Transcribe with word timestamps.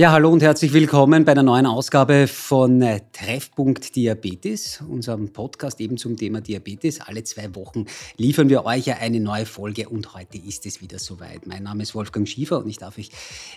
Ja, 0.00 0.12
hallo 0.12 0.30
und 0.30 0.42
herzlich 0.42 0.72
willkommen 0.72 1.26
bei 1.26 1.32
einer 1.32 1.42
neuen 1.42 1.66
Ausgabe 1.66 2.26
von 2.26 2.80
äh, 2.80 3.02
Treffpunkt 3.12 3.94
Diabetes, 3.94 4.82
unserem 4.88 5.30
Podcast 5.30 5.78
eben 5.78 5.98
zum 5.98 6.16
Thema 6.16 6.40
Diabetes. 6.40 7.02
Alle 7.02 7.22
zwei 7.22 7.54
Wochen 7.54 7.84
liefern 8.16 8.48
wir 8.48 8.64
euch 8.64 8.86
ja 8.86 8.94
eine 8.94 9.20
neue 9.20 9.44
Folge 9.44 9.90
und 9.90 10.14
heute 10.14 10.38
ist 10.38 10.64
es 10.64 10.80
wieder 10.80 10.98
soweit. 10.98 11.46
Mein 11.46 11.64
Name 11.64 11.82
ist 11.82 11.94
Wolfgang 11.94 12.26
Schiefer 12.26 12.60
und 12.60 12.70
ich 12.70 12.78
darf 12.78 12.96
euch 12.96 13.10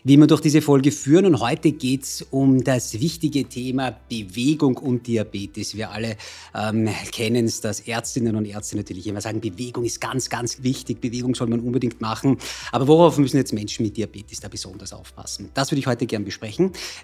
wie 0.03 0.15
immer 0.15 0.27
durch 0.27 0.41
diese 0.41 0.61
Folge 0.61 0.91
führen 0.91 1.27
und 1.27 1.39
heute 1.39 1.71
geht 1.71 2.03
es 2.03 2.23
um 2.23 2.61
das 2.61 2.99
wichtige 2.99 3.45
Thema 3.47 3.95
Bewegung 4.09 4.75
und 4.75 5.07
Diabetes. 5.07 5.77
Wir 5.77 5.91
alle 5.91 6.17
ähm, 6.53 6.89
kennen 7.13 7.45
es, 7.45 7.61
dass 7.61 7.79
Ärztinnen 7.79 8.35
und 8.35 8.43
Ärzte 8.43 8.75
natürlich 8.75 9.07
immer 9.07 9.21
sagen, 9.21 9.39
Bewegung 9.39 9.85
ist 9.85 10.01
ganz, 10.01 10.29
ganz 10.29 10.61
wichtig, 10.61 10.99
Bewegung 10.99 11.35
soll 11.35 11.47
man 11.47 11.61
unbedingt 11.61 12.01
machen. 12.01 12.37
Aber 12.73 12.89
worauf 12.89 13.17
müssen 13.17 13.37
jetzt 13.37 13.53
Menschen 13.53 13.85
mit 13.85 13.95
Diabetes 13.95 14.41
da 14.41 14.49
besonders 14.49 14.91
aufpassen? 14.91 15.49
Das 15.53 15.71
würde 15.71 15.79
ich 15.79 15.87
heute 15.87 16.05
gerne 16.05 16.25
besprechen 16.25 16.32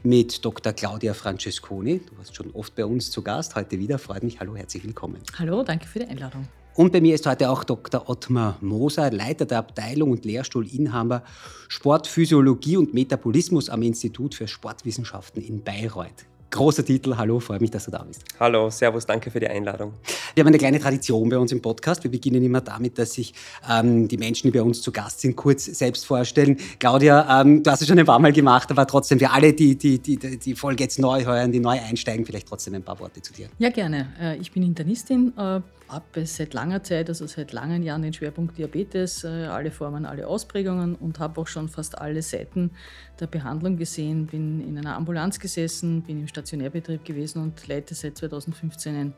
mit 0.03 0.43
Dr. 0.43 0.73
Claudia 0.73 1.13
Francesconi. 1.13 1.99
Du 1.99 2.17
warst 2.17 2.35
schon 2.35 2.51
oft 2.51 2.75
bei 2.75 2.85
uns 2.85 3.11
zu 3.11 3.21
Gast, 3.21 3.55
heute 3.55 3.79
wieder. 3.79 3.99
Freut 3.99 4.23
mich. 4.23 4.39
Hallo, 4.39 4.55
herzlich 4.55 4.83
willkommen. 4.83 5.17
Hallo, 5.37 5.63
danke 5.63 5.87
für 5.87 5.99
die 5.99 6.07
Einladung. 6.07 6.47
Und 6.75 6.93
bei 6.93 7.01
mir 7.01 7.13
ist 7.13 7.25
heute 7.25 7.49
auch 7.49 7.65
Dr. 7.65 8.07
Ottmar 8.09 8.57
Moser, 8.61 9.11
Leiter 9.11 9.45
der 9.45 9.57
Abteilung 9.57 10.11
und 10.11 10.23
Lehrstuhlinhaber 10.23 11.23
Sportphysiologie 11.67 12.77
und 12.77 12.93
Metabolismus 12.93 13.69
am 13.69 13.81
Institut 13.81 14.33
für 14.33 14.47
Sportwissenschaften 14.47 15.41
in 15.41 15.61
Bayreuth. 15.61 16.28
Großer 16.51 16.83
Titel. 16.83 17.15
Hallo, 17.15 17.39
freue 17.39 17.59
mich, 17.59 17.69
dass 17.69 17.85
du 17.85 17.91
da 17.91 18.03
bist. 18.03 18.23
Hallo, 18.39 18.69
Servus, 18.69 19.05
danke 19.05 19.29
für 19.29 19.39
die 19.39 19.47
Einladung. 19.47 19.93
Wir 20.33 20.41
haben 20.41 20.47
eine 20.47 20.57
kleine 20.57 20.79
Tradition 20.79 21.29
bei 21.29 21.37
uns 21.37 21.51
im 21.51 21.61
Podcast. 21.61 22.03
Wir 22.03 22.11
beginnen 22.11 22.43
immer 22.43 22.61
damit, 22.61 22.97
dass 22.97 23.13
sich 23.13 23.33
ähm, 23.69 24.07
die 24.07 24.17
Menschen, 24.17 24.51
die 24.51 24.57
bei 24.57 24.63
uns 24.63 24.81
zu 24.81 24.91
Gast 24.91 25.21
sind, 25.21 25.35
kurz 25.35 25.65
selbst 25.65 26.05
vorstellen. 26.05 26.57
Claudia, 26.79 27.41
ähm, 27.41 27.61
du 27.61 27.69
hast 27.69 27.81
es 27.81 27.87
schon 27.87 27.99
ein 27.99 28.05
paar 28.05 28.19
Mal 28.19 28.33
gemacht, 28.33 28.71
aber 28.71 28.87
trotzdem 28.87 29.19
für 29.19 29.29
alle, 29.29 29.53
die 29.53 29.75
die, 29.75 29.99
die, 29.99 30.17
die 30.17 30.55
Folge 30.55 30.83
jetzt 30.83 30.97
neu 30.97 31.23
hören, 31.23 31.51
die 31.51 31.59
neu 31.59 31.79
einsteigen, 31.79 32.25
vielleicht 32.25 32.47
trotzdem 32.47 32.73
ein 32.73 32.83
paar 32.83 32.99
Worte 32.99 33.21
zu 33.21 33.33
dir. 33.33 33.49
Ja, 33.59 33.69
gerne. 33.69 34.07
Äh, 34.19 34.37
ich 34.37 34.51
bin 34.51 34.63
Internistin, 34.63 35.33
äh, 35.37 35.61
habe 35.89 36.25
seit 36.25 36.53
langer 36.53 36.83
Zeit, 36.83 37.09
also 37.09 37.25
seit 37.25 37.51
langen 37.51 37.83
Jahren 37.83 38.03
den 38.03 38.13
Schwerpunkt 38.13 38.57
Diabetes, 38.57 39.23
äh, 39.23 39.47
alle 39.47 39.71
Formen, 39.71 40.05
alle 40.05 40.27
Ausprägungen 40.27 40.95
und 40.95 41.19
habe 41.19 41.41
auch 41.41 41.47
schon 41.47 41.67
fast 41.67 41.97
alle 41.97 42.21
Seiten 42.21 42.71
der 43.19 43.27
Behandlung 43.27 43.77
gesehen. 43.77 44.27
Bin 44.27 44.61
in 44.61 44.77
einer 44.77 44.95
Ambulanz 44.95 45.39
gesessen, 45.39 46.03
bin 46.03 46.19
im 46.21 46.27
Stationärbetrieb 46.27 47.03
gewesen 47.03 47.41
und 47.41 47.67
leite 47.67 47.95
seit 47.95 48.17
2015 48.17 48.95
ein 48.95 49.13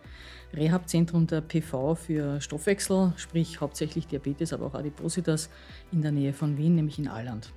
Rehabzentrum 0.53 1.27
der 1.27 1.41
PV 1.41 1.95
für 1.95 2.41
Stoffwechsel, 2.41 3.13
sprich 3.17 3.61
hauptsächlich 3.61 4.07
Diabetes, 4.07 4.53
aber 4.53 4.67
auch 4.67 4.73
Adipositas 4.73 5.49
in 5.91 6.01
der 6.01 6.11
Nähe 6.11 6.33
von 6.33 6.57
Wien, 6.57 6.75
nämlich 6.75 6.99
in 6.99 7.07
Alland. 7.07 7.51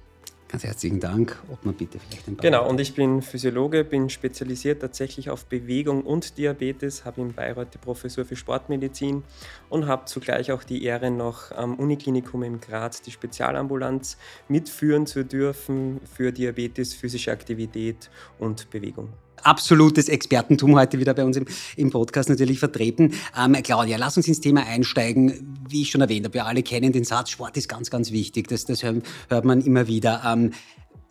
Ganz 0.49 0.65
herzlichen 0.65 1.01
Dank. 1.01 1.43
Ob 1.51 1.65
man 1.65 1.75
bitte 1.75 1.99
vielleicht 1.99 2.29
ein 2.29 2.37
paar 2.37 2.43
Genau, 2.43 2.69
und 2.69 2.81
ich 2.81 2.95
bin 2.95 3.23
Physiologe, 3.23 3.85
bin 3.85 4.09
spezialisiert 4.09 4.81
tatsächlich 4.81 5.31
auf 5.31 5.47
Bewegung 5.47 6.03
und 6.03 6.39
Diabetes, 6.39 7.05
habe 7.05 7.23
in 7.23 7.33
Bayreuth 7.33 7.75
die 7.75 7.79
Professur 7.79 8.25
für 8.25 8.37
Sportmedizin 8.37 9.25
und 9.69 9.87
habe 9.87 10.05
zugleich 10.05 10.53
auch 10.53 10.63
die 10.63 10.85
Ehre, 10.85 11.11
noch 11.11 11.51
am 11.53 11.75
Uniklinikum 11.75 12.43
in 12.43 12.61
Graz 12.61 13.03
die 13.03 13.11
Spezialambulanz 13.11 14.17
mitführen 14.49 15.07
zu 15.07 15.25
dürfen 15.25 16.01
für 16.05 16.31
Diabetes, 16.31 16.95
physische 16.95 17.33
Aktivität 17.33 18.11
und 18.39 18.71
Bewegung 18.71 19.09
absolutes 19.43 20.09
Expertentum 20.09 20.75
heute 20.77 20.99
wieder 20.99 21.15
bei 21.15 21.25
uns 21.25 21.37
im, 21.37 21.47
im 21.77 21.91
Podcast 21.91 22.29
natürlich 22.29 22.59
vertreten. 22.59 23.13
Ähm, 23.39 23.55
Claudia, 23.63 23.97
lass 23.97 24.17
uns 24.17 24.29
ins 24.29 24.41
Thema 24.41 24.67
einsteigen. 24.67 25.57
Wie 25.69 25.83
ich 25.83 25.91
schon 25.91 26.01
erwähnt 26.01 26.25
habe, 26.27 26.35
wir 26.35 26.47
alle 26.47 26.63
kennen 26.63 26.93
den 26.93 27.05
Satz, 27.05 27.31
Sport 27.31 27.57
ist 27.57 27.69
ganz, 27.69 27.91
ganz 27.91 28.11
wichtig. 28.11 28.49
Das, 28.49 28.65
das 28.65 28.83
hört, 28.83 29.45
man 29.45 29.61
immer 29.61 29.87
wieder. 29.87 30.23
Ähm, 30.27 30.53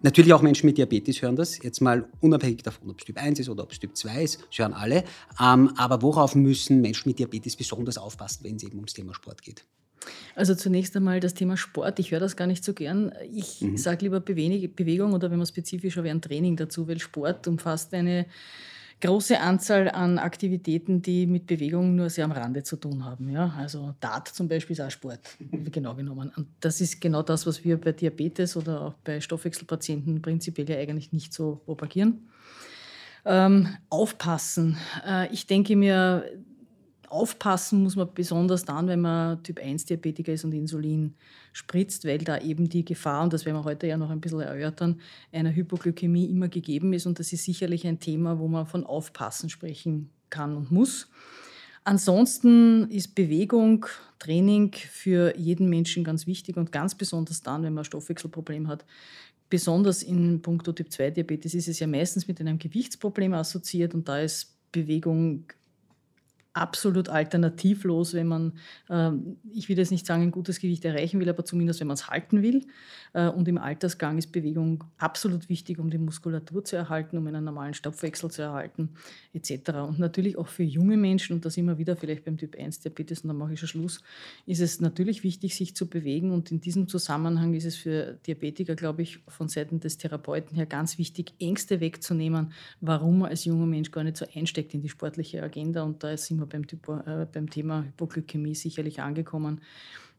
Natürlich 0.05 0.33
auch 0.33 0.41
Menschen 0.41 0.65
mit 0.65 0.77
Diabetes 0.77 1.21
hören 1.21 1.37
das, 1.37 1.63
jetzt 1.63 1.79
mal 1.79 2.09
unabhängig 2.19 2.61
davon, 2.61 2.89
ob 2.89 2.99
es 2.99 3.05
Typ 3.05 3.17
1 3.17 3.39
ist 3.39 3.47
oder 3.47 3.63
ob 3.63 3.71
es 3.71 3.79
Typ 3.79 3.95
2 3.95 4.23
ist, 4.23 4.39
das 4.49 4.59
hören 4.59 4.73
alle. 4.73 5.05
Ähm, 5.39 5.71
aber 5.77 6.01
worauf 6.01 6.35
müssen 6.35 6.81
Menschen 6.81 7.07
mit 7.07 7.19
Diabetes 7.19 7.55
besonders 7.55 7.97
aufpassen, 7.97 8.43
wenn 8.43 8.57
es 8.57 8.63
eben 8.63 8.75
ums 8.75 8.93
Thema 8.93 9.13
Sport 9.13 9.41
geht? 9.41 9.63
Also 10.35 10.55
zunächst 10.55 10.95
einmal 10.95 11.19
das 11.19 11.33
Thema 11.33 11.57
Sport. 11.57 11.99
Ich 11.99 12.11
höre 12.11 12.19
das 12.19 12.35
gar 12.35 12.47
nicht 12.47 12.63
so 12.63 12.73
gern. 12.73 13.11
Ich 13.31 13.61
mhm. 13.61 13.77
sage 13.77 14.05
lieber 14.05 14.19
Bewegung 14.19 15.13
oder 15.13 15.29
wenn 15.31 15.37
man 15.37 15.47
spezifischer 15.47 16.03
wäre, 16.03 16.15
ein 16.15 16.21
Training 16.21 16.55
dazu, 16.55 16.87
weil 16.87 16.99
Sport 16.99 17.47
umfasst 17.47 17.93
eine 17.93 18.25
große 19.03 19.39
Anzahl 19.39 19.89
an 19.89 20.17
Aktivitäten, 20.17 21.01
die 21.01 21.27
mit 21.27 21.45
Bewegung 21.45 21.95
nur 21.95 22.09
sehr 22.09 22.25
am 22.25 22.31
Rande 22.31 22.63
zu 22.63 22.77
tun 22.77 23.03
haben. 23.03 23.29
Ja? 23.29 23.53
Also 23.57 23.93
Dart 23.99 24.29
zum 24.29 24.47
Beispiel 24.47 24.75
ist 24.75 24.79
auch 24.79 24.91
Sport, 24.91 25.19
genau 25.71 25.93
genommen. 25.95 26.31
Und 26.35 26.47
das 26.61 26.79
ist 26.79 27.01
genau 27.01 27.21
das, 27.21 27.45
was 27.45 27.63
wir 27.63 27.79
bei 27.79 27.91
Diabetes 27.91 28.55
oder 28.55 28.81
auch 28.81 28.93
bei 29.03 29.19
Stoffwechselpatienten 29.19 30.21
prinzipiell 30.21 30.69
ja 30.69 30.77
eigentlich 30.77 31.11
nicht 31.11 31.33
so 31.33 31.61
propagieren. 31.65 32.29
Ähm, 33.25 33.69
aufpassen. 33.89 34.77
Äh, 35.05 35.33
ich 35.33 35.47
denke 35.47 35.75
mir, 35.75 36.25
aufpassen 37.13 37.83
muss 37.83 37.95
man 37.95 38.13
besonders 38.13 38.65
dann, 38.65 38.87
wenn 38.87 39.01
man 39.01 39.41
Typ 39.43 39.59
1 39.59 39.85
Diabetiker 39.85 40.33
ist 40.33 40.43
und 40.43 40.53
Insulin 40.53 41.13
spritzt, 41.53 42.05
weil 42.05 42.17
da 42.19 42.39
eben 42.39 42.67
die 42.67 42.83
Gefahr, 42.83 43.23
und 43.23 43.33
das 43.33 43.45
werden 43.45 43.57
wir 43.57 43.63
heute 43.63 43.87
ja 43.87 43.97
noch 43.97 44.09
ein 44.09 44.19
bisschen 44.19 44.41
erörtern, 44.41 44.99
einer 45.31 45.55
Hypoglykämie 45.55 46.25
immer 46.25 46.47
gegeben 46.47 46.93
ist. 46.93 47.05
Und 47.05 47.19
das 47.19 47.31
ist 47.31 47.43
sicherlich 47.43 47.85
ein 47.87 47.99
Thema, 47.99 48.39
wo 48.39 48.47
man 48.47 48.65
von 48.65 48.85
Aufpassen 48.85 49.49
sprechen 49.49 50.09
kann 50.29 50.55
und 50.55 50.71
muss. 50.71 51.09
Ansonsten 51.83 52.89
ist 52.89 53.13
Bewegung, 53.13 53.85
Training 54.19 54.71
für 54.73 55.37
jeden 55.37 55.69
Menschen 55.69 56.03
ganz 56.03 56.25
wichtig 56.27 56.55
und 56.55 56.71
ganz 56.71 56.95
besonders 56.95 57.41
dann, 57.41 57.63
wenn 57.63 57.73
man 57.73 57.81
ein 57.81 57.85
Stoffwechselproblem 57.85 58.67
hat. 58.67 58.85
Besonders 59.49 60.01
in 60.01 60.41
puncto 60.41 60.71
Typ 60.71 60.91
2 60.91 61.11
Diabetes 61.11 61.53
ist 61.53 61.67
es 61.67 61.79
ja 61.79 61.87
meistens 61.87 62.27
mit 62.27 62.39
einem 62.39 62.57
Gewichtsproblem 62.57 63.33
assoziiert 63.33 63.93
und 63.93 64.07
da 64.07 64.19
ist 64.19 64.55
Bewegung 64.71 65.45
absolut 66.53 67.09
alternativlos, 67.09 68.13
wenn 68.13 68.27
man, 68.27 68.53
äh, 68.89 69.11
ich 69.51 69.69
will 69.69 69.77
jetzt 69.77 69.91
nicht 69.91 70.05
sagen, 70.05 70.21
ein 70.21 70.31
gutes 70.31 70.59
Gewicht 70.59 70.85
erreichen 70.85 71.19
will, 71.19 71.29
aber 71.29 71.43
zumindest, 71.43 71.79
wenn 71.79 71.87
man 71.87 71.95
es 71.95 72.09
halten 72.09 72.43
will. 72.43 72.65
Äh, 73.13 73.27
und 73.29 73.47
im 73.47 73.57
Altersgang 73.57 74.17
ist 74.17 74.31
Bewegung 74.31 74.83
absolut 74.97 75.49
wichtig, 75.49 75.79
um 75.79 75.89
die 75.89 75.97
Muskulatur 75.97 76.63
zu 76.63 76.75
erhalten, 76.75 77.17
um 77.17 77.25
einen 77.27 77.43
normalen 77.43 77.73
Stoffwechsel 77.73 78.29
zu 78.29 78.43
erhalten, 78.43 78.91
etc. 79.33 79.71
Und 79.87 79.99
natürlich 79.99 80.37
auch 80.37 80.47
für 80.47 80.63
junge 80.63 80.95
Menschen, 80.95 81.33
und 81.33 81.45
das 81.45 81.57
immer 81.57 81.77
wieder 81.77 81.95
vielleicht 81.95 82.25
beim 82.25 82.37
Typ 82.37 82.55
1 82.57 82.81
Diabetes, 82.81 83.21
und 83.21 83.29
dann 83.29 83.37
mache 83.37 83.53
ich 83.53 83.59
schon 83.59 83.69
Schluss, 83.69 84.01
ist 84.45 84.61
es 84.61 84.79
natürlich 84.79 85.23
wichtig, 85.23 85.55
sich 85.55 85.75
zu 85.75 85.87
bewegen. 85.87 86.31
Und 86.31 86.51
in 86.51 86.61
diesem 86.61 86.87
Zusammenhang 86.87 87.55
ist 87.55 87.65
es 87.65 87.75
für 87.75 88.19
Diabetiker, 88.27 88.75
glaube 88.75 89.01
ich, 89.01 89.19
von 89.27 89.47
Seiten 89.49 89.79
des 89.79 89.97
Therapeuten 89.97 90.55
her 90.55 90.67
ganz 90.67 90.99
wichtig, 90.99 91.33
Ängste 91.39 91.79
wegzunehmen, 91.79 92.51
warum 92.79 93.19
man 93.19 93.29
als 93.29 93.45
junger 93.45 93.65
Mensch 93.65 93.89
gar 93.91 94.03
nicht 94.03 94.17
so 94.17 94.25
einsteckt 94.35 94.73
in 94.73 94.81
die 94.81 94.89
sportliche 94.89 95.41
Agenda. 95.41 95.83
Und 95.83 96.03
da 96.03 96.15
sind 96.15 96.39
wir 96.39 96.42
wir 96.43 96.49
beim, 96.49 96.67
Typo, 96.67 96.97
äh, 96.97 97.27
beim 97.31 97.49
Thema 97.49 97.83
Hypoglykämie 97.83 98.55
sicherlich 98.55 99.01
angekommen, 99.01 99.61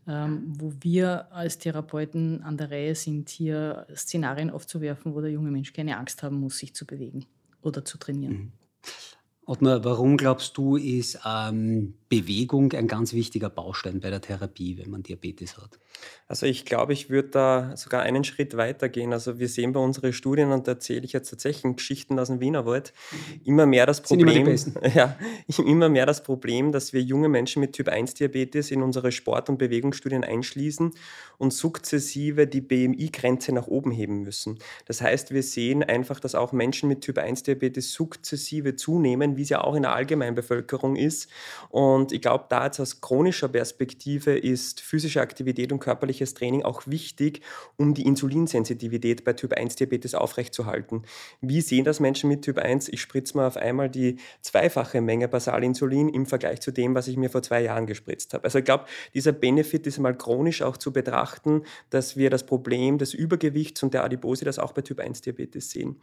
ähm, 0.06 0.42
wo 0.46 0.72
wir 0.80 1.32
als 1.32 1.58
Therapeuten 1.58 2.42
an 2.42 2.56
der 2.56 2.70
Reihe 2.70 2.94
sind, 2.94 3.28
hier 3.28 3.86
Szenarien 3.94 4.50
aufzuwerfen, 4.50 5.14
wo 5.14 5.20
der 5.20 5.30
junge 5.30 5.50
Mensch 5.50 5.72
keine 5.72 5.96
Angst 5.96 6.22
haben 6.22 6.40
muss, 6.40 6.58
sich 6.58 6.74
zu 6.74 6.86
bewegen 6.86 7.26
oder 7.62 7.84
zu 7.84 7.98
trainieren. 7.98 8.32
Mhm. 8.34 8.52
Ottmar, 9.46 9.84
warum 9.84 10.16
glaubst 10.16 10.56
du, 10.56 10.76
ist 10.76 11.20
ähm, 11.26 11.94
Bewegung 12.08 12.72
ein 12.72 12.86
ganz 12.86 13.12
wichtiger 13.12 13.50
Baustein 13.50 14.00
bei 14.00 14.10
der 14.10 14.20
Therapie, 14.20 14.78
wenn 14.78 14.90
man 14.90 15.02
Diabetes 15.02 15.56
hat? 15.56 15.78
Also 16.26 16.46
ich 16.46 16.64
glaube, 16.64 16.92
ich 16.92 17.10
würde 17.10 17.28
da 17.28 17.76
sogar 17.76 18.02
einen 18.02 18.24
Schritt 18.24 18.56
weiter 18.56 18.88
gehen. 18.88 19.12
Also 19.12 19.38
wir 19.38 19.48
sehen 19.48 19.72
bei 19.72 19.80
unseren 19.80 20.12
Studien, 20.12 20.52
und 20.52 20.66
da 20.66 20.72
erzähle 20.72 21.04
ich 21.04 21.12
jetzt 21.12 21.30
tatsächlich 21.30 21.76
Geschichten 21.76 22.18
aus 22.18 22.28
dem 22.28 22.40
Wienerwald, 22.40 22.92
immer 23.44 23.66
mehr 23.66 23.86
das 23.86 24.00
Problem, 24.00 24.46
immer, 24.46 24.86
ja, 24.94 25.16
immer 25.58 25.88
mehr 25.88 26.06
das 26.06 26.22
Problem, 26.22 26.72
dass 26.72 26.92
wir 26.92 27.02
junge 27.02 27.28
Menschen 27.28 27.60
mit 27.60 27.74
Typ-1-Diabetes 27.74 28.70
in 28.70 28.82
unsere 28.82 29.12
Sport- 29.12 29.48
und 29.48 29.58
Bewegungsstudien 29.58 30.24
einschließen 30.24 30.92
und 31.38 31.52
sukzessive 31.52 32.46
die 32.46 32.60
BMI-Grenze 32.60 33.52
nach 33.52 33.66
oben 33.66 33.90
heben 33.90 34.22
müssen. 34.22 34.58
Das 34.86 35.00
heißt, 35.00 35.32
wir 35.32 35.42
sehen 35.42 35.82
einfach, 35.82 36.20
dass 36.20 36.34
auch 36.34 36.52
Menschen 36.52 36.88
mit 36.88 37.02
Typ-1-Diabetes 37.02 37.92
sukzessive 37.92 38.76
zunehmen, 38.76 39.36
wie 39.36 39.42
es 39.42 39.48
ja 39.48 39.62
auch 39.62 39.74
in 39.74 39.82
der 39.82 39.94
Allgemeinbevölkerung 39.94 40.96
ist. 40.96 41.28
Und 41.70 42.03
ich 42.12 42.22
glaube, 42.22 42.46
da 42.48 42.64
jetzt 42.66 42.80
aus 42.80 43.00
chronischer 43.00 43.48
Perspektive 43.48 44.36
ist 44.36 44.80
physische 44.80 45.20
Aktivität 45.20 45.72
und 45.72 45.80
körperliches 45.80 46.34
Training 46.34 46.62
auch 46.62 46.86
wichtig, 46.86 47.40
um 47.76 47.94
die 47.94 48.06
Insulinsensitivität 48.06 49.24
bei 49.24 49.32
Typ-1-Diabetes 49.32 50.14
aufrechtzuerhalten. 50.14 51.02
Wie 51.40 51.60
sehen 51.60 51.84
das 51.84 52.00
Menschen 52.00 52.28
mit 52.28 52.42
Typ 52.42 52.58
1? 52.58 52.88
Ich 52.88 53.00
spritze 53.00 53.36
mir 53.36 53.46
auf 53.46 53.56
einmal 53.56 53.90
die 53.90 54.16
zweifache 54.40 55.00
Menge 55.00 55.28
Basalinsulin 55.28 56.08
im 56.08 56.26
Vergleich 56.26 56.60
zu 56.60 56.70
dem, 56.70 56.94
was 56.94 57.08
ich 57.08 57.16
mir 57.16 57.30
vor 57.30 57.42
zwei 57.42 57.62
Jahren 57.62 57.86
gespritzt 57.86 58.34
habe. 58.34 58.44
Also 58.44 58.58
ich 58.58 58.64
glaube, 58.64 58.84
dieser 59.14 59.32
Benefit 59.32 59.86
ist 59.86 59.98
mal 59.98 60.16
chronisch 60.16 60.62
auch 60.62 60.76
zu 60.76 60.92
betrachten, 60.92 61.62
dass 61.90 62.16
wir 62.16 62.30
das 62.30 62.46
Problem 62.46 62.98
des 62.98 63.14
Übergewichts 63.14 63.82
und 63.82 63.94
der 63.94 64.04
Adipose 64.04 64.44
das 64.44 64.58
auch 64.58 64.72
bei 64.72 64.82
Typ 64.82 65.00
1-Diabetes 65.00 65.70
sehen. 65.70 66.00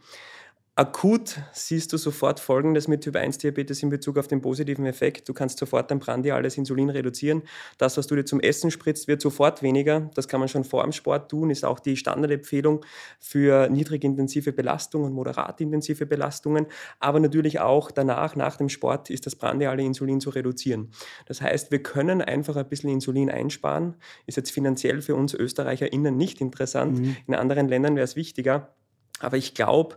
Akut 0.74 1.38
siehst 1.52 1.92
du 1.92 1.98
sofort 1.98 2.40
Folgendes 2.40 2.88
mit 2.88 3.02
Typ 3.02 3.16
1 3.16 3.36
Diabetes 3.36 3.82
in 3.82 3.90
Bezug 3.90 4.16
auf 4.16 4.26
den 4.26 4.40
positiven 4.40 4.86
Effekt. 4.86 5.28
Du 5.28 5.34
kannst 5.34 5.58
sofort 5.58 5.90
dein 5.90 5.98
prandiales 5.98 6.56
Insulin 6.56 6.88
reduzieren. 6.88 7.42
Das, 7.76 7.98
was 7.98 8.06
du 8.06 8.16
dir 8.16 8.24
zum 8.24 8.40
Essen 8.40 8.70
spritzt, 8.70 9.06
wird 9.06 9.20
sofort 9.20 9.62
weniger. 9.62 10.10
Das 10.14 10.28
kann 10.28 10.40
man 10.40 10.48
schon 10.48 10.64
vor 10.64 10.82
dem 10.82 10.92
Sport 10.92 11.30
tun, 11.30 11.50
ist 11.50 11.66
auch 11.66 11.78
die 11.78 11.98
Standardempfehlung 11.98 12.86
für 13.20 13.68
niedrigintensive 13.68 14.54
Belastungen 14.54 15.08
und 15.08 15.12
moderatintensive 15.12 16.06
Belastungen. 16.06 16.64
Aber 17.00 17.20
natürlich 17.20 17.60
auch 17.60 17.90
danach, 17.90 18.34
nach 18.34 18.56
dem 18.56 18.70
Sport, 18.70 19.10
ist 19.10 19.26
das 19.26 19.36
prandiale 19.36 19.82
Insulin 19.82 20.22
zu 20.22 20.30
reduzieren. 20.30 20.90
Das 21.26 21.42
heißt, 21.42 21.70
wir 21.70 21.82
können 21.82 22.22
einfach 22.22 22.56
ein 22.56 22.66
bisschen 22.66 22.88
Insulin 22.88 23.30
einsparen. 23.30 23.96
Ist 24.24 24.38
jetzt 24.38 24.50
finanziell 24.50 25.02
für 25.02 25.16
uns 25.16 25.34
ÖsterreicherInnen 25.34 26.16
nicht 26.16 26.40
interessant. 26.40 26.98
Mhm. 26.98 27.16
In 27.26 27.34
anderen 27.34 27.68
Ländern 27.68 27.94
wäre 27.94 28.04
es 28.04 28.16
wichtiger. 28.16 28.74
Aber 29.22 29.36
ich 29.36 29.54
glaube, 29.54 29.96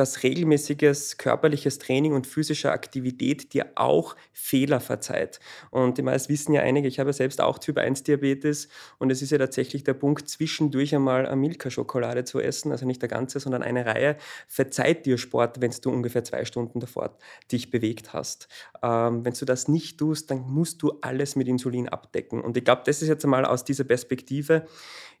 dass 0.00 0.22
regelmäßiges 0.22 1.18
körperliches 1.18 1.78
Training 1.78 2.14
und 2.14 2.26
physische 2.26 2.72
Aktivität 2.72 3.52
dir 3.52 3.66
auch 3.74 4.16
Fehler 4.32 4.80
verzeiht. 4.80 5.40
Und 5.70 5.98
die 5.98 6.02
meisten 6.02 6.32
wissen 6.32 6.54
ja 6.54 6.62
einige, 6.62 6.88
ich 6.88 6.98
habe 6.98 7.12
selbst 7.12 7.38
auch 7.38 7.58
Typ 7.58 7.76
1 7.76 8.04
Diabetes 8.04 8.68
und 8.98 9.10
es 9.10 9.20
ist 9.20 9.30
ja 9.30 9.36
tatsächlich 9.36 9.84
der 9.84 9.92
Punkt, 9.92 10.26
zwischendurch 10.26 10.94
einmal 10.94 11.26
eine 11.26 11.36
Milka-Schokolade 11.36 12.24
zu 12.24 12.40
essen, 12.40 12.72
also 12.72 12.86
nicht 12.86 13.02
der 13.02 13.10
ganze, 13.10 13.40
sondern 13.40 13.62
eine 13.62 13.84
Reihe, 13.84 14.16
verzeiht 14.48 15.04
dir 15.04 15.18
Sport, 15.18 15.60
wenn 15.60 15.70
du 15.82 15.90
ungefähr 15.90 16.24
zwei 16.24 16.46
Stunden 16.46 16.80
davor 16.80 17.18
dich 17.52 17.70
bewegt 17.70 18.14
hast. 18.14 18.48
Ähm, 18.82 19.22
wenn 19.26 19.34
du 19.34 19.44
das 19.44 19.68
nicht 19.68 19.98
tust, 19.98 20.30
dann 20.30 20.40
musst 20.50 20.80
du 20.80 20.94
alles 21.02 21.36
mit 21.36 21.46
Insulin 21.46 21.90
abdecken. 21.90 22.40
Und 22.40 22.56
ich 22.56 22.64
glaube, 22.64 22.82
das 22.86 23.02
ist 23.02 23.08
jetzt 23.08 23.24
einmal 23.24 23.44
aus 23.44 23.64
dieser 23.64 23.84
Perspektive, 23.84 24.64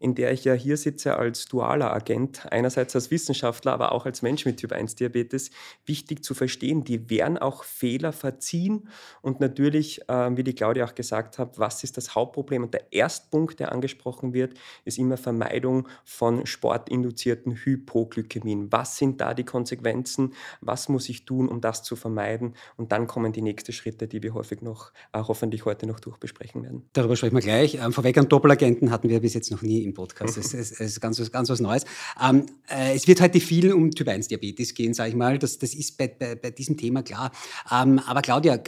in 0.00 0.14
der 0.14 0.32
ich 0.32 0.44
ja 0.44 0.54
hier 0.54 0.78
sitze 0.78 1.16
als 1.16 1.44
dualer 1.44 1.92
Agent, 1.92 2.50
einerseits 2.50 2.94
als 2.94 3.10
Wissenschaftler, 3.10 3.74
aber 3.74 3.92
auch 3.92 4.06
als 4.06 4.22
Mensch 4.22 4.46
mit 4.46 4.56
Typ 4.56 4.69
1 4.72 4.96
Diabetes, 4.96 5.50
wichtig 5.86 6.24
zu 6.24 6.34
verstehen. 6.34 6.84
Die 6.84 7.10
werden 7.10 7.38
auch 7.38 7.64
Fehler 7.64 8.12
verziehen 8.12 8.88
und 9.22 9.40
natürlich, 9.40 10.08
äh, 10.08 10.36
wie 10.36 10.44
die 10.44 10.54
Claudia 10.54 10.84
auch 10.84 10.94
gesagt 10.94 11.38
hat, 11.38 11.58
was 11.58 11.84
ist 11.84 11.96
das 11.96 12.14
Hauptproblem? 12.14 12.64
Und 12.64 12.74
der 12.74 12.92
erste 12.92 13.28
Punkt, 13.30 13.60
der 13.60 13.72
angesprochen 13.72 14.32
wird, 14.32 14.54
ist 14.84 14.98
immer 14.98 15.16
Vermeidung 15.16 15.88
von 16.04 16.46
sportinduzierten 16.46 17.54
Hypoglykämien. 17.54 18.70
Was 18.72 18.96
sind 18.96 19.20
da 19.20 19.34
die 19.34 19.44
Konsequenzen? 19.44 20.34
Was 20.60 20.88
muss 20.88 21.08
ich 21.08 21.24
tun, 21.24 21.48
um 21.48 21.60
das 21.60 21.82
zu 21.82 21.96
vermeiden? 21.96 22.54
Und 22.76 22.92
dann 22.92 23.06
kommen 23.06 23.32
die 23.32 23.42
nächsten 23.42 23.72
Schritte, 23.72 24.08
die 24.08 24.22
wir 24.22 24.34
häufig 24.34 24.62
noch, 24.62 24.92
äh, 25.12 25.18
hoffentlich 25.18 25.64
heute 25.64 25.86
noch 25.86 26.00
durchbesprechen 26.00 26.62
werden. 26.62 26.82
Darüber 26.92 27.16
sprechen 27.16 27.34
wir 27.34 27.42
gleich. 27.42 27.74
Ähm, 27.74 27.92
vorweg 27.92 28.18
an 28.18 28.28
Doppelagenten 28.28 28.90
hatten 28.90 29.08
wir 29.08 29.20
bis 29.20 29.34
jetzt 29.34 29.50
noch 29.50 29.62
nie 29.62 29.82
im 29.82 29.94
Podcast. 29.94 30.36
Das 30.50 30.54
ist, 30.54 31.00
ganz, 31.00 31.30
ganz 31.30 31.48
was 31.48 31.60
Neues. 31.60 31.84
Ähm, 32.22 32.46
äh, 32.68 32.94
es 32.94 33.06
wird 33.06 33.20
heute 33.20 33.40
viel 33.40 33.72
um 33.72 33.90
Typ 33.90 34.08
1 34.08 34.28
Diabetes 34.28 34.59
gehen, 34.74 34.94
sage 34.94 35.10
ich 35.10 35.16
mal. 35.16 35.38
Das, 35.38 35.58
das 35.58 35.74
ist 35.74 35.98
bei, 35.98 36.08
bei, 36.08 36.34
bei 36.34 36.50
diesem 36.50 36.76
Thema 36.76 37.02
klar. 37.02 37.32
Ähm, 37.70 37.98
aber 38.00 38.22
Claudia, 38.22 38.60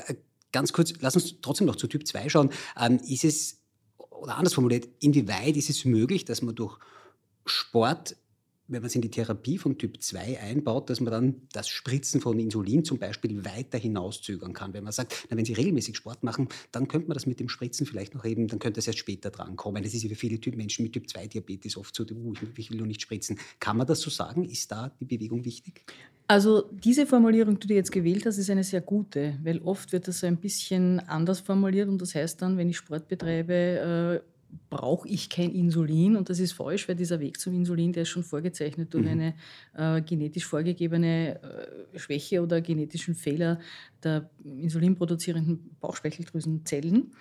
ganz 0.53 0.73
kurz, 0.73 0.93
lass 1.01 1.15
uns 1.15 1.41
trotzdem 1.41 1.67
noch 1.67 1.77
zu 1.77 1.87
Typ 1.87 2.07
2 2.07 2.29
schauen. 2.29 2.51
Ähm, 2.79 2.99
ist 3.07 3.25
es, 3.25 3.61
oder 4.11 4.37
anders 4.37 4.55
formuliert, 4.55 4.89
inwieweit 5.01 5.57
ist 5.57 5.71
es 5.71 5.85
möglich, 5.85 6.25
dass 6.25 6.43
man 6.43 6.55
durch 6.55 6.79
Sport 7.47 8.17
wenn 8.69 8.81
man 8.81 8.87
es 8.87 8.95
in 8.95 9.03
die 9.03 9.11
Therapie 9.11 9.59
von 9.59 9.77
Typ 9.77 10.03
2 10.03 10.41
einbaut, 10.41 10.89
dass 10.89 11.01
man 11.01 11.13
dann 11.13 11.43
das 11.53 11.69
Spritzen 11.69 12.21
von 12.21 12.39
Insulin 12.39 12.85
zum 12.85 12.99
Beispiel 12.99 13.45
weiter 13.45 13.79
hinauszögern 13.79 14.53
kann. 14.53 14.73
Wenn 14.73 14.85
man 14.85 14.93
sagt, 14.93 15.27
na, 15.31 15.37
wenn 15.37 15.45
Sie 15.45 15.53
regelmäßig 15.53 15.97
Sport 15.97 16.23
machen, 16.23 16.49
dann 16.71 16.89
könnte 16.89 17.09
man 17.09 17.15
das 17.15 17.27
mit 17.27 17.41
dem 17.41 17.49
Spritzen 17.49 17.87
vielleicht 17.87 18.15
noch 18.15 18.25
eben, 18.25 18.49
dann 18.49 18.59
könnte 18.59 18.81
es 18.81 18.87
erst 18.87 18.99
später 18.99 19.31
dran 19.31 19.57
kommen. 19.57 19.83
Das 19.83 19.95
ist 19.95 20.03
ja 20.03 20.09
für 20.09 20.15
viele 20.15 20.41
typ 20.41 20.57
Menschen 20.57 20.85
mit 20.85 20.93
Typ 20.93 21.09
2 21.09 21.27
Diabetes 21.27 21.77
oft 21.77 21.95
so, 21.95 22.05
uh, 22.05 22.35
ich 22.57 22.71
will 22.71 22.79
nur 22.79 22.87
nicht 22.87 23.03
spritzen. 23.03 23.39
Kann 23.61 23.77
man 23.77 23.87
das 23.87 24.01
so 24.01 24.11
sagen? 24.11 24.45
Ist 24.45 24.71
da 24.71 24.93
die 25.01 25.05
Bewegung 25.05 25.45
wichtig? 25.45 25.85
Also 26.29 26.63
diese 26.71 27.05
Formulierung, 27.05 27.59
die 27.59 27.67
du 27.67 27.75
jetzt 27.75 27.93
gewählt 27.93 28.25
hast, 28.25 28.39
ist 28.39 28.49
eine 28.49 28.65
sehr 28.65 28.81
gute, 28.81 29.39
weil 29.43 29.61
oft 29.63 29.93
wird 29.93 30.09
das 30.09 30.21
so 30.21 30.27
ein 30.27 30.39
bisschen 30.39 31.01
anders 31.01 31.41
formuliert 31.41 31.89
und 31.89 32.01
das 32.01 32.15
heißt 32.15 32.41
dann, 32.41 32.57
wenn 32.57 32.71
ich 32.71 32.79
Sport 32.79 33.09
betreibe, 33.09 34.23
äh, 34.25 34.32
brauche 34.71 35.09
ich 35.09 35.29
kein 35.29 35.55
Insulin 35.55 36.17
und 36.17 36.31
das 36.31 36.39
ist 36.39 36.53
falsch, 36.53 36.89
weil 36.89 36.97
dieser 36.97 37.21
Weg 37.21 37.39
zum 37.39 37.55
Insulin, 37.55 37.93
der 37.93 38.03
ist 38.03 38.09
schon 38.09 38.23
vorgezeichnet 38.23 38.93
durch 38.95 39.05
mhm. 39.05 39.11
eine 39.11 39.35
äh, 39.99 40.03
genetisch 40.03 40.47
vorgegebene 40.47 41.41
äh, 41.43 41.99
Schwäche 41.99 42.43
oder 42.43 42.61
genetischen 42.61 43.15
Fehler 43.15 43.61
der 44.05 44.31
insulinproduzierenden 44.45 45.77
Bauchspeicheldrüsenzellen. 45.81 47.13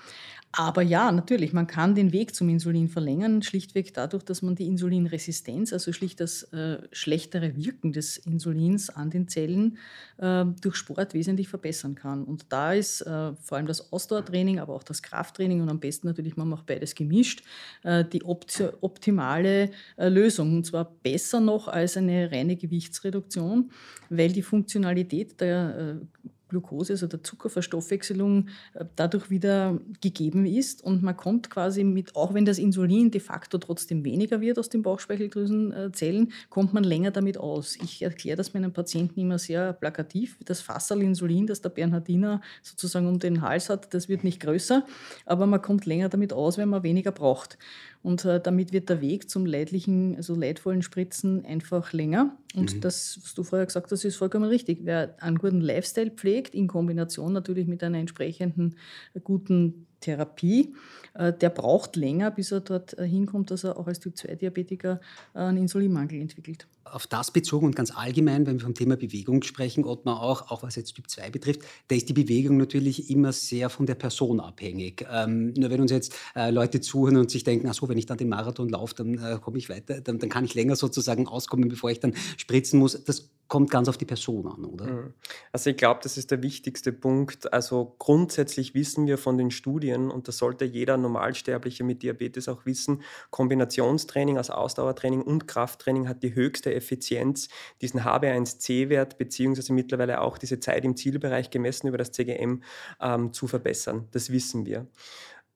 Aber 0.54 0.82
ja, 0.82 1.14
natürlich, 1.14 1.54
man 1.54 1.66
kann 1.66 1.96
den 1.96 2.12
Weg 2.12 2.36
zum 2.36 2.50
Insulin 2.50 2.90
verlängern, 2.90 3.42
schlichtweg 3.42 3.94
dadurch, 3.94 4.24
dass 4.24 4.42
man 4.42 4.56
die 4.56 4.68
Insulinresistenz, 4.68 5.72
also 5.72 5.94
schlicht 5.94 6.20
das 6.20 6.44
äh, 6.52 6.80
schlechtere 6.92 7.56
Wirken 7.56 7.94
des 7.94 8.18
Insulins 8.18 8.90
an 8.90 9.10
den 9.10 9.30
Zellen 9.30 9.78
äh, 10.18 10.44
durch 10.60 10.76
Sport 10.76 11.14
wesentlich 11.14 11.48
verbessern 11.48 11.96
kann. 11.96 12.26
Und 12.26 12.48
da 12.50 12.74
ist 12.74 13.00
äh, 13.02 13.34
vor 13.36 13.58
allem 13.58 13.66
das 13.66 13.94
Ausdauertraining, 13.94 14.60
aber 14.60 14.74
auch 14.76 14.84
das 14.84 15.02
Krafttraining 15.02 15.62
und 15.62 15.70
am 15.70 15.80
besten 15.80 16.08
natürlich, 16.08 16.36
man 16.36 16.50
macht 16.50 16.66
beides 16.66 16.96
gemischt, 16.96 17.44
äh, 17.84 18.04
die 18.04 18.24
optimale 18.26 19.72
äh, 19.96 20.10
Lösung. 20.10 20.58
Und 20.58 20.66
zwar 20.66 20.84
besser 20.84 21.40
noch 21.40 21.70
als 21.70 21.96
eine 21.96 22.30
reine 22.30 22.58
Gewichtsreduktion, 22.58 23.72
weil 24.10 24.34
die 24.34 24.42
Funktionalität 24.42 25.40
der 25.40 26.00
äh, 26.02 26.28
Glucose, 26.52 26.94
also 26.94 27.08
der 27.08 27.24
Zuckerverstoffwechselung, 27.24 28.50
äh, 28.74 28.86
dadurch 28.96 29.30
wieder 29.30 29.80
gegeben 30.02 30.46
ist. 30.46 30.84
Und 30.84 31.02
man 31.02 31.18
kommt 31.18 31.50
quasi 31.50 31.84
mit, 31.84 32.16
auch 32.16 32.34
wenn 32.34 32.46
das 32.46 32.60
Insulin 32.60 33.10
de 33.10 33.22
facto 33.22 33.58
trotzdem 33.58 34.04
weniger 34.04 34.42
wird 34.42 34.60
aus 34.60 34.70
den 34.70 34.84
Bauchspeicheldrüsenzellen, 34.84 36.32
kommt 36.50 36.74
man 36.74 36.84
länger 36.84 37.12
damit 37.12 37.38
aus. 37.38 37.78
Ich 37.82 38.02
erkläre 38.02 38.38
das 38.38 38.54
meinen 38.54 38.74
Patienten 38.74 39.20
immer 39.20 39.40
sehr 39.40 39.74
plakativ. 39.74 40.38
Das 40.46 40.62
Fassal 40.62 41.02
Insulin, 41.02 41.48
das 41.48 41.62
der 41.62 41.70
Bernhardiner 41.70 42.42
sozusagen 42.62 43.08
um 43.08 43.18
den 43.18 43.42
Hals 43.42 43.70
hat, 43.70 43.94
das 43.94 44.10
wird 44.10 44.24
nicht 44.24 44.42
größer, 44.42 44.86
aber 45.26 45.48
man 45.48 45.62
kommt 45.62 45.86
länger 45.86 46.10
damit 46.10 46.34
aus, 46.34 46.58
wenn 46.58 46.70
man 46.70 46.84
weniger 46.84 47.12
braucht. 47.12 47.58
Und 48.04 48.26
äh, 48.26 48.40
damit 48.42 48.74
wird 48.74 48.90
der 48.90 49.00
Weg 49.02 49.30
zum 49.30 49.46
leidlichen, 49.46 50.16
also 50.16 50.34
leidvollen 50.36 50.82
Spritzen 50.82 51.46
einfach 51.46 51.94
länger. 51.94 52.36
Und 52.56 52.76
mhm. 52.76 52.82
das, 52.82 53.20
was 53.22 53.36
du 53.36 53.44
vorher 53.44 53.66
gesagt 53.66 53.92
hast, 53.92 54.04
ist 54.04 54.16
vollkommen 54.16 54.46
richtig. 54.46 54.80
Wer 54.84 55.16
einen 55.22 55.38
guten 55.38 55.62
Lifestyle 55.62 56.10
pflegt, 56.10 56.56
in 56.56 56.68
Kombination 56.68 57.32
natürlich 57.32 57.68
mit 57.68 57.84
einer 57.84 58.00
entsprechenden 58.00 58.76
äh, 59.14 59.20
guten 59.20 59.86
Therapie, 60.00 60.74
äh, 61.14 61.32
der 61.32 61.50
braucht 61.50 61.96
länger, 61.96 62.32
bis 62.32 62.52
er 62.52 62.62
dort 62.62 62.98
äh, 62.98 63.08
hinkommt, 63.08 63.52
dass 63.52 63.64
er 63.64 63.78
auch 63.78 63.86
als 63.86 64.00
Typ-2-Diabetiker 64.00 65.00
einen 65.34 65.58
Insulinmangel 65.58 66.20
entwickelt. 66.20 66.68
Auf 66.84 67.08
das 67.08 67.32
bezogen 67.32 67.68
und 67.68 67.76
ganz 67.76 67.92
allgemein, 67.96 68.46
wenn 68.46 68.56
wir 68.56 68.66
vom 68.66 68.74
Thema 68.74 68.98
Bewegung 68.98 69.44
sprechen, 69.44 69.86
Ottmar 69.86 70.22
auch, 70.22 70.52
auch 70.52 70.64
was 70.64 70.76
jetzt 70.76 70.94
Typ 70.94 71.10
2 71.10 71.30
betrifft, 71.30 71.62
da 71.88 71.96
ist 71.96 72.10
die 72.10 72.14
Bewegung 72.14 72.58
natürlich 72.58 73.10
immer 73.10 73.32
sehr 73.34 73.70
von 73.70 73.86
der 73.86 73.96
Person 73.96 74.40
abhängig. 74.40 75.06
Ähm, 75.12 75.54
nur 75.54 75.70
wenn 75.70 75.82
uns 75.82 75.92
jetzt 75.92 76.14
äh, 76.36 76.50
Leute 76.50 76.82
zuhören 76.82 77.18
und 77.18 77.32
sich 77.32 77.44
denken, 77.44 77.68
ach 77.68 77.74
so, 77.74 77.88
wenn 77.88 77.98
ich 77.98 78.06
dann 78.06 78.18
den 78.18 78.30
Marathon 78.30 78.70
laufe, 78.70 78.96
dann 78.96 79.16
äh, 79.16 79.40
komme 79.42 79.58
ich 79.58 79.70
weiter, 79.70 80.02
dann, 80.02 80.20
dann, 80.20 80.30
kann 80.30 80.44
ich 80.44 80.54
länger 80.54 80.76
sozusagen 80.76 81.28
auskommen, 81.28 81.70
bevor 81.70 81.92
ich 81.92 82.00
dann 82.00 82.14
spritzen 82.38 82.80
muss. 82.80 83.04
Das 83.04 83.30
kommt 83.52 83.70
ganz 83.70 83.90
auf 83.90 83.98
die 83.98 84.06
Person 84.06 84.48
an, 84.48 84.64
oder? 84.64 84.86
Mhm. 84.86 85.14
Also 85.52 85.72
ich 85.72 85.76
glaube, 85.76 86.00
das 86.02 86.18
ist 86.18 86.32
der 86.32 86.42
wichtigste 86.42 86.94
Punkt. 86.94 87.52
Also 87.52 87.98
grundsätzlich 88.00 88.74
wissen 88.76 89.08
wir 89.08 89.18
von 89.18 89.38
den 89.38 89.52
Studien, 89.52 90.10
und 90.10 90.30
das 90.30 90.38
sollte 90.38 90.64
jeder 90.64 90.96
Normalsterbliche 90.96 91.84
mit 91.84 92.02
Diabetes 92.02 92.48
auch 92.48 92.66
wissen, 92.66 93.02
Kombinationstraining, 93.30 94.38
also 94.38 94.54
Ausdauertraining 94.54 95.22
und 95.22 95.50
Krafttraining 95.50 96.08
hat 96.08 96.24
die 96.24 96.34
höchste 96.34 96.74
Effizienz, 96.82 97.48
diesen 97.82 98.02
HB1C-Wert 98.02 99.18
beziehungsweise 99.18 99.72
mittlerweile 99.74 100.22
auch 100.22 100.38
diese 100.38 100.60
Zeit 100.60 100.84
im 100.84 100.96
Zielbereich 100.96 101.50
gemessen 101.52 101.88
über 101.88 101.98
das 101.98 102.12
CGM 102.12 102.64
ähm, 103.00 103.34
zu 103.34 103.48
verbessern. 103.48 104.08
Das 104.12 104.32
wissen 104.32 104.66
wir. 104.66 104.88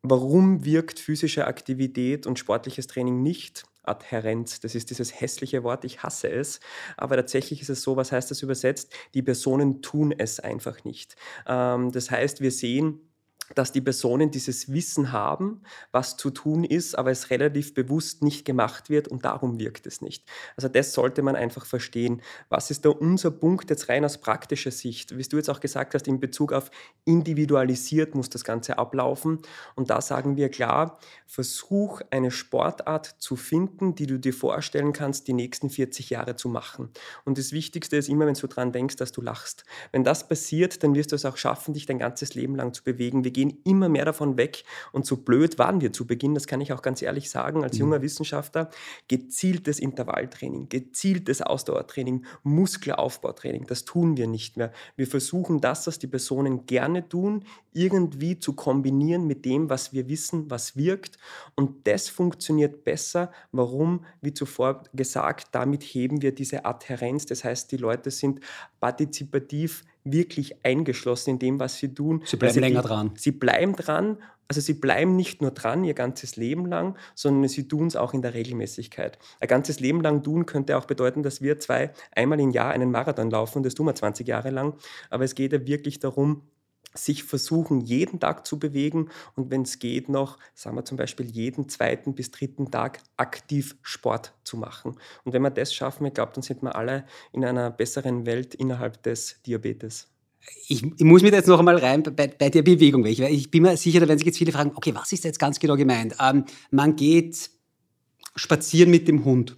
Warum 0.02 0.64
wirkt 0.64 1.00
physische 1.00 1.48
Aktivität 1.48 2.28
und 2.28 2.38
sportliches 2.38 2.86
Training 2.88 3.24
nicht? 3.24 3.64
Adhärenz. 3.88 4.60
Das 4.60 4.76
ist 4.76 4.90
dieses 4.90 5.20
hässliche 5.20 5.64
Wort, 5.64 5.86
ich 5.86 6.04
hasse 6.04 6.30
es. 6.30 6.60
Aber 6.98 7.16
tatsächlich 7.16 7.62
ist 7.62 7.70
es 7.70 7.82
so, 7.82 7.96
was 7.96 8.12
heißt 8.12 8.32
das 8.32 8.42
übersetzt? 8.42 8.94
Die 9.14 9.22
Personen 9.22 9.82
tun 9.82 10.14
es 10.16 10.40
einfach 10.40 10.84
nicht. 10.84 11.16
Ähm, 11.48 11.92
das 11.92 12.12
heißt, 12.12 12.42
wir 12.42 12.52
sehen, 12.52 13.00
dass 13.54 13.72
die 13.72 13.82
Personen 13.82 14.32
dieses 14.32 14.72
Wissen 14.72 15.12
haben, 15.12 15.62
was 15.92 16.18
zu 16.18 16.32
tun 16.32 16.64
ist, 16.64 16.98
aber 16.98 17.12
es 17.12 17.30
relativ 17.30 17.74
bewusst 17.74 18.24
nicht 18.24 18.46
gemacht 18.46 18.90
wird 18.90 19.08
und 19.08 19.26
darum 19.26 19.60
wirkt 19.60 19.86
es 19.86 20.02
nicht. 20.02 20.26
Also 20.56 20.68
das 20.68 20.94
sollte 20.94 21.22
man 21.22 21.36
einfach 21.36 21.66
verstehen. 21.66 22.22
Was 22.50 22.72
ist 22.72 22.86
da 22.86 22.90
unser 22.90 23.32
Punkt 23.32 23.70
jetzt 23.70 23.90
rein 23.90 24.06
aus 24.06 24.18
praktischer 24.18 24.72
Sicht? 24.72 25.18
Wie 25.18 25.24
du 25.24 25.38
jetzt 25.38 25.50
auch 25.50 25.60
gesagt 25.60 25.94
hast, 25.94 26.08
in 26.08 26.20
Bezug 26.20 26.54
auf 26.54 26.72
individualisiert 27.04 28.16
muss 28.16 28.30
das 28.30 28.44
Ganze 28.44 28.78
ablaufen. 28.78 29.40
Und 29.76 29.90
da 29.90 30.02
sagen 30.02 30.38
wir 30.38 30.50
klar, 30.50 31.00
versuch 31.26 32.02
eine 32.12 32.32
Sportart 32.32 33.16
zu 33.20 33.36
finden, 33.36 33.96
die 33.96 34.08
du 34.08 34.20
dir 34.20 34.34
vorstellen 34.34 34.94
kannst, 34.94 35.28
die 35.28 35.34
nächsten 35.34 35.70
40 35.70 36.10
Jahre 36.10 36.36
zu 36.36 36.50
machen. 36.50 36.90
Und 37.26 37.38
das 37.38 37.52
Wichtigste 37.52 37.98
ist 37.98 38.10
immer, 38.10 38.26
wenn 38.26 38.34
du 38.34 38.48
dran 38.48 38.72
denkst, 38.72 38.96
dass 38.96 39.12
du 39.12 39.22
lachst. 39.22 39.66
Wenn 39.92 40.04
das 40.04 40.28
passiert, 40.28 40.84
dann 40.84 40.96
wirst 40.96 41.12
du 41.12 41.16
es 41.16 41.26
auch 41.26 41.38
schaffen, 41.38 41.74
dich 41.74 41.86
dein 41.86 42.00
ganzes 42.00 42.36
Leben 42.36 42.56
lang 42.56 42.74
zu 42.74 42.84
bewegen. 42.84 43.24
Gehen 43.36 43.60
immer 43.66 43.90
mehr 43.90 44.06
davon 44.06 44.38
weg. 44.38 44.64
Und 44.94 45.06
so 45.06 45.18
blöd 45.18 45.60
waren 45.60 45.82
wir 45.82 45.92
zu 45.92 46.08
Beginn, 46.08 46.36
das 46.36 46.48
kann 46.48 46.62
ich 46.62 46.72
auch 46.72 46.82
ganz 46.82 47.02
ehrlich 47.02 47.30
sagen, 47.30 47.66
als 47.66 47.74
mhm. 47.74 47.82
junger 47.82 48.02
Wissenschaftler, 48.02 48.70
gezieltes 49.10 49.78
Intervalltraining, 49.78 50.70
gezieltes 50.70 51.42
Ausdauertraining, 51.42 52.26
Muskelaufbautraining, 52.44 53.66
das 53.68 53.84
tun 53.84 54.16
wir 54.16 54.28
nicht 54.28 54.56
mehr. 54.56 54.72
Wir 54.96 55.08
versuchen 55.08 55.60
das, 55.60 55.86
was 55.86 56.00
die 56.00 56.08
Personen 56.08 56.66
gerne 56.66 57.10
tun, 57.10 57.44
irgendwie 57.74 58.40
zu 58.40 58.54
kombinieren 58.54 59.28
mit 59.28 59.44
dem, 59.44 59.70
was 59.70 59.92
wir 59.92 60.08
wissen, 60.08 60.50
was 60.50 60.78
wirkt. 60.78 61.18
Und 61.56 61.86
das 61.88 62.08
funktioniert 62.08 62.86
besser. 62.86 63.32
Warum? 63.52 64.06
Wie 64.22 64.34
zuvor 64.34 64.84
gesagt, 64.94 65.50
damit 65.52 65.84
heben 65.84 66.22
wir 66.22 66.34
diese 66.34 66.64
Adhärenz. 66.64 67.26
Das 67.26 67.44
heißt, 67.44 67.72
die 67.74 67.78
Leute 67.78 68.12
sind 68.12 68.40
partizipativ 68.80 69.84
wirklich 70.06 70.64
eingeschlossen 70.64 71.32
in 71.32 71.40
dem, 71.40 71.60
was 71.60 71.78
sie 71.78 71.94
tun. 71.94 72.22
Sie 72.26 72.38
bleiben 72.38 72.60
länger 72.60 72.82
die, 72.82 72.88
dran. 72.88 73.12
Sie 73.16 73.32
bleiben 73.32 73.76
dran. 73.76 74.18
Also 74.48 74.62
sie 74.62 74.76
bleiben 74.76 75.16
nicht 75.16 75.42
nur 75.42 75.52
dran 75.52 75.84
ihr 75.84 75.96
ganzes 75.96 76.36
Leben 76.36 76.68
lang, 76.68 76.96
sondern 77.16 77.50
sie 77.50 77.68
tun 77.68 77.88
es 77.88 77.96
auch 77.96 78.14
in 78.14 78.22
der 78.22 78.36
Regelmäßigkeit. 78.36 79.18
Ein 79.40 79.48
ganzes 79.48 79.80
Leben 79.80 80.02
lang 80.02 80.22
tun 80.22 80.46
könnte 80.46 80.78
auch 80.78 80.86
bedeuten, 80.86 81.24
dass 81.24 81.42
wir 81.42 81.60
zwei 81.60 81.92
einmal 82.16 82.40
im 82.40 82.52
Jahr 82.52 82.72
einen 82.72 82.92
Marathon 82.92 83.32
laufen 83.32 83.58
und 83.58 83.66
das 83.66 83.74
tun 83.74 83.88
wir 83.88 83.96
20 83.96 84.28
Jahre 84.28 84.52
lang. 84.52 84.76
Aber 85.10 85.24
es 85.24 85.34
geht 85.34 85.52
ja 85.52 85.66
wirklich 85.66 86.00
darum, 86.00 86.44
sich 86.98 87.24
versuchen, 87.24 87.82
jeden 87.82 88.20
Tag 88.20 88.46
zu 88.46 88.60
bewegen 88.60 89.10
und 89.36 89.52
wenn 89.52 89.64
es 89.64 89.80
geht, 89.80 90.10
noch, 90.10 90.38
sagen 90.54 90.76
wir 90.76 90.86
zum 90.86 90.98
Beispiel, 90.98 91.26
jeden 91.26 91.70
zweiten 91.70 92.16
bis 92.16 92.32
dritten 92.32 92.72
Tag 92.72 93.00
aktiv 93.18 93.76
Sport 93.82 94.34
zu 94.44 94.58
machen. 94.58 94.96
Und 95.24 95.34
wenn 95.34 95.42
wir 95.42 95.50
das 95.50 95.74
schaffen, 95.74 96.06
ich 96.06 96.14
glaube, 96.14 96.32
dann 96.34 96.44
sind 96.44 96.64
wir 96.64 96.76
alle 96.76 97.06
in 97.32 97.46
einer 97.46 97.72
besseren 97.72 98.26
Welt 98.26 98.56
innerhalb 98.56 99.02
des 99.04 99.42
Diabetes. 99.46 100.08
Ich, 100.68 100.84
ich 100.84 101.04
muss 101.04 101.24
mir 101.24 101.32
jetzt 101.32 101.48
noch 101.48 101.60
einmal 101.60 101.78
rein 101.78 102.04
bei, 102.04 102.28
bei 102.28 102.50
der 102.50 102.62
Bewegung. 102.62 103.06
Ich, 103.06 103.20
ich 103.20 103.50
bin 103.50 103.64
mir 103.64 103.78
sicher, 103.78 104.00
da 104.00 104.08
werden 104.08 104.20
sich 104.20 104.28
jetzt 104.28 104.38
viele 104.38 104.52
fragen, 104.52 104.72
okay, 104.76 104.94
was 104.94 105.12
ist 105.12 105.24
jetzt 105.24 105.40
ganz 105.40 105.60
genau 105.60 105.76
gemeint? 105.76 106.16
Ähm, 106.22 106.46
man 106.70 106.96
geht 106.96 107.50
spazieren 108.36 108.92
mit 108.92 109.08
dem 109.08 109.26
Hund 109.26 109.58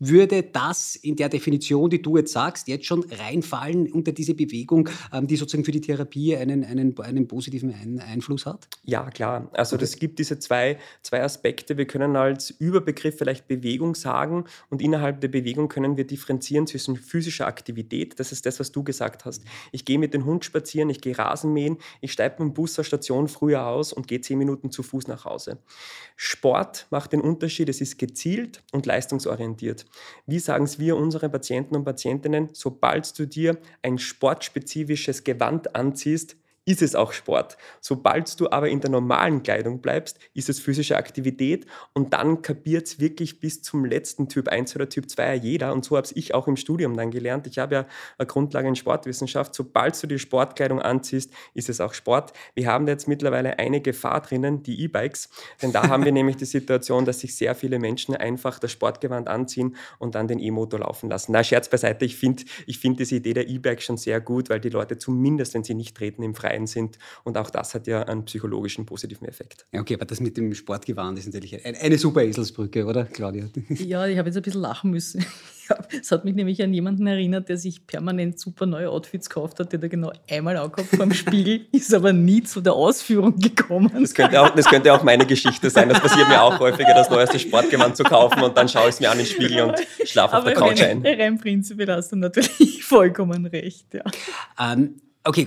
würde 0.00 0.42
das 0.42 0.96
in 0.96 1.14
der 1.14 1.28
Definition, 1.28 1.90
die 1.90 2.02
du 2.02 2.16
jetzt 2.16 2.32
sagst, 2.32 2.66
jetzt 2.68 2.86
schon 2.86 3.04
reinfallen 3.10 3.92
unter 3.92 4.12
diese 4.12 4.34
Bewegung, 4.34 4.88
ähm, 5.12 5.26
die 5.26 5.36
sozusagen 5.36 5.64
für 5.64 5.72
die 5.72 5.80
Therapie 5.80 6.36
einen, 6.36 6.64
einen, 6.64 6.98
einen 6.98 7.28
positiven 7.28 7.72
Ein 7.72 8.00
Einfluss 8.00 8.46
hat? 8.46 8.66
Ja, 8.82 9.08
klar. 9.10 9.50
Also 9.52 9.76
es 9.76 9.96
gibt 9.98 10.18
diese 10.18 10.38
zwei, 10.38 10.78
zwei 11.02 11.22
Aspekte. 11.22 11.76
Wir 11.76 11.86
können 11.86 12.16
als 12.16 12.50
Überbegriff 12.50 13.18
vielleicht 13.18 13.46
Bewegung 13.46 13.94
sagen 13.94 14.44
und 14.70 14.82
innerhalb 14.82 15.20
der 15.20 15.28
Bewegung 15.28 15.68
können 15.68 15.96
wir 15.96 16.06
differenzieren 16.06 16.66
zwischen 16.66 16.96
physischer 16.96 17.46
Aktivität, 17.46 18.18
das 18.18 18.32
ist 18.32 18.46
das, 18.46 18.58
was 18.60 18.72
du 18.72 18.82
gesagt 18.82 19.24
hast. 19.24 19.44
Ich 19.72 19.84
gehe 19.84 19.98
mit 19.98 20.14
dem 20.14 20.24
Hund 20.24 20.44
spazieren, 20.44 20.88
ich 20.88 21.00
gehe 21.00 21.16
Rasenmähen, 21.18 21.76
ich 22.00 22.12
steige 22.12 22.42
mit 22.42 22.52
dem 22.52 22.54
Bus 22.54 22.74
zur 22.74 22.84
Station 22.84 23.28
früher 23.28 23.66
aus 23.66 23.92
und 23.92 24.08
gehe 24.08 24.20
zehn 24.20 24.38
Minuten 24.38 24.70
zu 24.70 24.82
Fuß 24.82 25.08
nach 25.08 25.24
Hause. 25.24 25.58
Sport 26.16 26.86
macht 26.90 27.12
den 27.12 27.20
Unterschied, 27.20 27.68
es 27.68 27.80
ist 27.80 27.98
gezielt 27.98 28.62
und 28.72 28.86
leistungsorientiert. 28.86 29.86
Wie 30.26 30.38
sagen 30.38 30.64
es 30.64 30.78
wir 30.78 30.96
unsere 30.96 31.28
Patienten 31.28 31.76
und 31.76 31.84
Patientinnen? 31.84 32.50
Sobald 32.52 33.18
du 33.18 33.26
dir 33.26 33.58
ein 33.82 33.98
sportspezifisches 33.98 35.24
Gewand 35.24 35.74
anziehst, 35.74 36.36
ist 36.70 36.82
es 36.82 36.94
auch 36.94 37.12
Sport. 37.12 37.56
Sobald 37.80 38.38
du 38.38 38.50
aber 38.50 38.68
in 38.68 38.80
der 38.80 38.90
normalen 38.90 39.42
Kleidung 39.42 39.80
bleibst, 39.80 40.18
ist 40.34 40.48
es 40.48 40.60
physische 40.60 40.96
Aktivität 40.96 41.66
und 41.94 42.12
dann 42.12 42.42
kapiert 42.42 42.86
es 42.86 43.00
wirklich 43.00 43.40
bis 43.40 43.62
zum 43.62 43.84
letzten 43.84 44.28
Typ 44.28 44.48
1 44.48 44.76
oder 44.76 44.88
Typ 44.88 45.10
2 45.10 45.34
jeder 45.34 45.72
und 45.72 45.84
so 45.84 45.96
habe 45.96 46.06
ich 46.14 46.34
auch 46.34 46.46
im 46.46 46.56
Studium 46.56 46.96
dann 46.96 47.10
gelernt. 47.10 47.46
Ich 47.46 47.58
habe 47.58 47.74
ja 47.74 47.86
eine 48.18 48.26
Grundlage 48.26 48.68
in 48.68 48.76
Sportwissenschaft. 48.76 49.54
Sobald 49.54 50.00
du 50.00 50.06
die 50.06 50.18
Sportkleidung 50.18 50.80
anziehst, 50.80 51.32
ist 51.54 51.68
es 51.68 51.80
auch 51.80 51.92
Sport. 51.92 52.32
Wir 52.54 52.68
haben 52.68 52.86
jetzt 52.86 53.08
mittlerweile 53.08 53.58
eine 53.58 53.80
Gefahr 53.80 54.20
drinnen, 54.20 54.62
die 54.62 54.82
E-Bikes, 54.84 55.28
denn 55.62 55.72
da 55.72 55.88
haben 55.88 56.04
wir 56.04 56.12
nämlich 56.20 56.36
die 56.36 56.44
Situation, 56.44 57.04
dass 57.04 57.20
sich 57.20 57.34
sehr 57.34 57.54
viele 57.54 57.78
Menschen 57.78 58.14
einfach 58.14 58.58
das 58.58 58.70
Sportgewand 58.70 59.28
anziehen 59.28 59.76
und 59.98 60.14
dann 60.14 60.28
den 60.28 60.38
E-Motor 60.38 60.80
laufen 60.80 61.10
lassen. 61.10 61.32
Na, 61.32 61.42
Scherz 61.42 61.68
beiseite, 61.68 62.04
ich 62.04 62.16
finde 62.16 62.44
ich 62.66 62.78
find 62.78 63.00
diese 63.00 63.16
Idee 63.16 63.34
der 63.34 63.48
E-Bike 63.48 63.82
schon 63.82 63.96
sehr 63.96 64.20
gut, 64.20 64.50
weil 64.50 64.60
die 64.60 64.68
Leute 64.68 64.98
zumindest, 64.98 65.54
wenn 65.54 65.64
sie 65.64 65.74
nicht 65.74 65.96
treten, 65.96 66.22
im 66.22 66.34
Freien 66.34 66.59
klein 66.60 66.66
sind. 66.66 66.98
Und 67.24 67.36
auch 67.36 67.50
das 67.50 67.74
hat 67.74 67.86
ja 67.86 68.02
einen 68.02 68.24
psychologischen 68.24 68.86
positiven 68.86 69.26
Effekt. 69.28 69.66
Ja, 69.72 69.80
okay, 69.80 69.94
aber 69.94 70.04
das 70.04 70.20
mit 70.20 70.36
dem 70.36 70.54
Sportgewand 70.54 71.18
ist 71.18 71.26
natürlich 71.26 71.64
eine, 71.64 71.78
eine 71.78 71.98
super 71.98 72.22
Eselsbrücke, 72.22 72.84
oder, 72.84 73.04
Claudia? 73.04 73.48
Ja, 73.70 74.06
ich 74.06 74.18
habe 74.18 74.28
jetzt 74.28 74.36
ein 74.36 74.42
bisschen 74.42 74.60
lachen 74.60 74.90
müssen. 74.90 75.24
Es 76.00 76.10
hat 76.10 76.24
mich 76.24 76.34
nämlich 76.34 76.60
an 76.62 76.74
jemanden 76.74 77.06
erinnert, 77.06 77.48
der 77.48 77.56
sich 77.56 77.86
permanent 77.86 78.40
super 78.40 78.66
neue 78.66 78.90
Outfits 78.90 79.28
gekauft 79.28 79.60
hat, 79.60 79.70
der 79.70 79.78
da 79.78 79.86
genau 79.86 80.12
einmal 80.28 80.56
angehabt 80.56 80.92
dem 80.92 81.14
Spiegel, 81.14 81.66
ist 81.72 81.94
aber 81.94 82.12
nie 82.12 82.42
zu 82.42 82.60
der 82.60 82.72
Ausführung 82.72 83.38
gekommen. 83.38 83.90
Das 84.00 84.12
könnte, 84.12 84.40
auch, 84.40 84.50
das 84.50 84.66
könnte 84.66 84.92
auch 84.92 85.04
meine 85.04 85.26
Geschichte 85.26 85.70
sein. 85.70 85.88
Das 85.88 86.00
passiert 86.00 86.28
mir 86.28 86.42
auch 86.42 86.58
häufiger, 86.58 86.92
das 86.92 87.08
neueste 87.08 87.38
Sportgewand 87.38 87.96
zu 87.96 88.02
kaufen 88.02 88.42
und 88.42 88.56
dann 88.56 88.68
schaue 88.68 88.88
ich 88.88 88.96
es 88.96 89.00
mir 89.00 89.10
an 89.10 89.18
den 89.18 89.26
Spiegel 89.26 89.62
und 89.62 89.76
schlafe 90.04 90.38
auf 90.38 90.44
der 90.44 90.54
Couch 90.54 90.82
rein. 90.82 91.04
Rein 91.06 91.38
prinzipiell 91.38 91.90
hast 91.92 92.10
du 92.10 92.16
natürlich 92.16 92.84
vollkommen 92.90 93.46
recht. 93.46 93.94
Ja. 93.94 94.02
Ähm, 94.58 94.96
Okay, 95.22 95.46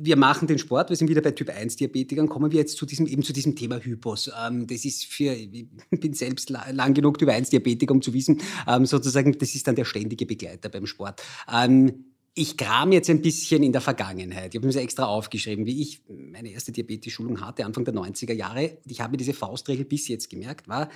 wir 0.00 0.16
machen 0.16 0.48
den 0.48 0.58
Sport, 0.58 0.88
wir 0.88 0.96
sind 0.96 1.10
wieder 1.10 1.20
bei 1.20 1.32
Typ 1.32 1.50
1 1.50 1.76
Diabetikern. 1.76 2.26
Kommen 2.26 2.50
wir 2.50 2.58
jetzt 2.58 2.78
zu 2.78 2.86
diesem, 2.86 3.06
eben 3.06 3.22
zu 3.22 3.34
diesem 3.34 3.54
Thema 3.54 3.78
Hypos. 3.78 4.30
Ähm, 4.42 4.66
das 4.66 4.86
ist 4.86 5.04
für, 5.04 5.34
ich 5.34 5.66
bin 5.90 6.14
selbst 6.14 6.48
lang 6.48 6.94
genug 6.94 7.18
Typ 7.18 7.28
1 7.28 7.50
Diabetiker, 7.50 7.92
um 7.92 8.00
zu 8.00 8.14
wissen, 8.14 8.40
ähm, 8.66 8.86
sozusagen, 8.86 9.36
das 9.36 9.54
ist 9.54 9.66
dann 9.66 9.76
der 9.76 9.84
ständige 9.84 10.24
Begleiter 10.24 10.70
beim 10.70 10.86
Sport. 10.86 11.22
Ähm, 11.52 12.06
ich 12.32 12.56
kram 12.56 12.92
jetzt 12.92 13.10
ein 13.10 13.20
bisschen 13.20 13.62
in 13.62 13.72
der 13.72 13.82
Vergangenheit. 13.82 14.54
Ich 14.54 14.58
habe 14.58 14.66
mir 14.66 14.80
extra 14.80 15.04
aufgeschrieben, 15.04 15.66
wie 15.66 15.82
ich 15.82 16.00
meine 16.08 16.50
erste 16.50 16.72
Diabetes-Schulung 16.72 17.42
hatte, 17.42 17.66
Anfang 17.66 17.84
der 17.84 17.94
90er 17.94 18.32
Jahre. 18.32 18.78
Ich 18.86 19.02
habe 19.02 19.18
diese 19.18 19.34
Faustregel 19.34 19.84
bis 19.84 20.08
jetzt 20.08 20.30
gemerkt, 20.30 20.66
war 20.66 20.88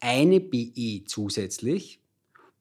eine 0.00 0.40
BE 0.40 1.04
zusätzlich 1.04 2.00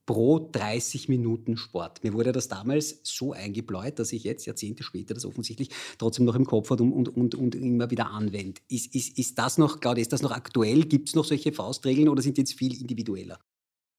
pro 0.05 0.39
30 0.51 1.09
Minuten 1.09 1.57
Sport. 1.57 2.03
Mir 2.03 2.13
wurde 2.13 2.31
das 2.31 2.47
damals 2.47 3.00
so 3.03 3.33
eingebläut, 3.33 4.00
dass 4.00 4.13
ich 4.13 4.24
jetzt 4.24 4.45
Jahrzehnte 4.45 4.83
später 4.83 5.13
das 5.13 5.25
offensichtlich 5.25 5.69
trotzdem 5.97 6.25
noch 6.25 6.35
im 6.35 6.45
Kopf 6.45 6.69
habe 6.69 6.83
und, 6.83 6.93
und, 6.93 7.09
und, 7.09 7.35
und 7.35 7.55
immer 7.55 7.89
wieder 7.89 8.12
anwende. 8.12 8.62
Ist, 8.69 8.93
ist, 8.93 9.17
ist 9.17 9.39
das 9.39 9.57
noch, 9.57 9.79
Claudia, 9.79 10.01
ist 10.01 10.13
das 10.13 10.21
noch 10.21 10.31
aktuell? 10.31 10.83
Gibt 10.83 11.09
es 11.09 11.15
noch 11.15 11.25
solche 11.25 11.51
Faustregeln 11.51 12.09
oder 12.09 12.21
sind 12.21 12.38
die 12.38 12.41
jetzt 12.41 12.53
viel 12.53 12.79
individueller? 12.79 13.39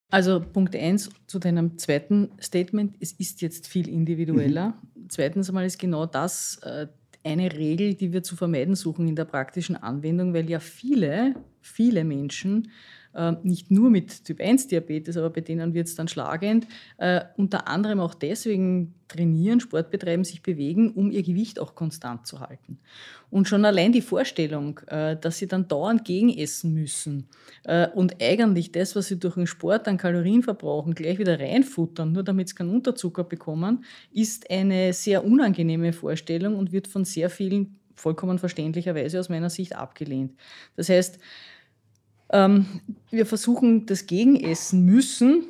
Also 0.09 0.39
Punkt 0.39 0.75
1 0.75 1.09
zu 1.27 1.39
deinem 1.39 1.77
zweiten 1.77 2.31
Statement, 2.41 2.95
es 3.01 3.11
ist 3.13 3.41
jetzt 3.41 3.67
viel 3.67 3.89
individueller. 3.89 4.79
Mhm. 4.95 5.09
Zweitens 5.09 5.49
einmal 5.49 5.65
ist 5.65 5.79
genau 5.79 6.05
das 6.05 6.59
äh, 6.63 6.87
eine 7.25 7.51
Regel, 7.51 7.95
die 7.95 8.13
wir 8.13 8.23
zu 8.23 8.37
vermeiden 8.37 8.75
suchen 8.75 9.07
in 9.07 9.17
der 9.17 9.25
praktischen 9.25 9.75
Anwendung, 9.75 10.33
weil 10.33 10.49
ja 10.49 10.59
viele, 10.61 11.35
viele 11.59 12.05
Menschen 12.05 12.71
äh, 13.17 13.33
nicht 13.43 13.71
nur 13.71 13.89
mit 13.89 14.23
Typ-1-Diabetes, 14.25 15.17
aber 15.17 15.31
bei 15.31 15.41
denen 15.41 15.73
wird 15.73 15.87
es 15.87 15.95
dann 15.95 16.07
schlagend, 16.07 16.67
äh, 16.97 17.21
unter 17.35 17.67
anderem 17.67 17.99
auch 17.99 18.13
deswegen 18.13 18.93
trainieren, 19.07 19.59
Sport 19.59 19.89
betreiben, 19.89 20.23
sich 20.23 20.43
bewegen, 20.43 20.91
um 20.91 21.11
ihr 21.11 21.23
Gewicht 21.23 21.59
auch 21.59 21.75
konstant 21.75 22.27
zu 22.27 22.39
halten. 22.39 22.79
Und 23.29 23.47
schon 23.47 23.65
allein 23.65 23.91
die 23.91 24.01
Vorstellung, 24.01 24.79
äh, 24.87 25.17
dass 25.17 25.39
sie 25.39 25.47
dann 25.47 25.67
dauernd 25.67 26.05
gegenessen 26.05 26.73
müssen 26.73 27.27
äh, 27.63 27.87
und 27.89 28.21
eigentlich 28.21 28.71
das, 28.71 28.95
was 28.95 29.07
sie 29.07 29.19
durch 29.19 29.35
den 29.35 29.47
Sport 29.47 29.87
an 29.87 29.97
Kalorien 29.97 30.43
verbrauchen, 30.43 30.93
gleich 30.93 31.17
wieder 31.17 31.39
reinfuttern, 31.39 32.11
nur 32.11 32.23
damit 32.23 32.49
sie 32.49 32.55
keinen 32.55 32.69
Unterzucker 32.69 33.23
bekommen, 33.23 33.83
ist 34.11 34.49
eine 34.51 34.93
sehr 34.93 35.25
unangenehme 35.25 35.91
Vorstellung 35.91 36.55
und 36.55 36.71
wird 36.71 36.87
von 36.87 37.03
sehr 37.03 37.29
vielen 37.29 37.79
vollkommen 37.95 38.37
verständlicherweise 38.37 39.19
aus 39.19 39.29
meiner 39.29 39.49
Sicht 39.49 39.75
abgelehnt. 39.75 40.33
Das 40.75 40.89
heißt, 40.89 41.19
ähm, 42.31 42.65
wir 43.09 43.25
versuchen 43.25 43.85
das 43.85 44.05
Gegenessen 44.05 44.85
müssen 44.85 45.43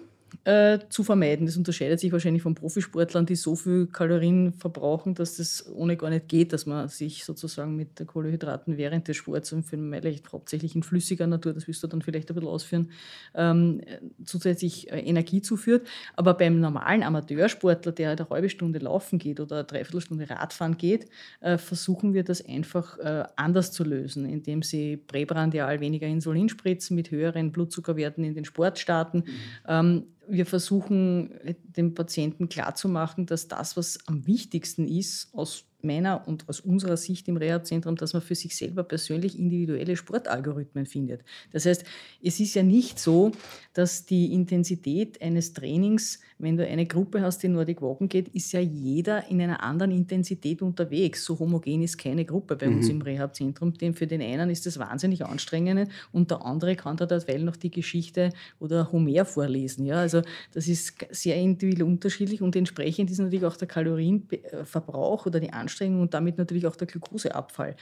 äh, 0.43 0.79
zu 0.89 1.03
vermeiden. 1.03 1.46
Das 1.46 1.57
unterscheidet 1.57 2.00
sich 2.00 2.12
wahrscheinlich 2.12 2.41
von 2.41 2.55
Profisportlern, 2.55 3.25
die 3.25 3.36
so 3.36 3.55
viel 3.55 3.88
Kalorien 3.88 4.53
verbrauchen, 4.53 5.13
dass 5.13 5.38
das 5.38 5.65
ohne 5.74 5.98
gar 5.98 6.10
nicht 6.10 6.27
geht, 6.27 6.53
dass 6.53 6.65
man 6.65 6.88
sich 6.88 7.25
sozusagen 7.25 7.75
mit 7.75 8.05
Kohlenhydraten 8.05 8.77
während 8.77 9.07
des 9.07 9.17
Sports 9.17 9.51
und 9.53 9.63
für 9.63 9.77
mich 9.77 10.22
hauptsächlich 10.31 10.75
in 10.75 10.84
flüssiger 10.84 11.27
Natur, 11.27 11.53
das 11.53 11.67
wirst 11.67 11.84
du 11.84 11.88
dann 11.88 12.01
vielleicht 12.01 12.29
ein 12.29 12.36
bisschen 12.36 12.50
ausführen, 12.50 12.91
ähm, 13.36 13.81
zusätzlich 14.24 14.91
äh, 14.91 15.00
Energie 15.00 15.41
zuführt. 15.41 15.88
Aber 16.15 16.34
beim 16.34 16.60
normalen 16.60 17.03
Amateursportler, 17.03 17.91
der 17.91 18.10
halt 18.10 18.22
eine 18.22 18.29
halbe 18.29 18.50
Stunde 18.50 18.79
laufen 18.79 19.19
geht 19.19 19.39
oder 19.39 19.57
eine 19.57 19.65
Dreiviertelstunde 19.65 20.29
Radfahren 20.29 20.77
geht, 20.77 21.10
äh, 21.41 21.57
versuchen 21.57 22.13
wir 22.13 22.24
das 22.24 22.46
einfach 22.46 22.98
äh, 23.00 23.24
anders 23.36 23.72
zu 23.72 23.84
lösen, 23.84 24.25
indem 24.25 24.62
sie 24.62 24.98
präprandial 24.98 25.79
weniger 25.79 26.07
Insulin 26.07 26.50
spritzen, 26.50 26.96
mit 26.96 27.12
höheren 27.12 27.51
Blutzuckerwerten 27.51 28.24
in 28.24 28.34
den 28.34 28.46
Sport 28.46 28.79
starten. 28.79 29.19
Mhm. 29.19 29.24
Ähm, 29.67 30.03
wir 30.29 30.46
versuchen 30.46 31.31
den 31.63 31.93
Patienten 31.93 32.50
klarzumachen, 32.50 33.25
dass 33.25 33.48
das, 33.48 33.77
was 33.77 34.00
am 34.07 34.27
wichtigsten 34.27 34.88
ist, 34.88 35.34
aus 35.34 35.65
meiner 35.81 36.27
und 36.27 36.50
aus 36.50 36.60
unserer 36.60 36.98
Sicht 36.98 37.27
im 37.27 37.38
Reha-Zentrum, 37.38 37.96
dass 37.96 38.13
man 38.13 38.22
für 38.22 38.36
sich 38.36 38.55
selber 38.55 38.84
persönlich 38.84 39.38
individuelle 39.38 39.96
Sportalgorithmen 39.96 40.86
findet. 40.86 41.22
Das 41.51 41.65
heißt, 41.65 41.84
es 42.24 42.39
ist 42.39 42.55
ja 42.55 42.63
nicht 42.63 43.00
so, 43.00 43.31
dass 43.74 44.05
die 44.05 44.34
Intensität 44.34 45.22
eines 45.22 45.53
Trainings, 45.53 46.19
wenn 46.39 46.57
du 46.57 46.67
eine 46.67 46.86
Gruppe 46.86 47.22
hast, 47.22 47.43
die 47.43 47.48
Nordic 47.48 47.81
Walken 47.81 48.10
geht, 48.10 48.27
ist 48.29 48.51
ja 48.51 48.60
jeder 48.60 49.27
in 49.29 49.41
einer 49.41 49.63
anderen 49.63 49.91
Intensität 49.91 50.62
unterwegs. 50.62 51.24
So 51.24 51.38
homogen 51.38 51.84
ist 51.84 51.98
keine 51.98 52.25
Gruppe 52.25 52.55
bei 52.55 52.67
mhm. 52.67 52.77
uns 52.77 52.89
im 52.89 53.01
Reha-Zentrum. 53.01 53.74
Für 53.93 54.07
den 54.07 54.22
einen 54.22 54.50
ist 54.50 54.65
das 54.65 54.79
wahnsinnig 54.79 55.24
anstrengend 55.25 55.89
und 56.12 56.31
der 56.31 56.43
andere 56.43 56.75
kann 56.75 56.98
da 56.98 57.05
derweil 57.05 57.43
noch 57.43 57.55
die 57.55 57.72
Geschichte 57.72 58.31
oder 58.60 58.91
Homer 58.91 59.25
vorlesen. 59.25 59.86
Ja, 59.86 59.98
also 59.98 60.22
das 60.53 60.67
ist 60.67 60.93
sehr 61.12 61.36
individuell 61.38 61.88
unterschiedlich 61.88 62.41
und 62.41 62.55
entsprechend 62.55 63.12
ist 63.12 63.19
natürlich 63.19 63.46
auch 63.46 63.57
der 63.57 63.67
Kalorienverbrauch 63.67 65.25
oder 65.25 65.39
die 65.39 65.53
Anstrengung 65.53 65.66
und 66.00 66.13
damit 66.13 66.38
natürlich 66.38 66.67
auch 66.67 66.75
der 66.75 66.88
Glukoseabfall. 66.88 67.75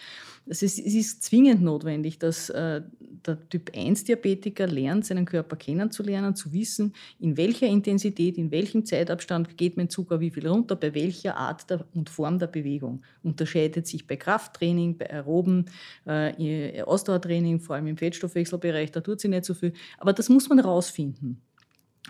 Das 0.46 0.62
ist, 0.62 0.80
es 0.80 0.94
ist 0.94 1.24
zwingend 1.24 1.62
notwendig, 1.62 2.20
dass 2.20 2.50
äh, 2.50 2.82
der 3.26 3.50
Typ-1-Diabetiker 3.50 4.68
lernt, 4.68 5.06
seinen 5.06 5.26
Körper 5.26 5.56
kennenzulernen, 5.56 6.36
zu 6.36 6.54
wissen, 6.54 6.94
in 7.20 7.36
welcher 7.38 7.68
Intensität, 7.68 8.38
in 8.38 8.52
welchem 8.52 8.86
Zeitabstand 8.86 9.58
geht 9.58 9.78
mein 9.78 9.90
Zucker 9.90 10.20
wie 10.20 10.30
viel 10.30 10.48
runter, 10.48 10.76
bei 10.76 10.94
welcher 10.94 11.36
Art 11.36 11.70
der, 11.70 11.86
und 11.94 12.10
Form 12.10 12.38
der 12.38 12.48
Bewegung. 12.48 13.02
Unterscheidet 13.24 13.88
sich 13.88 14.06
bei 14.06 14.18
Krafttraining, 14.18 14.98
bei 14.98 15.10
Aeroben, 15.10 15.66
äh, 16.06 16.82
Ausdauertraining, 16.84 17.60
vor 17.60 17.76
allem 17.76 17.88
im 17.88 17.98
Fettstoffwechselbereich, 17.98 18.92
da 18.92 19.02
tut 19.02 19.20
sich 19.20 19.30
nicht 19.30 19.46
so 19.46 19.54
viel. 19.54 19.74
Aber 19.98 20.14
das 20.14 20.30
muss 20.30 20.48
man 20.50 20.60
herausfinden. 20.60 21.42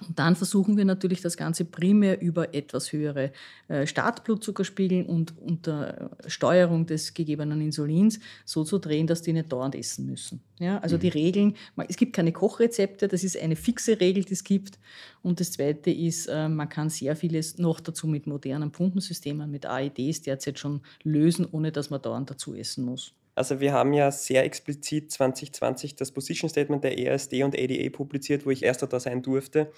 Und 0.02 0.20
dann 0.20 0.36
versuchen 0.36 0.76
wir 0.76 0.84
natürlich 0.84 1.22
das 1.22 1.38
Ganze 1.38 1.64
primär 1.64 2.22
über 2.22 2.54
etwas 2.54 2.92
höhere 2.92 3.32
äh, 3.70 3.88
Startblutzuckerspiegel 3.88 5.06
und 5.06 5.34
unter 5.40 6.12
Steuerung 6.28 6.86
des 6.86 7.14
gegebenen 7.14 7.62
Insulins 7.62 8.20
so 8.44 8.66
zu 8.66 8.78
drehen, 8.78 9.08
dass 9.08 9.22
die 9.22 9.32
nicht 9.32 9.52
dauernd 9.52 9.74
essen 9.74 10.06
müssen. 10.06 10.42
Ja, 10.60 10.80
also 10.80 10.98
mhm. 10.98 11.02
die 11.02 11.08
Regeln, 11.10 11.56
es 11.88 11.96
gibt 11.96 12.14
keine 12.14 12.34
Kochrezepte, 12.34 13.08
das 13.08 13.24
ist 13.24 13.38
eine 13.38 13.56
fixe 13.56 14.00
Regel, 14.00 14.26
die 14.26 14.34
es 14.34 14.44
gibt. 14.44 14.80
Und 15.22 15.40
das 15.40 15.54
Zweite 15.54 15.92
ist, 15.92 16.28
äh, 16.28 16.50
man 16.50 16.68
kann 16.68 16.90
sehr 16.90 17.16
vieles 17.16 17.58
noch 17.58 17.80
dazu 17.80 18.06
mit 18.06 18.28
modernen 18.28 18.72
Pumpensystemen, 18.72 19.50
mit 19.50 19.66
AEDs 19.66 20.22
derzeit 20.24 20.60
schon 20.60 20.82
lösen, 21.04 21.48
ohne 21.50 21.72
dass 21.72 21.90
man 21.90 22.02
dauernd 22.02 22.30
dazu 22.30 22.54
essen 22.54 22.84
muss. 22.84 23.14
Also 23.36 23.60
wir 23.60 23.74
haben 23.74 23.94
ja 23.94 24.12
sehr 24.12 24.44
explizit 24.46 25.12
2020 25.12 25.96
das 25.96 26.12
Position 26.12 26.50
Statement 26.50 26.84
der 26.84 26.98
ESD 26.98 27.44
und 27.44 27.58
ADA 27.58 27.90
publiziert, 27.90 28.46
wo 28.46 28.50
ich 28.50 28.64
erster 28.64 28.88
da 28.88 29.00
sein 29.00 29.22
durfte. 29.22 29.72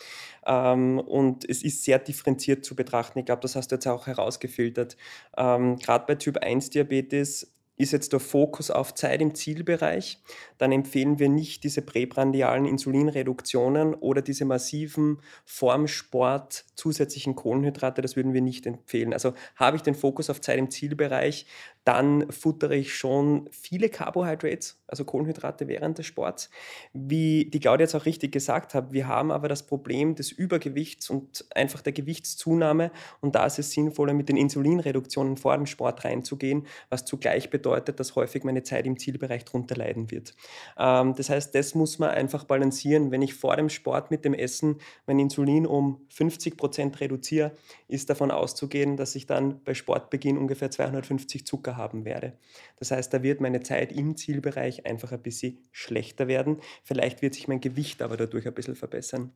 Ähm, 0.46 1.00
und 1.00 1.50
es 1.50 1.64
ist 1.64 1.84
sehr 1.84 2.00
differenziert 2.00 2.64
zu 2.64 2.76
betrachten. 2.76 3.20
Ich 3.20 3.26
glaube, 3.26 3.42
das 3.42 3.56
hast 3.56 3.72
du 3.72 3.76
jetzt 3.76 3.88
auch 3.88 4.08
herausgefiltert. 4.08 4.96
Ähm, 5.36 5.78
Gerade 5.78 6.06
bei 6.08 6.16
Typ 6.16 6.38
1 6.38 6.70
Diabetes 6.70 7.58
ist 7.78 7.92
jetzt 7.92 8.12
der 8.12 8.20
Fokus 8.20 8.72
auf 8.72 8.96
Zeit 8.96 9.22
im 9.22 9.36
Zielbereich, 9.36 10.20
dann 10.58 10.72
empfehlen 10.72 11.20
wir 11.20 11.30
nicht 11.30 11.64
diese 11.64 11.84
präprandialen 11.84 12.66
Insulinreduktionen 12.66 13.94
oder 13.94 14.22
diese 14.22 14.46
massiven 14.46 15.22
Formsport 15.46 16.66
zusätzlichen 16.76 17.36
Kohlenhydrate, 17.36 18.02
das 18.02 18.16
würden 18.16 18.34
wir 18.34 18.42
nicht 18.42 18.66
empfehlen. 18.66 19.14
Also 19.14 19.34
habe 19.56 19.78
ich 19.78 19.84
den 19.84 19.96
Fokus 19.96 20.30
auf 20.32 20.42
Zeit 20.42 20.58
im 20.58 20.72
Zielbereich, 20.72 21.46
dann 21.88 22.30
futtere 22.34 22.76
ich 22.76 22.94
schon 22.94 23.48
viele 23.50 23.88
Carbohydrates, 23.88 24.78
also 24.88 25.06
Kohlenhydrate 25.06 25.70
während 25.70 25.98
des 25.98 26.06
Sports. 26.06 26.50
Wie 26.92 27.46
die 27.46 27.62
Claudia 27.62 27.86
jetzt 27.86 27.96
auch 27.96 28.06
richtig 28.06 28.34
gesagt 28.34 28.74
hat, 28.74 28.92
wir 28.92 29.08
haben 29.08 29.32
aber 29.32 29.48
das 29.48 29.66
Problem 29.66 30.14
des 30.14 30.34
Übergewichts 30.34 31.10
und 31.10 31.46
einfach 31.56 31.82
der 31.82 31.94
Gewichtszunahme 31.94 32.92
und 33.22 33.36
da 33.36 33.46
ist 33.46 33.58
es 33.60 33.72
sinnvoller, 33.72 34.14
mit 34.14 34.28
den 34.28 34.36
Insulinreduktionen 34.36 35.38
vor 35.38 35.56
dem 35.56 35.66
Sport 35.66 36.04
reinzugehen, 36.04 36.68
was 36.90 37.06
zugleich 37.06 37.50
bedeutet, 37.50 38.02
dass 38.02 38.18
häufig 38.18 38.44
meine 38.44 38.64
Zeit 38.64 38.86
im 38.86 39.00
Zielbereich 39.00 39.46
drunter 39.46 39.78
leiden 39.78 40.12
wird. 40.12 40.36
Ähm, 40.78 41.16
das 41.16 41.30
heißt, 41.30 41.56
das 41.56 41.74
muss 41.74 42.00
man 42.00 42.10
einfach 42.10 42.44
balancieren. 42.44 43.12
Wenn 43.12 43.22
ich 43.22 43.34
vor 43.34 43.56
dem 43.56 43.70
Sport 43.70 44.12
mit 44.12 44.26
dem 44.26 44.34
Essen 44.34 44.80
mein 45.06 45.20
Insulin 45.20 45.66
um 45.66 46.02
50 46.10 46.58
Prozent 46.58 47.00
reduziere, 47.00 47.54
ist 47.88 48.10
davon 48.10 48.30
auszugehen, 48.30 48.98
dass 48.98 49.16
ich 49.16 49.26
dann 49.26 49.64
bei 49.64 49.74
Sportbeginn 49.74 50.38
ungefähr 50.38 50.70
250 50.70 51.46
Zucker 51.46 51.77
haben 51.78 52.06
werde. 52.06 52.34
Das 52.78 52.92
heißt, 52.92 53.14
da 53.14 53.24
wird 53.24 53.42
meine 53.42 53.62
Zeit 53.62 53.92
im 53.92 54.18
Zielbereich 54.18 54.86
einfach 54.86 55.12
ein 55.12 55.22
bisschen 55.22 55.60
schlechter 55.72 56.28
werden. 56.28 56.58
Vielleicht 56.84 57.22
wird 57.22 57.34
sich 57.36 57.48
mein 57.48 57.62
Gewicht 57.62 58.02
aber 58.02 58.18
dadurch 58.18 58.48
ein 58.48 58.54
bisschen 58.54 58.76
verbessern. 58.76 59.32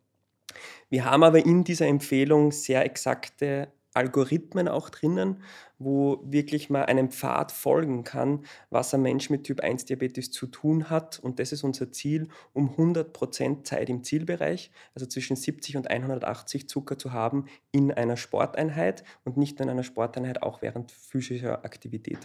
Wir 0.90 1.06
haben 1.06 1.24
aber 1.24 1.46
in 1.46 1.64
dieser 1.64 1.88
Empfehlung 1.88 2.52
sehr 2.52 2.84
exakte 2.84 3.72
Algorithmen 3.94 4.68
auch 4.68 4.90
drinnen, 4.90 5.44
wo 5.84 6.22
wirklich 6.24 6.70
mal 6.70 6.86
einem 6.86 7.10
Pfad 7.10 7.52
folgen 7.52 8.04
kann, 8.04 8.46
was 8.70 8.94
ein 8.94 9.02
Mensch 9.02 9.30
mit 9.30 9.44
Typ 9.44 9.62
1 9.62 9.86
Diabetes 9.86 10.32
zu 10.32 10.48
tun 10.48 10.90
hat. 10.90 11.20
Und 11.20 11.40
das 11.40 11.52
ist 11.52 11.64
unser 11.64 11.92
Ziel, 11.92 12.28
um 12.54 12.76
100% 12.76 13.64
Zeit 13.64 13.90
im 13.90 14.04
Zielbereich, 14.04 14.72
also 14.96 15.06
zwischen 15.06 15.36
70 15.36 15.78
und 15.78 15.90
180 15.90 16.68
Zucker 16.68 16.98
zu 16.98 17.14
haben 17.14 17.46
in 17.72 17.92
einer 17.92 18.18
Sporteinheit 18.18 19.04
und 19.24 19.38
nicht 19.38 19.60
in 19.60 19.70
einer 19.70 19.84
Sporteinheit 19.84 20.44
auch 20.44 20.62
während 20.62 20.92
physischer 20.92 21.66
Aktivität. 21.66 22.20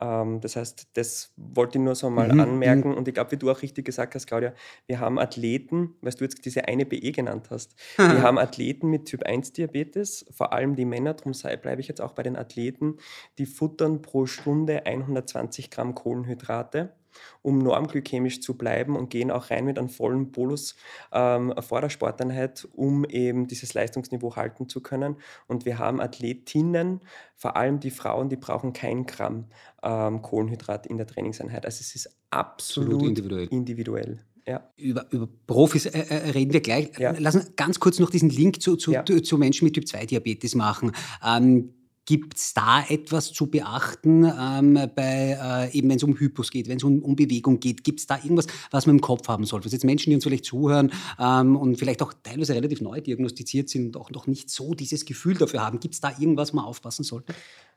Ähm, 0.00 0.40
das 0.40 0.56
heißt, 0.56 0.88
das 0.94 1.32
wollte 1.36 1.78
ich 1.78 1.84
nur 1.84 1.94
so 1.94 2.10
mal 2.10 2.32
mhm. 2.32 2.40
anmerken. 2.40 2.90
Mhm. 2.90 2.96
Und 2.96 3.08
ich 3.08 3.14
glaube, 3.14 3.32
wie 3.32 3.36
du 3.36 3.50
auch 3.50 3.62
richtig 3.62 3.84
gesagt 3.84 4.14
hast, 4.14 4.26
Claudia, 4.26 4.52
wir 4.86 5.00
haben 5.00 5.18
Athleten, 5.18 5.94
weil 6.00 6.12
du 6.12 6.24
jetzt 6.24 6.44
diese 6.44 6.66
eine 6.66 6.86
BE 6.86 7.12
genannt 7.12 7.48
hast, 7.50 7.74
wir 7.96 8.22
haben 8.22 8.38
Athleten 8.38 8.88
mit 8.88 9.06
Typ 9.06 9.22
1 9.24 9.52
Diabetes, 9.52 10.26
vor 10.30 10.52
allem 10.52 10.76
die 10.76 10.84
Männer, 10.84 11.14
darum 11.14 11.32
bleibe 11.62 11.80
ich 11.80 11.88
jetzt 11.88 12.00
auch 12.00 12.12
bei 12.12 12.22
den 12.22 12.36
Athleten, 12.36 12.91
die 13.38 13.46
futtern 13.46 14.02
pro 14.02 14.26
Stunde 14.26 14.86
120 14.86 15.70
Gramm 15.70 15.94
Kohlenhydrate 15.94 16.94
um 17.42 17.58
normglykämisch 17.58 18.40
zu 18.40 18.56
bleiben 18.56 18.96
und 18.96 19.10
gehen 19.10 19.30
auch 19.30 19.50
rein 19.50 19.64
mit 19.64 19.78
einem 19.78 19.88
vollen 19.88 20.30
Bolus 20.32 20.74
ähm, 21.12 21.52
vor 21.60 21.80
der 21.80 21.90
Sporteinheit, 21.90 22.68
um 22.72 23.04
eben 23.04 23.46
dieses 23.46 23.74
Leistungsniveau 23.74 24.36
halten 24.36 24.68
zu 24.68 24.80
können. 24.80 25.16
Und 25.46 25.64
wir 25.64 25.78
haben 25.78 26.00
Athletinnen, 26.00 27.00
vor 27.36 27.56
allem 27.56 27.80
die 27.80 27.90
Frauen, 27.90 28.28
die 28.28 28.36
brauchen 28.36 28.72
kein 28.72 29.06
Gramm 29.06 29.46
ähm, 29.82 30.22
Kohlenhydrat 30.22 30.86
in 30.86 30.96
der 30.96 31.06
Trainingseinheit. 31.06 31.64
Also 31.64 31.80
es 31.80 31.94
ist 31.94 32.16
absolut, 32.30 32.94
absolut 32.94 33.08
individuell. 33.08 33.48
individuell. 33.48 34.18
Ja. 34.46 34.68
Über, 34.76 35.06
über 35.12 35.28
Profis 35.46 35.86
äh, 35.86 35.98
äh, 35.98 36.30
reden 36.30 36.52
wir 36.52 36.60
gleich. 36.60 36.98
Ja. 36.98 37.14
Lass 37.16 37.36
uns 37.36 37.54
ganz 37.54 37.78
kurz 37.78 38.00
noch 38.00 38.10
diesen 38.10 38.28
Link 38.28 38.60
zu, 38.60 38.74
zu, 38.74 38.90
ja. 38.90 39.04
zu 39.04 39.38
Menschen 39.38 39.66
mit 39.66 39.74
Typ-2-Diabetes 39.74 40.56
machen. 40.56 40.90
Ähm, 41.24 41.74
Gibt 42.04 42.36
es 42.36 42.52
da 42.52 42.84
etwas 42.88 43.32
zu 43.32 43.46
beachten, 43.46 44.24
ähm, 44.24 44.74
bei, 44.96 45.38
äh, 45.72 45.76
eben 45.76 45.88
wenn 45.88 45.98
es 45.98 46.02
um 46.02 46.16
Hypos 46.16 46.50
geht, 46.50 46.68
wenn 46.68 46.78
es 46.78 46.82
um, 46.82 47.00
um, 47.00 47.14
Bewegung 47.14 47.60
geht? 47.60 47.84
Gibt 47.84 48.00
es 48.00 48.08
da 48.08 48.16
irgendwas, 48.16 48.48
was 48.72 48.86
man 48.86 48.96
im 48.96 49.00
Kopf 49.00 49.28
haben 49.28 49.44
sollte? 49.44 49.66
Was 49.66 49.72
jetzt 49.72 49.84
Menschen, 49.84 50.10
die 50.10 50.16
uns 50.16 50.24
vielleicht 50.24 50.44
zuhören 50.44 50.92
ähm, 51.20 51.54
und 51.54 51.76
vielleicht 51.78 52.02
auch 52.02 52.12
teilweise 52.24 52.54
relativ 52.54 52.80
neu 52.80 53.00
diagnostiziert 53.00 53.68
sind 53.68 53.86
und 53.86 53.96
auch 53.96 54.10
noch 54.10 54.26
nicht 54.26 54.50
so 54.50 54.74
dieses 54.74 55.04
Gefühl 55.04 55.34
dafür 55.34 55.60
haben, 55.60 55.78
gibt 55.78 55.94
es 55.94 56.00
da 56.00 56.10
irgendwas, 56.18 56.52
man 56.52 56.64
aufpassen 56.64 57.04
sollte? 57.04 57.34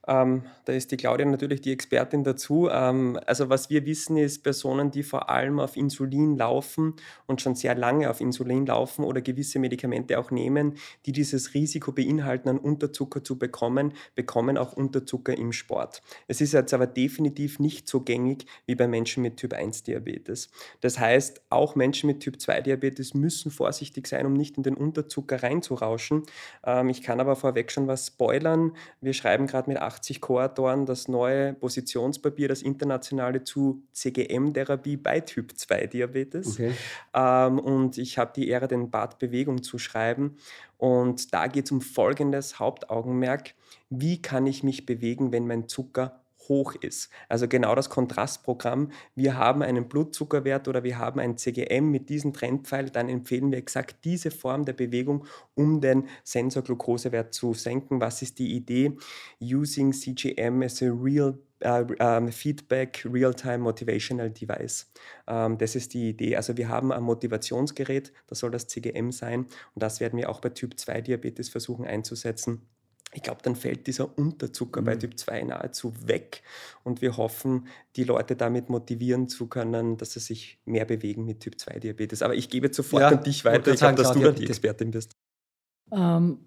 Ähm, 0.08 0.44
da 0.66 0.74
ist 0.74 0.92
die 0.92 0.98
Claudia 0.98 1.26
natürlich 1.26 1.62
die 1.62 1.72
Expertin 1.72 2.24
dazu. 2.24 2.70
Ähm, 2.72 3.20
also 3.26 3.50
was 3.50 3.70
wir 3.70 3.86
wissen 3.86 4.18
ist, 4.18 4.44
Personen, 4.44 4.92
die 4.92 5.04
vor 5.04 5.30
allem 5.30 5.60
auf 5.60 5.78
Insulin 5.78 6.38
laufen 6.38 6.96
und 7.26 7.42
schon 7.42 7.56
sehr 7.56 7.76
lange 7.76 8.10
auf 8.10 8.22
Insulin 8.22 8.66
laufen 8.66 9.04
oder 9.04 9.22
gewisse 9.22 9.60
Medikamente 9.60 10.20
auch 10.20 10.32
nehmen, 10.32 10.76
die 11.06 11.12
dieses 11.12 11.54
Risiko 11.54 11.92
beinhalten, 11.92 12.50
einen 12.50 12.60
Unterzucker 12.60 13.24
zu 13.24 13.38
bekommen, 13.38 13.94
bekommen 14.16 14.58
auch 14.58 14.74
Unterzucker 14.74 15.38
im 15.38 15.52
Sport. 15.52 16.02
Es 16.28 16.42
ist 16.42 16.54
jetzt 16.54 16.74
aber 16.74 16.88
definitiv 16.88 17.60
nicht 17.60 17.88
so 17.88 18.02
gängig 18.02 18.46
wie 18.66 18.76
bei 18.76 18.88
Menschen 18.88 19.24
mit 19.24 19.38
Typ 19.38 19.54
1 19.54 19.84
Diabetes. 19.84 20.50
Das 20.82 21.00
heißt, 21.00 21.42
auch 21.50 21.76
Menschen 21.76 22.08
mit 22.08 22.20
Typ 22.20 22.40
2 22.40 22.62
Diabetes 22.62 23.14
müssen 23.14 23.52
vorsichtig 23.52 24.08
sein, 24.08 24.26
um 24.26 24.34
nicht 24.34 24.58
in 24.58 24.64
den 24.64 24.76
Unterzucker 24.76 25.42
reinzurauschen. 25.42 26.24
Ähm, 26.64 26.90
ich 26.90 27.02
kann 27.02 27.20
aber 27.20 27.36
vorweg 27.36 27.72
schon 27.72 27.88
was 27.88 28.08
spoilern. 28.08 28.74
Wir 29.02 29.14
schreiben 29.14 29.48
gerade 29.48 29.70
mit 29.70 29.80
8 29.80 29.95
80 29.96 30.22
Co-Autoren 30.22 30.86
das 30.86 31.08
neue 31.08 31.54
Positionspapier, 31.54 32.48
das 32.48 32.62
internationale 32.62 33.44
zu 33.44 33.84
CGM-Therapie 33.94 34.98
bei 34.98 35.22
Typ 35.22 35.58
2 35.58 35.88
Diabetes. 35.88 36.54
Okay. 36.54 36.74
Ähm, 37.14 37.60
und 37.60 37.98
ich 37.98 38.18
habe 38.18 38.34
die 38.36 38.50
Ehre, 38.50 38.68
den 38.68 38.92
Bad 38.92 39.20
Bewegung 39.20 39.64
zu 39.64 39.78
schreiben. 39.78 40.36
Und 40.78 41.34
da 41.34 41.48
geht 41.48 41.66
es 41.66 41.72
um 41.72 41.82
folgendes 41.82 42.60
Hauptaugenmerk. 42.60 43.54
Wie 43.90 44.22
kann 44.22 44.46
ich 44.46 44.64
mich 44.64 44.86
bewegen, 44.86 45.32
wenn 45.32 45.48
mein 45.48 45.68
Zucker 45.68 46.25
hoch 46.50 46.76
ist. 46.76 47.10
Also 47.30 47.48
genau 47.48 47.76
das 47.76 47.90
Kontrastprogramm. 47.90 48.92
Wir 49.16 49.38
haben 49.38 49.62
einen 49.62 49.88
Blutzuckerwert 49.88 50.68
oder 50.68 50.84
wir 50.84 50.98
haben 50.98 51.20
ein 51.20 51.38
CGM 51.38 51.92
mit 51.92 52.10
diesem 52.10 52.34
Trendpfeil, 52.34 52.90
dann 52.90 53.10
empfehlen 53.10 53.52
wir 53.52 53.58
exakt 53.58 53.98
diese 54.04 54.32
Form 54.32 54.66
der 54.66 54.74
Bewegung, 54.74 55.26
um 55.56 55.82
den 55.82 56.08
Sensor-Glukosewert 56.24 57.34
zu 57.34 57.54
senken. 57.54 58.02
Was 58.02 58.22
ist 58.22 58.40
die 58.40 58.56
Idee? 58.56 58.94
Using 59.42 59.94
CGM 59.94 60.62
as 60.64 60.82
a 60.82 60.88
real 60.88 61.38
Uh, 61.64 61.86
um, 62.02 62.28
Feedback 62.28 63.08
Real-Time 63.10 63.60
Motivational 63.60 64.30
Device. 64.30 64.92
Um, 65.26 65.58
das 65.58 65.76
ist 65.76 65.94
die 65.94 66.10
Idee. 66.10 66.36
Also 66.36 66.58
wir 66.58 66.68
haben 66.68 66.92
ein 66.92 67.02
Motivationsgerät, 67.02 68.12
das 68.28 68.40
soll 68.40 68.52
das 68.52 68.68
CGM 68.68 69.12
sein 69.12 69.46
und 69.74 69.82
das 69.82 70.02
werden 70.02 70.18
wir 70.18 70.30
auch 70.30 70.42
bei 70.42 70.50
Typ 70.50 70.78
2 70.78 71.02
Diabetes 71.02 71.48
versuchen 71.48 71.86
einzusetzen 71.86 72.68
ich 73.16 73.24
glaube, 73.24 73.40
dann 73.42 73.56
fällt 73.56 73.88
dieser 73.88 74.18
Unterzucker 74.18 74.82
mhm. 74.82 74.86
bei 74.86 74.96
Typ 74.98 75.18
2 75.18 75.44
nahezu 75.44 75.94
weg 76.06 76.44
und 76.84 77.02
wir 77.02 77.16
hoffen, 77.16 77.68
die 77.96 78.04
Leute 78.04 78.36
damit 78.36 78.70
motivieren 78.70 79.30
zu 79.30 79.48
können, 79.48 79.96
dass 79.96 80.12
sie 80.12 80.20
sich 80.20 80.60
mehr 80.66 80.84
bewegen 80.84 81.26
mit 81.26 81.40
Typ 81.40 81.58
2 81.58 81.80
Diabetes. 81.80 82.22
Aber 82.22 82.36
ich 82.36 82.50
gebe 82.50 82.74
sofort 82.74 83.02
ja, 83.02 83.08
an 83.10 83.24
dich 83.24 83.46
weiter. 83.46 83.72
Ich 83.72 83.80
glaube, 83.80 83.96
dass 83.96 84.12
du 84.12 84.20
da 84.20 84.32
die 84.32 84.46
Expertin 84.46 84.92
bist. 84.92 85.14
Ähm, 85.92 86.40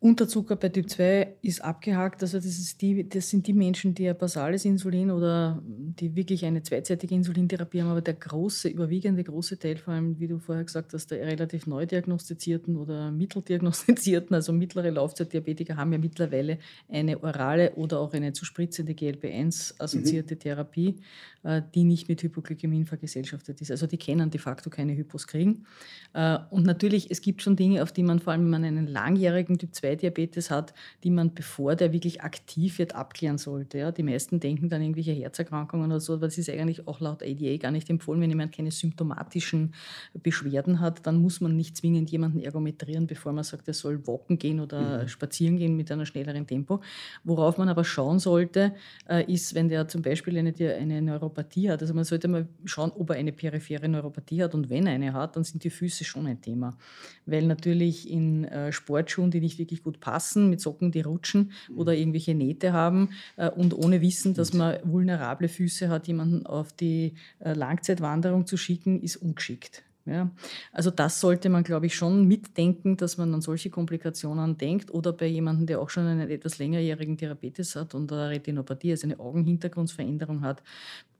Unterzucker 0.00 0.56
bei 0.56 0.68
Typ 0.68 0.90
2 0.90 1.36
ist 1.40 1.64
abgehakt. 1.64 2.22
Also 2.22 2.36
das, 2.36 2.76
die, 2.76 3.08
das 3.08 3.30
sind 3.30 3.46
die 3.46 3.54
Menschen, 3.54 3.94
die 3.94 4.06
ein 4.06 4.18
basales 4.18 4.66
Insulin 4.66 5.10
oder 5.10 5.62
die 5.64 6.14
wirklich 6.14 6.44
eine 6.44 6.62
zweizeitige 6.62 7.14
Insulintherapie 7.14 7.80
haben. 7.80 7.88
Aber 7.88 8.02
der 8.02 8.12
große, 8.12 8.68
überwiegende 8.68 9.24
große 9.24 9.58
Teil, 9.58 9.78
vor 9.78 9.94
allem, 9.94 10.20
wie 10.20 10.28
du 10.28 10.38
vorher 10.38 10.64
gesagt 10.64 10.92
hast, 10.92 11.10
der 11.10 11.26
relativ 11.26 11.66
neu 11.66 11.86
diagnostizierten 11.86 12.76
oder 12.76 13.10
mitteldiagnostizierten, 13.12 14.34
also 14.34 14.52
mittlere 14.52 14.90
Laufzeitdiabetiker, 14.90 15.76
haben 15.76 15.92
ja 15.92 15.98
mittlerweile 15.98 16.58
eine 16.88 17.22
orale 17.22 17.72
oder 17.76 18.00
auch 18.00 18.12
eine 18.12 18.34
zu 18.34 18.44
spritzende 18.44 18.92
GLP-1-assoziierte 18.92 20.34
mhm. 20.34 20.38
Therapie, 20.38 20.96
äh, 21.44 21.62
die 21.74 21.84
nicht 21.84 22.10
mit 22.10 22.22
Hypoglykämien 22.22 22.84
vergesellschaftet 22.84 23.62
ist. 23.62 23.70
Also 23.70 23.86
die 23.86 23.96
kennen 23.96 24.30
de 24.30 24.38
facto 24.38 24.68
keine 24.68 24.94
Hypos 24.94 25.26
kriegen. 25.26 25.64
Äh, 26.12 26.38
und 26.50 26.66
natürlich, 26.66 27.10
es 27.10 27.22
gibt 27.22 27.40
schon 27.40 27.56
Dinge, 27.56 27.82
auf 27.82 27.90
die 27.90 28.02
man 28.02 28.18
vor 28.18 28.34
allem, 28.34 28.42
wenn 28.42 28.50
man 28.50 28.64
einen 28.64 28.86
langjährigen 28.86 29.56
Typ 29.58 29.74
2 29.74 29.93
2-Diabetes 29.94 30.50
hat, 30.50 30.74
die 31.02 31.10
man, 31.10 31.34
bevor 31.34 31.76
der 31.76 31.92
wirklich 31.92 32.22
aktiv 32.22 32.78
wird, 32.78 32.94
abklären 32.94 33.38
sollte. 33.38 33.78
Ja, 33.78 33.92
die 33.92 34.02
meisten 34.02 34.40
denken 34.40 34.68
dann 34.68 34.82
irgendwelche 34.82 35.12
Herzerkrankungen 35.12 35.90
oder 35.90 36.00
so, 36.00 36.14
aber 36.14 36.26
das 36.26 36.38
ist 36.38 36.50
eigentlich 36.50 36.86
auch 36.86 37.00
laut 37.00 37.22
ADA 37.22 37.56
gar 37.56 37.70
nicht 37.70 37.88
empfohlen. 37.90 38.20
Wenn 38.20 38.30
jemand 38.30 38.54
keine 38.54 38.70
symptomatischen 38.70 39.74
Beschwerden 40.22 40.80
hat, 40.80 41.06
dann 41.06 41.16
muss 41.16 41.40
man 41.40 41.56
nicht 41.56 41.76
zwingend 41.76 42.10
jemanden 42.10 42.40
ergometrieren, 42.40 43.06
bevor 43.06 43.32
man 43.32 43.44
sagt, 43.44 43.68
er 43.68 43.74
soll 43.74 44.06
walken 44.06 44.38
gehen 44.38 44.60
oder 44.60 45.02
mhm. 45.02 45.08
spazieren 45.08 45.56
gehen 45.56 45.76
mit 45.76 45.90
einem 45.90 46.06
schnelleren 46.06 46.46
Tempo. 46.46 46.80
Worauf 47.24 47.58
man 47.58 47.68
aber 47.68 47.84
schauen 47.84 48.18
sollte, 48.18 48.74
äh, 49.08 49.30
ist, 49.32 49.54
wenn 49.54 49.68
der 49.68 49.88
zum 49.88 50.02
Beispiel 50.02 50.38
eine, 50.38 50.52
eine 50.52 51.02
Neuropathie 51.02 51.70
hat. 51.70 51.82
Also 51.82 51.94
man 51.94 52.04
sollte 52.04 52.28
mal 52.28 52.46
schauen, 52.64 52.92
ob 52.96 53.10
er 53.10 53.16
eine 53.16 53.32
periphere 53.32 53.88
Neuropathie 53.88 54.42
hat 54.42 54.54
und 54.54 54.70
wenn 54.70 54.86
er 54.86 54.94
eine 54.94 55.12
hat, 55.12 55.36
dann 55.36 55.44
sind 55.44 55.64
die 55.64 55.70
Füße 55.70 56.04
schon 56.04 56.26
ein 56.26 56.40
Thema. 56.40 56.76
Weil 57.26 57.46
natürlich 57.46 58.10
in 58.10 58.44
äh, 58.44 58.72
Sportschuhen, 58.72 59.30
die 59.30 59.40
nicht 59.40 59.58
wirklich 59.58 59.73
gut 59.82 60.00
passen, 60.00 60.50
mit 60.50 60.60
Socken, 60.60 60.92
die 60.92 61.00
rutschen 61.00 61.52
oder 61.74 61.92
mhm. 61.92 61.98
irgendwelche 61.98 62.34
Nähte 62.34 62.72
haben 62.72 63.10
äh, 63.36 63.50
und 63.50 63.74
ohne 63.74 64.00
Wissen, 64.00 64.34
dass 64.34 64.52
man 64.52 64.78
vulnerable 64.84 65.48
Füße 65.48 65.88
hat, 65.88 66.06
jemanden 66.06 66.46
auf 66.46 66.72
die 66.72 67.14
äh, 67.40 67.54
Langzeitwanderung 67.54 68.46
zu 68.46 68.56
schicken, 68.56 69.02
ist 69.02 69.16
ungeschickt. 69.16 69.82
Ja, 70.06 70.30
also 70.70 70.90
das 70.90 71.18
sollte 71.18 71.48
man, 71.48 71.64
glaube 71.64 71.86
ich, 71.86 71.94
schon 71.94 72.28
mitdenken, 72.28 72.98
dass 72.98 73.16
man 73.16 73.32
an 73.32 73.40
solche 73.40 73.70
Komplikationen 73.70 74.58
denkt 74.58 74.92
oder 74.92 75.14
bei 75.14 75.24
jemandem, 75.24 75.66
der 75.66 75.80
auch 75.80 75.88
schon 75.88 76.06
einen 76.06 76.28
etwas 76.28 76.58
längerjährigen 76.58 77.16
Diabetes 77.16 77.74
hat 77.74 77.94
und 77.94 78.12
eine 78.12 78.28
Retinopathie, 78.28 78.90
also 78.90 79.06
eine 79.06 79.18
Augenhintergrundsveränderung 79.18 80.42
hat, 80.42 80.62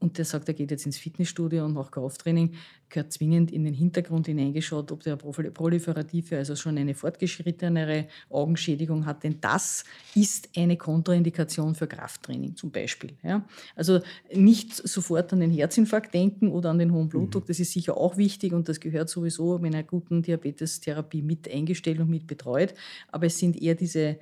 und 0.05 0.19
der 0.19 0.27
sagt, 0.27 0.49
er 0.49 0.55
geht 0.55 0.71
jetzt 0.71 0.85
ins 0.85 0.99
Fitnessstudio 0.99 1.65
und 1.65 1.73
macht 1.73 1.93
Krafttraining, 1.93 2.53
gehört 2.91 3.11
zwingend 3.11 3.51
in 3.51 3.65
den 3.65 3.73
Hintergrund 3.73 4.27
hineingeschaut, 4.27 4.93
ob 4.93 5.03
der 5.03 5.17
proliferative, 5.17 6.37
also 6.37 6.55
schon 6.57 6.77
eine 6.77 6.95
fortgeschrittenere 6.95 8.09
Augenschädigung 8.29 9.07
hat. 9.07 9.25
Denn 9.25 9.41
das 9.41 9.83
ist 10.15 10.51
eine 10.59 10.77
Kontraindikation 10.77 11.75
für 11.75 11.87
Krafttraining 11.87 12.55
zum 12.55 12.71
Beispiel. 12.71 13.15
Ja? 13.23 13.47
Also 13.77 14.01
nicht 14.31 14.75
sofort 14.75 15.33
an 15.33 15.41
den 15.41 15.51
Herzinfarkt 15.51 16.13
denken 16.13 16.53
oder 16.53 16.69
an 16.69 16.79
den 16.79 16.93
hohen 16.93 17.09
Blutdruck, 17.09 17.45
mhm. 17.45 17.49
das 17.49 17.61
ist 17.61 17.73
sicher 17.73 17.97
auch 17.97 18.19
wichtig 18.19 18.53
und 18.53 18.69
das 18.69 18.81
gehört 18.81 19.09
sowieso 19.09 19.59
mit 19.59 19.75
einer 19.75 19.85
guten 19.85 20.21
Diabetestherapie 20.21 21.23
mit 21.23 21.51
eingestellt 21.51 21.99
und 21.99 22.11
mit 22.11 22.27
betreut. 22.27 22.75
Aber 23.11 23.25
es 23.25 23.39
sind 23.39 23.57
eher 23.57 23.75
diese 23.75 24.19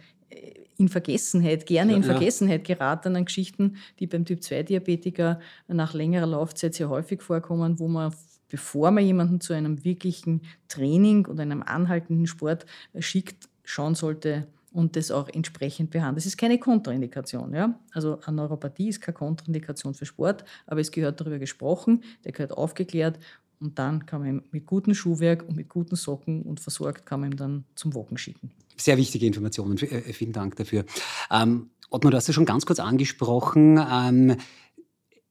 in 0.78 0.88
Vergessenheit, 0.88 1.66
gerne 1.66 1.94
in 1.94 2.02
Vergessenheit 2.02 2.64
geratenen 2.64 3.24
Geschichten, 3.24 3.76
die 3.98 4.06
beim 4.06 4.24
Typ-2-Diabetiker 4.24 5.40
nach 5.68 5.94
längerer 5.94 6.26
Laufzeit 6.26 6.74
sehr 6.74 6.88
häufig 6.88 7.22
vorkommen, 7.22 7.78
wo 7.78 7.88
man 7.88 8.12
bevor 8.48 8.90
man 8.90 9.02
jemanden 9.02 9.40
zu 9.40 9.54
einem 9.54 9.82
wirklichen 9.82 10.42
Training 10.68 11.24
oder 11.26 11.40
einem 11.40 11.62
anhaltenden 11.62 12.26
Sport 12.26 12.66
schickt, 12.98 13.48
schauen 13.64 13.94
sollte 13.94 14.46
und 14.72 14.94
das 14.96 15.10
auch 15.10 15.28
entsprechend 15.28 15.90
behandeln. 15.90 16.16
Das 16.16 16.26
ist 16.26 16.36
keine 16.36 16.58
Kontraindikation. 16.58 17.54
Ja? 17.54 17.78
Also 17.92 18.18
eine 18.26 18.36
Neuropathie 18.36 18.88
ist 18.88 19.00
keine 19.00 19.14
Kontraindikation 19.14 19.94
für 19.94 20.04
Sport, 20.04 20.44
aber 20.66 20.80
es 20.80 20.90
gehört 20.90 21.20
darüber 21.20 21.38
gesprochen, 21.38 22.02
der 22.24 22.32
gehört 22.32 22.52
aufgeklärt 22.52 23.18
und 23.62 23.79
dann 23.79 24.07
kann 24.07 24.22
man 24.22 24.42
mit 24.51 24.66
gutem 24.66 24.94
Schuhwerk 24.94 25.44
und 25.48 25.57
mit 25.57 25.68
guten 25.68 25.96
Socken 25.96 26.42
und 26.42 26.61
versorgt 26.61 27.07
kann 27.07 27.20
man 27.20 27.33
ihn 27.33 27.37
dann 27.37 27.64
zum 27.75 27.94
Woken 27.94 28.18
schicken. 28.18 28.51
Sehr 28.77 28.96
wichtige 28.96 29.27
Informationen. 29.27 29.79
Äh, 29.79 30.12
vielen 30.12 30.33
Dank 30.33 30.57
dafür. 30.57 30.85
Ähm, 31.31 31.70
Ottmar, 31.90 32.11
du 32.11 32.16
hast 32.16 32.29
es 32.29 32.35
schon 32.35 32.46
ganz 32.46 32.66
kurz 32.66 32.81
angesprochen. 32.81 33.79
Ähm, 33.79 34.37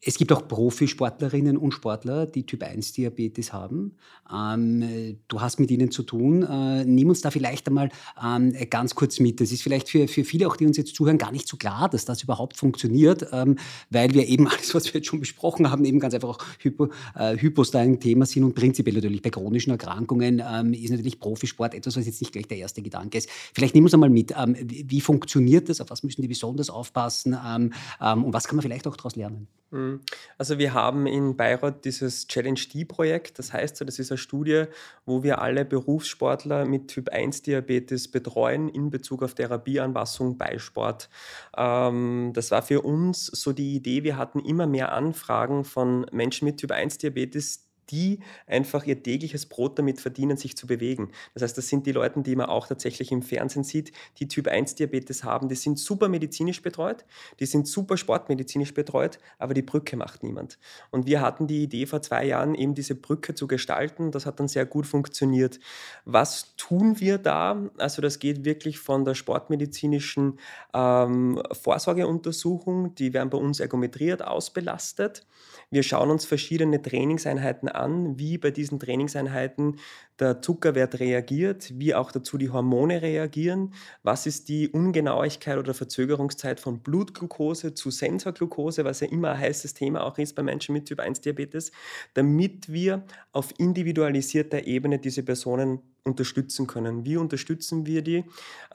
es 0.04 0.18
gibt 0.18 0.32
auch 0.32 0.48
Profisportlerinnen 0.48 1.58
und 1.58 1.74
Sportler, 1.74 2.26
die 2.26 2.44
Typ-1-Diabetes 2.44 3.54
haben. 3.54 3.98
Ähm, 4.34 5.18
du 5.28 5.42
hast 5.42 5.60
mit 5.60 5.70
ihnen 5.70 5.92
zu 5.92 6.02
tun. 6.02 6.42
Äh, 6.42 6.86
nimm 6.86 7.10
uns 7.10 7.22
da 7.22 7.30
vielleicht 7.30 7.68
einmal 7.68 7.90
ähm, 8.24 8.52
ganz 8.72 8.96
kurz 8.96 9.20
mit. 9.20 9.40
Das 9.40 9.52
ist 9.52 9.62
vielleicht 9.62 9.90
für, 9.90 10.08
für 10.08 10.24
viele, 10.24 10.48
auch 10.48 10.56
die 10.56 10.66
uns 10.66 10.78
jetzt 10.78 10.96
zuhören, 10.96 11.20
gar 11.20 11.32
nicht 11.32 11.48
so 11.48 11.56
klar, 11.56 11.88
dass 11.88 12.06
das 12.06 12.24
überhaupt 12.24 12.58
funktioniert, 12.58 13.28
ähm, 13.32 13.60
weil 13.92 14.12
wir 14.16 14.28
eben 14.28 14.48
alles, 14.50 14.74
was 14.74 14.86
wir 14.86 14.94
jetzt 14.96 15.08
schon 15.08 15.20
besprochen 15.20 15.70
haben, 15.70 15.86
eben 15.86 16.00
ganz 16.00 16.16
einfach 16.16 16.30
auch 16.30 16.40
Hypo, 16.60 16.90
äh, 17.16 17.38
Hypos 17.38 17.70
da 17.70 17.80
ein 17.80 18.00
Thema 18.00 18.26
sind 18.26 18.44
und 18.44 18.56
prinzipiell 18.56 18.96
natürlich 18.96 19.22
bei 19.22 19.30
chronischen 19.30 19.70
Erkrankungen 19.70 20.42
ähm, 20.44 20.74
ist 20.74 20.90
natürlich 20.90 21.20
Profisport 21.20 21.76
etwas, 21.76 21.96
was 21.96 22.08
jetzt 22.08 22.22
nicht 22.22 22.32
gleich 22.32 22.48
der 22.48 22.58
erste 22.58 22.82
Gedanke 22.82 23.20
ist. 23.20 23.30
Vielleicht 23.54 23.76
nimm 23.76 23.84
uns 23.84 23.94
einmal 23.94 24.10
mit. 24.10 24.34
Ähm, 24.36 24.56
wie, 24.60 25.02
funktioniert 25.02 25.70
das? 25.70 25.80
Auf 25.80 25.92
was 25.92 26.02
müssen 26.02 26.22
die 26.24 26.28
besonders 26.28 26.70
aufpassen? 26.70 27.38
Ähm, 27.46 27.74
und 28.00 28.34
was 28.34 28.48
kann 28.48 28.56
man 28.56 28.64
vielleicht 28.64 28.88
auch 28.88 28.96
daraus 28.96 29.16
lernen? 29.16 29.48
Mhm. 29.72 29.91
Also 30.38 30.58
wir 30.58 30.74
haben 30.74 31.08
in 31.08 31.36
Bayreuth 31.36 31.86
dieses 31.86 32.28
Challenge 32.28 32.60
D-Projekt. 32.74 33.40
Das 33.40 33.54
heißt, 33.54 33.82
das 33.82 34.00
ist 34.00 34.12
eine 34.12 34.18
Studie, 34.18 34.66
wo 35.06 35.24
wir 35.24 35.42
alle 35.42 35.66
Berufssportler 35.66 36.66
mit 36.66 36.88
Typ-1-Diabetes 36.90 38.12
betreuen 38.12 38.70
in 38.70 38.90
Bezug 38.90 39.24
auf 39.24 39.34
Therapieanpassung 39.34 40.38
bei 40.38 40.58
Sport. 40.60 41.10
Ähm, 41.58 42.32
das 42.34 42.52
war 42.52 42.62
für 42.62 42.82
uns 42.82 43.26
so 43.26 43.54
die 43.54 43.76
Idee, 43.76 44.04
wir 44.04 44.18
hatten 44.18 44.40
immer 44.40 44.68
mehr 44.68 44.92
Anfragen 44.92 45.64
von 45.64 46.06
Menschen 46.12 46.46
mit 46.46 46.58
Typ-1-Diabetes, 46.58 47.71
die 47.92 48.20
einfach 48.48 48.86
ihr 48.86 49.02
tägliches 49.02 49.46
Brot 49.46 49.78
damit 49.78 50.00
verdienen, 50.00 50.38
sich 50.38 50.56
zu 50.56 50.68
bewegen. 50.68 51.12
Das 51.34 51.44
heißt, 51.44 51.58
das 51.58 51.68
sind 51.68 51.86
die 51.86 51.92
Leute, 51.92 52.22
die 52.22 52.36
man 52.36 52.48
auch 52.48 52.68
tatsächlich 52.68 53.12
im 53.12 53.22
Fernsehen 53.22 53.64
sieht, 53.64 53.92
die 54.18 54.28
Typ-1-Diabetes 54.28 55.24
haben. 55.24 55.50
Die 55.50 55.56
sind 55.56 55.80
super 55.80 56.10
medizinisch 56.10 56.62
betreut, 56.62 57.06
die 57.40 57.46
sind 57.46 57.68
super 57.68 57.98
sportmedizinisch 57.98 58.74
betreut, 58.74 59.20
aber 59.38 59.54
die 59.54 59.62
Brücke 59.62 59.98
macht 59.98 60.24
niemand. 60.24 60.58
Und 60.90 61.06
wir 61.06 61.22
hatten 61.22 61.48
die 61.48 61.64
Idee 61.64 61.86
vor 61.86 62.02
zwei 62.02 62.26
Jahren, 62.26 62.56
eben 62.56 62.74
diese 62.74 62.96
Brücke 62.96 63.36
zu 63.36 63.48
gestalten. 63.48 64.12
Das 64.12 64.26
hat 64.26 64.40
dann 64.40 64.48
sehr 64.48 64.66
gut 64.66 64.88
funktioniert. 64.88 65.60
Was 66.06 66.56
tun 66.56 67.00
wir 67.00 67.18
da? 67.18 67.70
Also 67.78 68.02
das 68.02 68.20
geht 68.20 68.46
wirklich 68.46 68.80
von 68.80 69.06
der 69.06 69.16
sportmedizinischen 69.16 70.40
ähm, 70.74 71.42
Vorsorgeuntersuchung, 71.52 72.96
die 72.96 73.14
werden 73.14 73.30
bei 73.30 73.38
uns 73.38 73.60
ergometriert, 73.60 74.24
ausbelastet. 74.24 75.26
Wir 75.70 75.84
schauen 75.84 76.10
uns 76.10 76.26
verschiedene 76.26 76.82
Trainingseinheiten 76.82 77.70
an, 77.70 77.81
wie 77.88 78.38
bei 78.38 78.52
diesen 78.52 78.80
Trainingseinheiten 78.80 79.78
der 80.20 80.42
Zuckerwert 80.42 81.00
reagiert, 81.00 81.72
wie 81.76 81.96
auch 81.96 82.12
dazu 82.12 82.38
die 82.38 82.50
Hormone 82.50 83.02
reagieren, 83.02 83.74
was 84.04 84.28
ist 84.28 84.50
die 84.50 84.70
Ungenauigkeit 84.70 85.58
oder 85.58 85.74
Verzögerungszeit 85.74 86.60
von 86.60 86.80
Blutglucose 86.80 87.74
zu 87.74 87.90
Sensorglucose, 87.90 88.86
was 88.86 89.00
ja 89.00 89.08
immer 89.08 89.32
ein 89.32 89.40
heißes 89.40 89.74
Thema 89.74 90.04
auch 90.04 90.18
ist 90.18 90.36
bei 90.36 90.44
Menschen 90.44 90.74
mit 90.74 90.86
Typ-1-Diabetes, 90.86 91.72
damit 92.14 92.72
wir 92.72 93.04
auf 93.32 93.54
individualisierter 93.58 94.66
Ebene 94.66 95.00
diese 95.00 95.24
Personen 95.24 95.80
unterstützen 96.04 96.66
können. 96.66 97.06
Wie 97.06 97.18
unterstützen 97.18 97.86
wir 97.86 98.02
die? 98.02 98.26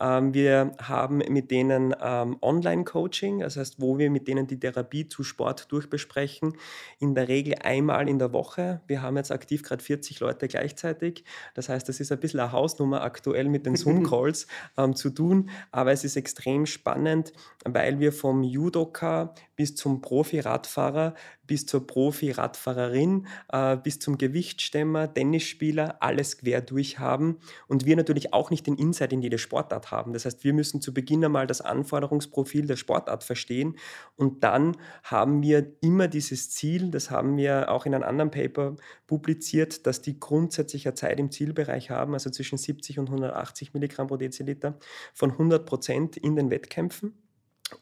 Ähm, 0.00 0.32
wir 0.32 0.72
haben 0.80 1.18
mit 1.18 1.50
denen 1.50 1.94
ähm, 2.00 2.36
Online-Coaching, 2.40 3.40
das 3.40 3.56
heißt, 3.56 3.80
wo 3.80 3.98
wir 3.98 4.10
mit 4.10 4.28
denen 4.28 4.46
die 4.46 4.60
Therapie 4.60 5.08
zu 5.08 5.24
Sport 5.24 5.72
durchbesprechen, 5.72 6.56
in 7.00 7.16
der 7.16 7.26
Regel 7.26 7.56
einmal 7.62 8.08
in 8.08 8.20
der 8.20 8.32
Woche. 8.32 8.80
Wir 8.86 9.02
haben 9.02 9.16
jetzt 9.16 9.32
aktiv 9.32 9.64
gerade 9.64 9.82
40 9.82 10.20
Leute 10.20 10.46
gleichzeitig. 10.46 11.24
Das 11.54 11.68
heißt, 11.68 11.88
das 11.88 11.98
ist 11.98 12.12
ein 12.12 12.20
bisschen 12.20 12.40
eine 12.40 12.52
Hausnummer 12.52 13.02
aktuell 13.02 13.48
mit 13.48 13.66
den 13.66 13.74
Zoom-Calls 13.76 14.46
ähm, 14.76 14.94
zu 14.94 15.10
tun, 15.10 15.50
aber 15.72 15.90
es 15.90 16.04
ist 16.04 16.16
extrem 16.16 16.64
spannend, 16.64 17.32
weil 17.64 17.98
wir 17.98 18.12
vom 18.12 18.44
Judoka 18.44 19.34
bis 19.56 19.74
zum 19.74 20.00
Profi-Radfahrer 20.00 21.14
bis 21.46 21.66
zur 21.66 21.86
Profi-Radfahrerin, 21.86 23.26
äh, 23.52 23.76
bis 23.76 23.98
zum 23.98 24.18
Gewichtsstemmer, 24.18 25.12
Tennisspieler, 25.12 25.96
alles 26.00 26.38
quer 26.38 26.60
durch 26.60 26.98
haben. 26.98 27.38
Und 27.68 27.86
wir 27.86 27.96
natürlich 27.96 28.32
auch 28.32 28.50
nicht 28.50 28.66
den 28.66 28.76
Insight 28.76 29.12
in 29.12 29.22
jede 29.22 29.38
Sportart 29.38 29.90
haben. 29.90 30.12
Das 30.12 30.24
heißt, 30.24 30.44
wir 30.44 30.52
müssen 30.52 30.80
zu 30.80 30.92
Beginn 30.92 31.24
einmal 31.24 31.46
das 31.46 31.60
Anforderungsprofil 31.60 32.66
der 32.66 32.76
Sportart 32.76 33.24
verstehen 33.24 33.76
und 34.16 34.42
dann 34.44 34.76
haben 35.02 35.42
wir 35.42 35.72
immer 35.80 36.08
dieses 36.08 36.50
Ziel, 36.50 36.90
das 36.90 37.10
haben 37.10 37.36
wir 37.36 37.70
auch 37.70 37.86
in 37.86 37.94
einem 37.94 38.04
anderen 38.04 38.30
Paper 38.30 38.76
publiziert, 39.06 39.86
dass 39.86 40.02
die 40.02 40.18
grundsätzliche 40.18 40.94
Zeit 40.94 41.20
im 41.20 41.30
Zielbereich 41.30 41.90
haben, 41.90 42.14
also 42.14 42.30
zwischen 42.30 42.58
70 42.58 42.98
und 42.98 43.08
180 43.08 43.74
Milligramm 43.74 44.06
pro 44.06 44.16
Deziliter, 44.16 44.78
von 45.14 45.32
100 45.32 45.66
Prozent 45.66 46.16
in 46.16 46.36
den 46.36 46.50
Wettkämpfen 46.50 47.25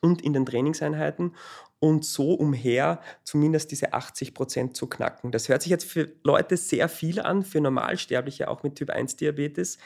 und 0.00 0.22
in 0.22 0.32
den 0.32 0.46
Trainingseinheiten 0.46 1.34
und 1.78 2.04
so 2.04 2.32
umher 2.32 3.00
zumindest 3.24 3.70
diese 3.70 3.92
80 3.92 4.32
Prozent 4.32 4.76
zu 4.76 4.86
knacken. 4.86 5.32
Das 5.32 5.48
hört 5.48 5.62
sich 5.62 5.70
jetzt 5.70 5.84
für 5.84 6.10
Leute 6.22 6.56
sehr 6.56 6.88
viel 6.88 7.20
an, 7.20 7.42
für 7.42 7.60
Normalsterbliche 7.60 8.48
auch 8.48 8.62
mit 8.62 8.76
Typ 8.76 8.90
1 8.90 9.16
Diabetes, 9.16 9.78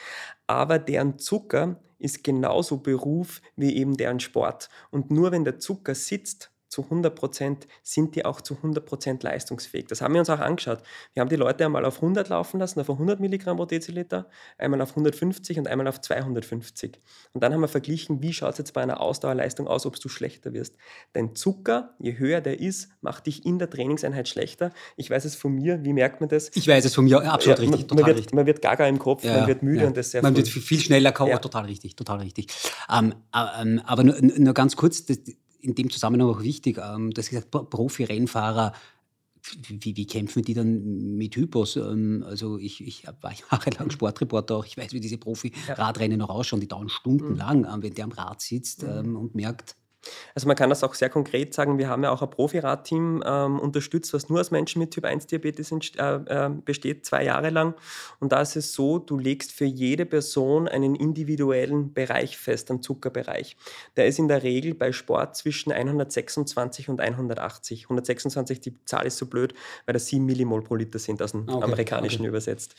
aber 0.46 0.78
deren 0.78 1.18
Zucker 1.18 1.80
ist 1.98 2.22
genauso 2.22 2.78
Beruf 2.78 3.40
wie 3.56 3.76
eben 3.76 3.96
deren 3.96 4.20
Sport. 4.20 4.68
Und 4.90 5.10
nur 5.10 5.32
wenn 5.32 5.44
der 5.44 5.58
Zucker 5.58 5.94
sitzt, 5.94 6.52
zu 6.68 6.84
100 6.84 7.14
Prozent 7.14 7.66
sind 7.82 8.14
die 8.14 8.24
auch 8.24 8.40
zu 8.40 8.56
100 8.56 8.84
Prozent 8.84 9.22
leistungsfähig. 9.22 9.86
Das 9.86 10.00
haben 10.00 10.14
wir 10.14 10.20
uns 10.20 10.30
auch 10.30 10.38
angeschaut. 10.38 10.82
Wir 11.14 11.20
haben 11.20 11.28
die 11.28 11.36
Leute 11.36 11.64
einmal 11.64 11.84
auf 11.84 11.96
100 11.96 12.28
laufen 12.28 12.60
lassen, 12.60 12.80
auf 12.80 12.90
100 12.90 13.20
Milligramm 13.20 13.56
pro 13.56 13.64
Deziliter, 13.64 14.28
einmal 14.58 14.80
auf 14.80 14.90
150 14.90 15.58
und 15.58 15.68
einmal 15.68 15.88
auf 15.88 16.00
250. 16.00 17.00
Und 17.32 17.42
dann 17.42 17.52
haben 17.52 17.60
wir 17.60 17.68
verglichen, 17.68 18.22
wie 18.22 18.32
schaut 18.32 18.52
es 18.52 18.58
jetzt 18.58 18.74
bei 18.74 18.82
einer 18.82 19.00
Ausdauerleistung 19.00 19.66
aus, 19.66 19.86
ob 19.86 19.98
du 19.98 20.08
schlechter 20.08 20.52
wirst. 20.52 20.76
Dein 21.12 21.34
Zucker, 21.34 21.94
je 21.98 22.18
höher 22.18 22.40
der 22.40 22.60
ist, 22.60 22.90
macht 23.00 23.26
dich 23.26 23.46
in 23.46 23.58
der 23.58 23.70
Trainingseinheit 23.70 24.28
schlechter. 24.28 24.70
Ich 24.96 25.10
weiß 25.10 25.24
es 25.24 25.34
von 25.34 25.54
mir, 25.54 25.84
wie 25.84 25.92
merkt 25.92 26.20
man 26.20 26.28
das? 26.28 26.50
Ich 26.54 26.68
weiß 26.68 26.84
es 26.84 26.94
von 26.94 27.04
mir, 27.04 27.22
absolut 27.22 27.58
ja, 27.58 27.64
richtig, 27.64 27.88
man, 27.88 27.98
man 27.98 28.06
wird, 28.06 28.16
richtig. 28.18 28.34
Man 28.34 28.46
wird 28.46 28.62
gaga 28.62 28.86
im 28.86 28.98
Kopf, 28.98 29.24
ja, 29.24 29.38
man 29.38 29.46
wird 29.46 29.62
müde 29.62 29.82
ja. 29.82 29.86
und 29.86 29.96
das 29.96 30.10
sehr 30.10 30.22
Man 30.22 30.34
früh. 30.34 30.44
wird 30.44 30.48
viel 30.48 30.80
schneller 30.80 31.12
kaum, 31.12 31.30
total 31.40 31.64
richtig, 31.64 31.96
total 31.96 32.18
richtig. 32.18 32.48
Ähm, 32.92 33.14
ähm, 33.34 33.80
aber 33.84 34.04
nur, 34.04 34.16
nur, 34.20 34.54
ganz 34.54 34.76
kurz, 34.76 35.04
das, 35.06 35.18
in 35.68 35.74
dem 35.74 35.90
Zusammenhang 35.90 36.28
auch 36.28 36.42
wichtig, 36.42 36.78
ähm, 36.78 37.10
dass 37.12 37.28
gesagt, 37.28 37.50
Profi-Rennfahrer, 37.50 38.72
wie, 39.68 39.96
wie, 39.96 40.06
kämpfen 40.06 40.42
die 40.42 40.54
dann 40.54 41.16
mit 41.16 41.36
Hypos? 41.36 41.76
Ähm, 41.76 42.24
also 42.26 42.58
ich, 42.58 42.86
ich 42.86 43.04
war 43.20 43.32
jahrelang 43.50 43.90
Sportreporter 43.90 44.56
auch, 44.56 44.66
ich 44.66 44.76
weiß, 44.76 44.92
wie 44.92 45.00
diese 45.00 45.18
Profi-Radrennen 45.18 46.18
noch 46.18 46.30
ausschauen, 46.30 46.60
die 46.60 46.68
dauern 46.68 46.88
stundenlang, 46.88 47.60
mhm. 47.60 47.82
wenn 47.82 47.94
der 47.94 48.04
am 48.04 48.12
Rad 48.12 48.40
sitzt 48.40 48.82
mhm. 48.82 48.88
ähm, 48.88 49.16
und 49.16 49.34
merkt, 49.34 49.76
also 50.34 50.46
man 50.46 50.56
kann 50.56 50.70
das 50.70 50.84
auch 50.84 50.94
sehr 50.94 51.10
konkret 51.10 51.54
sagen. 51.54 51.78
Wir 51.78 51.88
haben 51.88 52.02
ja 52.02 52.10
auch 52.10 52.22
ein 52.22 52.30
Profiradteam 52.30 53.22
ähm, 53.26 53.58
unterstützt, 53.58 54.12
was 54.14 54.28
nur 54.28 54.40
aus 54.40 54.50
Menschen 54.50 54.80
mit 54.80 54.92
Typ-1-Diabetes 54.92 55.72
äh, 55.72 56.14
äh, 56.14 56.50
besteht, 56.64 57.04
zwei 57.04 57.24
Jahre 57.24 57.50
lang. 57.50 57.74
Und 58.20 58.32
da 58.32 58.40
ist 58.40 58.56
es 58.56 58.72
so, 58.72 58.98
du 58.98 59.18
legst 59.18 59.52
für 59.52 59.64
jede 59.64 60.06
Person 60.06 60.68
einen 60.68 60.94
individuellen 60.94 61.92
Bereich 61.92 62.38
fest, 62.38 62.70
einen 62.70 62.82
Zuckerbereich. 62.82 63.56
Der 63.96 64.06
ist 64.06 64.18
in 64.18 64.28
der 64.28 64.42
Regel 64.42 64.74
bei 64.74 64.92
Sport 64.92 65.36
zwischen 65.36 65.72
126 65.72 66.88
und 66.88 67.00
180. 67.00 67.84
126, 67.84 68.60
die 68.60 68.74
Zahl 68.84 69.06
ist 69.06 69.18
so 69.18 69.26
blöd, 69.26 69.54
weil 69.86 69.94
das 69.94 70.06
7 70.06 70.24
Millimol 70.24 70.62
pro 70.62 70.76
Liter 70.76 70.98
sind, 70.98 71.20
aus 71.22 71.32
dem 71.32 71.48
okay, 71.48 71.64
Amerikanischen 71.64 72.22
okay. 72.22 72.28
übersetzt. 72.28 72.74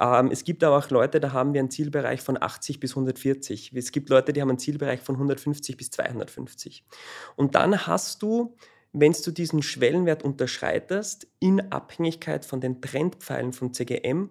Ähm, 0.00 0.30
es 0.32 0.44
gibt 0.44 0.64
aber 0.64 0.78
auch 0.78 0.90
Leute, 0.90 1.20
da 1.20 1.32
haben 1.32 1.54
wir 1.54 1.60
einen 1.60 1.70
Zielbereich 1.70 2.20
von 2.20 2.40
80 2.40 2.80
bis 2.80 2.92
140. 2.92 3.72
Es 3.74 3.92
gibt 3.92 4.08
Leute, 4.08 4.32
die 4.32 4.40
haben 4.40 4.50
einen 4.50 4.58
Zielbereich 4.58 5.00
von 5.00 5.14
150 5.14 5.76
bis 5.76 5.90
250. 5.90 6.73
Und 7.36 7.54
dann 7.54 7.86
hast 7.86 8.22
du, 8.22 8.56
wenn 8.92 9.12
du 9.12 9.30
diesen 9.30 9.62
Schwellenwert 9.62 10.22
unterschreitest, 10.22 11.26
in 11.40 11.72
Abhängigkeit 11.72 12.44
von 12.44 12.60
den 12.60 12.80
Trendpfeilen 12.80 13.52
von 13.52 13.72
CGM, 13.72 14.30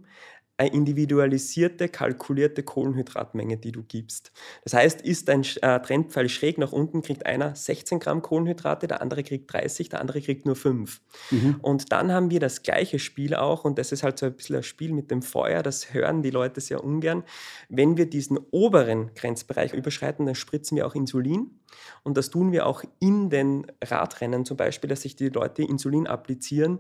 eine 0.58 0.72
individualisierte, 0.72 1.90
kalkulierte 1.90 2.62
Kohlenhydratmenge, 2.62 3.58
die 3.58 3.72
du 3.72 3.84
gibst. 3.84 4.32
Das 4.64 4.74
heißt, 4.74 5.02
ist 5.02 5.30
ein 5.30 5.44
äh, 5.62 5.80
Trendpfeil 5.80 6.30
schräg 6.30 6.60
nach 6.60 6.72
unten, 6.72 7.02
kriegt 7.02 7.26
einer 7.26 7.56
16 7.56 8.00
Gramm 8.00 8.22
Kohlenhydrate, 8.22 8.88
der 8.88 9.02
andere 9.02 9.24
kriegt 9.24 9.52
30, 9.52 9.90
der 9.90 10.00
andere 10.00 10.22
kriegt 10.22 10.46
nur 10.46 10.56
5. 10.56 11.02
Mhm. 11.32 11.56
Und 11.62 11.92
dann 11.92 12.12
haben 12.12 12.30
wir 12.30 12.40
das 12.40 12.62
gleiche 12.62 13.00
Spiel 13.00 13.34
auch, 13.34 13.66
und 13.66 13.80
das 13.80 13.92
ist 13.92 14.04
halt 14.04 14.20
so 14.20 14.28
ein 14.28 14.36
bisschen 14.36 14.58
ein 14.58 14.64
Spiel 14.64 14.94
mit 14.94 15.10
dem 15.10 15.24
Feuer, 15.24 15.64
das 15.64 15.94
hören 15.94 16.22
die 16.22 16.30
Leute 16.30 16.62
sehr 16.62 16.84
ungern. 16.84 17.24
Wenn 17.68 17.98
wir 17.98 18.08
diesen 18.08 18.38
oberen 18.52 19.12
Grenzbereich 19.16 19.74
überschreiten, 19.74 20.28
dann 20.28 20.36
spritzen 20.36 20.78
wir 20.78 20.86
auch 20.86 20.94
Insulin. 20.94 21.60
Und 22.04 22.18
das 22.18 22.30
tun 22.30 22.52
wir 22.52 22.66
auch 22.66 22.84
in 23.00 23.30
den 23.30 23.66
Radrennen 23.84 24.46
zum 24.46 24.58
Beispiel, 24.58 24.90
dass 24.90 25.02
sich 25.02 25.16
die 25.16 25.30
Leute 25.30 25.64
Insulin 25.64 26.08
applizieren. 26.08 26.80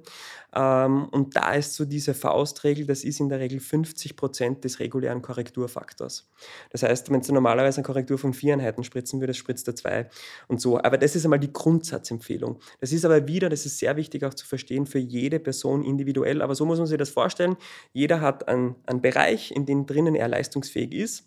Ähm, 0.55 1.05
und 1.09 1.35
da 1.35 1.53
ist 1.53 1.75
so 1.75 1.85
diese 1.85 2.13
Faustregel, 2.13 2.85
das 2.85 3.03
ist 3.03 3.19
in 3.19 3.29
der 3.29 3.39
Regel 3.39 3.59
50 3.59 4.15
Prozent 4.15 4.63
des 4.63 4.79
regulären 4.79 5.21
Korrekturfaktors. 5.21 6.29
Das 6.71 6.83
heißt, 6.83 7.09
wenn 7.11 7.21
du 7.21 7.33
normalerweise 7.33 7.77
eine 7.77 7.85
Korrektur 7.85 8.17
von 8.17 8.33
vier 8.33 8.53
Einheiten 8.53 8.83
spritzen 8.83 9.19
würdest, 9.19 9.39
spritzt 9.39 9.67
er 9.67 9.75
zwei 9.75 10.09
und 10.47 10.61
so. 10.61 10.77
Aber 10.77 10.97
das 10.97 11.15
ist 11.15 11.25
einmal 11.25 11.39
die 11.39 11.53
Grundsatzempfehlung. 11.53 12.59
Das 12.79 12.91
ist 12.91 13.05
aber 13.05 13.27
wieder, 13.27 13.49
das 13.49 13.65
ist 13.65 13.79
sehr 13.79 13.95
wichtig 13.95 14.23
auch 14.23 14.33
zu 14.33 14.45
verstehen, 14.45 14.85
für 14.85 14.99
jede 14.99 15.39
Person 15.39 15.83
individuell. 15.83 16.41
Aber 16.41 16.55
so 16.55 16.65
muss 16.65 16.77
man 16.77 16.87
sich 16.87 16.97
das 16.97 17.09
vorstellen. 17.09 17.55
Jeder 17.93 18.21
hat 18.21 18.47
einen, 18.47 18.75
einen 18.85 19.01
Bereich, 19.01 19.51
in 19.51 19.65
dem 19.65 19.85
drinnen 19.85 20.15
er 20.15 20.27
leistungsfähig 20.27 20.93
ist. 20.93 21.25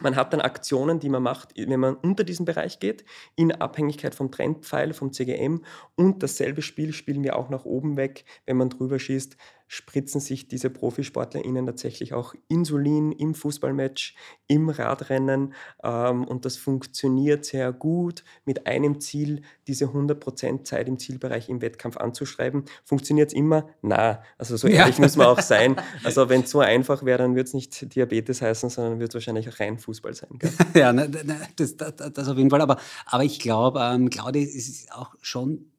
Man 0.00 0.16
hat 0.16 0.32
dann 0.32 0.40
Aktionen, 0.40 1.00
die 1.00 1.08
man 1.08 1.22
macht, 1.22 1.54
wenn 1.56 1.80
man 1.80 1.96
unter 1.96 2.24
diesen 2.24 2.44
Bereich 2.44 2.80
geht, 2.80 3.04
in 3.34 3.52
Abhängigkeit 3.52 4.14
vom 4.14 4.30
Trendpfeil, 4.30 4.92
vom 4.92 5.12
CGM. 5.12 5.64
Und 5.94 6.22
dasselbe 6.22 6.62
Spiel 6.62 6.92
spielen 6.92 7.24
wir 7.24 7.36
auch 7.36 7.48
nach 7.48 7.64
oben 7.64 7.96
weg, 7.96 8.24
wenn 8.44 8.56
man 8.56 8.70
drüber 8.70 8.98
schießt 8.98 9.36
spritzen 9.68 10.20
sich 10.20 10.48
diese 10.48 10.70
ProfisportlerInnen 10.70 11.66
tatsächlich 11.66 12.14
auch 12.14 12.34
Insulin 12.48 13.12
im 13.12 13.34
Fußballmatch, 13.34 14.14
im 14.46 14.68
Radrennen 14.68 15.54
ähm, 15.82 16.24
und 16.24 16.44
das 16.44 16.56
funktioniert 16.56 17.44
sehr 17.44 17.72
gut 17.72 18.24
mit 18.44 18.66
einem 18.66 19.00
Ziel, 19.00 19.42
diese 19.66 19.86
100% 19.86 20.64
Zeit 20.64 20.88
im 20.88 20.98
Zielbereich 20.98 21.48
im 21.48 21.60
Wettkampf 21.60 21.96
anzuschreiben. 21.96 22.64
Funktioniert 22.84 23.30
es 23.30 23.34
immer? 23.34 23.68
Na, 23.82 24.22
also 24.38 24.56
so 24.56 24.68
ehrlich 24.68 24.98
ja. 24.98 25.02
muss 25.02 25.16
man 25.16 25.26
auch 25.26 25.40
sein. 25.40 25.76
Also 26.04 26.28
wenn 26.28 26.42
es 26.42 26.50
so 26.50 26.60
einfach 26.60 27.04
wäre, 27.04 27.18
dann 27.18 27.34
würde 27.34 27.48
es 27.48 27.54
nicht 27.54 27.94
Diabetes 27.94 28.42
heißen, 28.42 28.70
sondern 28.70 28.94
würde 28.94 29.06
es 29.06 29.14
wahrscheinlich 29.14 29.48
auch 29.48 29.58
rein 29.58 29.78
Fußball 29.78 30.14
sein. 30.14 30.30
Gell? 30.38 30.52
ja, 30.74 30.92
na, 30.92 31.06
na, 31.08 31.36
das, 31.56 31.76
das, 31.76 31.94
das, 31.96 32.28
auf 32.28 32.36
jeden 32.36 32.50
Fall. 32.50 32.60
Aber, 32.60 32.78
aber 33.06 33.24
ich 33.24 33.40
glaube, 33.40 33.80
ähm, 33.80 34.10
Claudia, 34.10 34.42
es 34.42 34.54
ist 34.54 34.92
auch 34.92 35.14
schon 35.20 35.70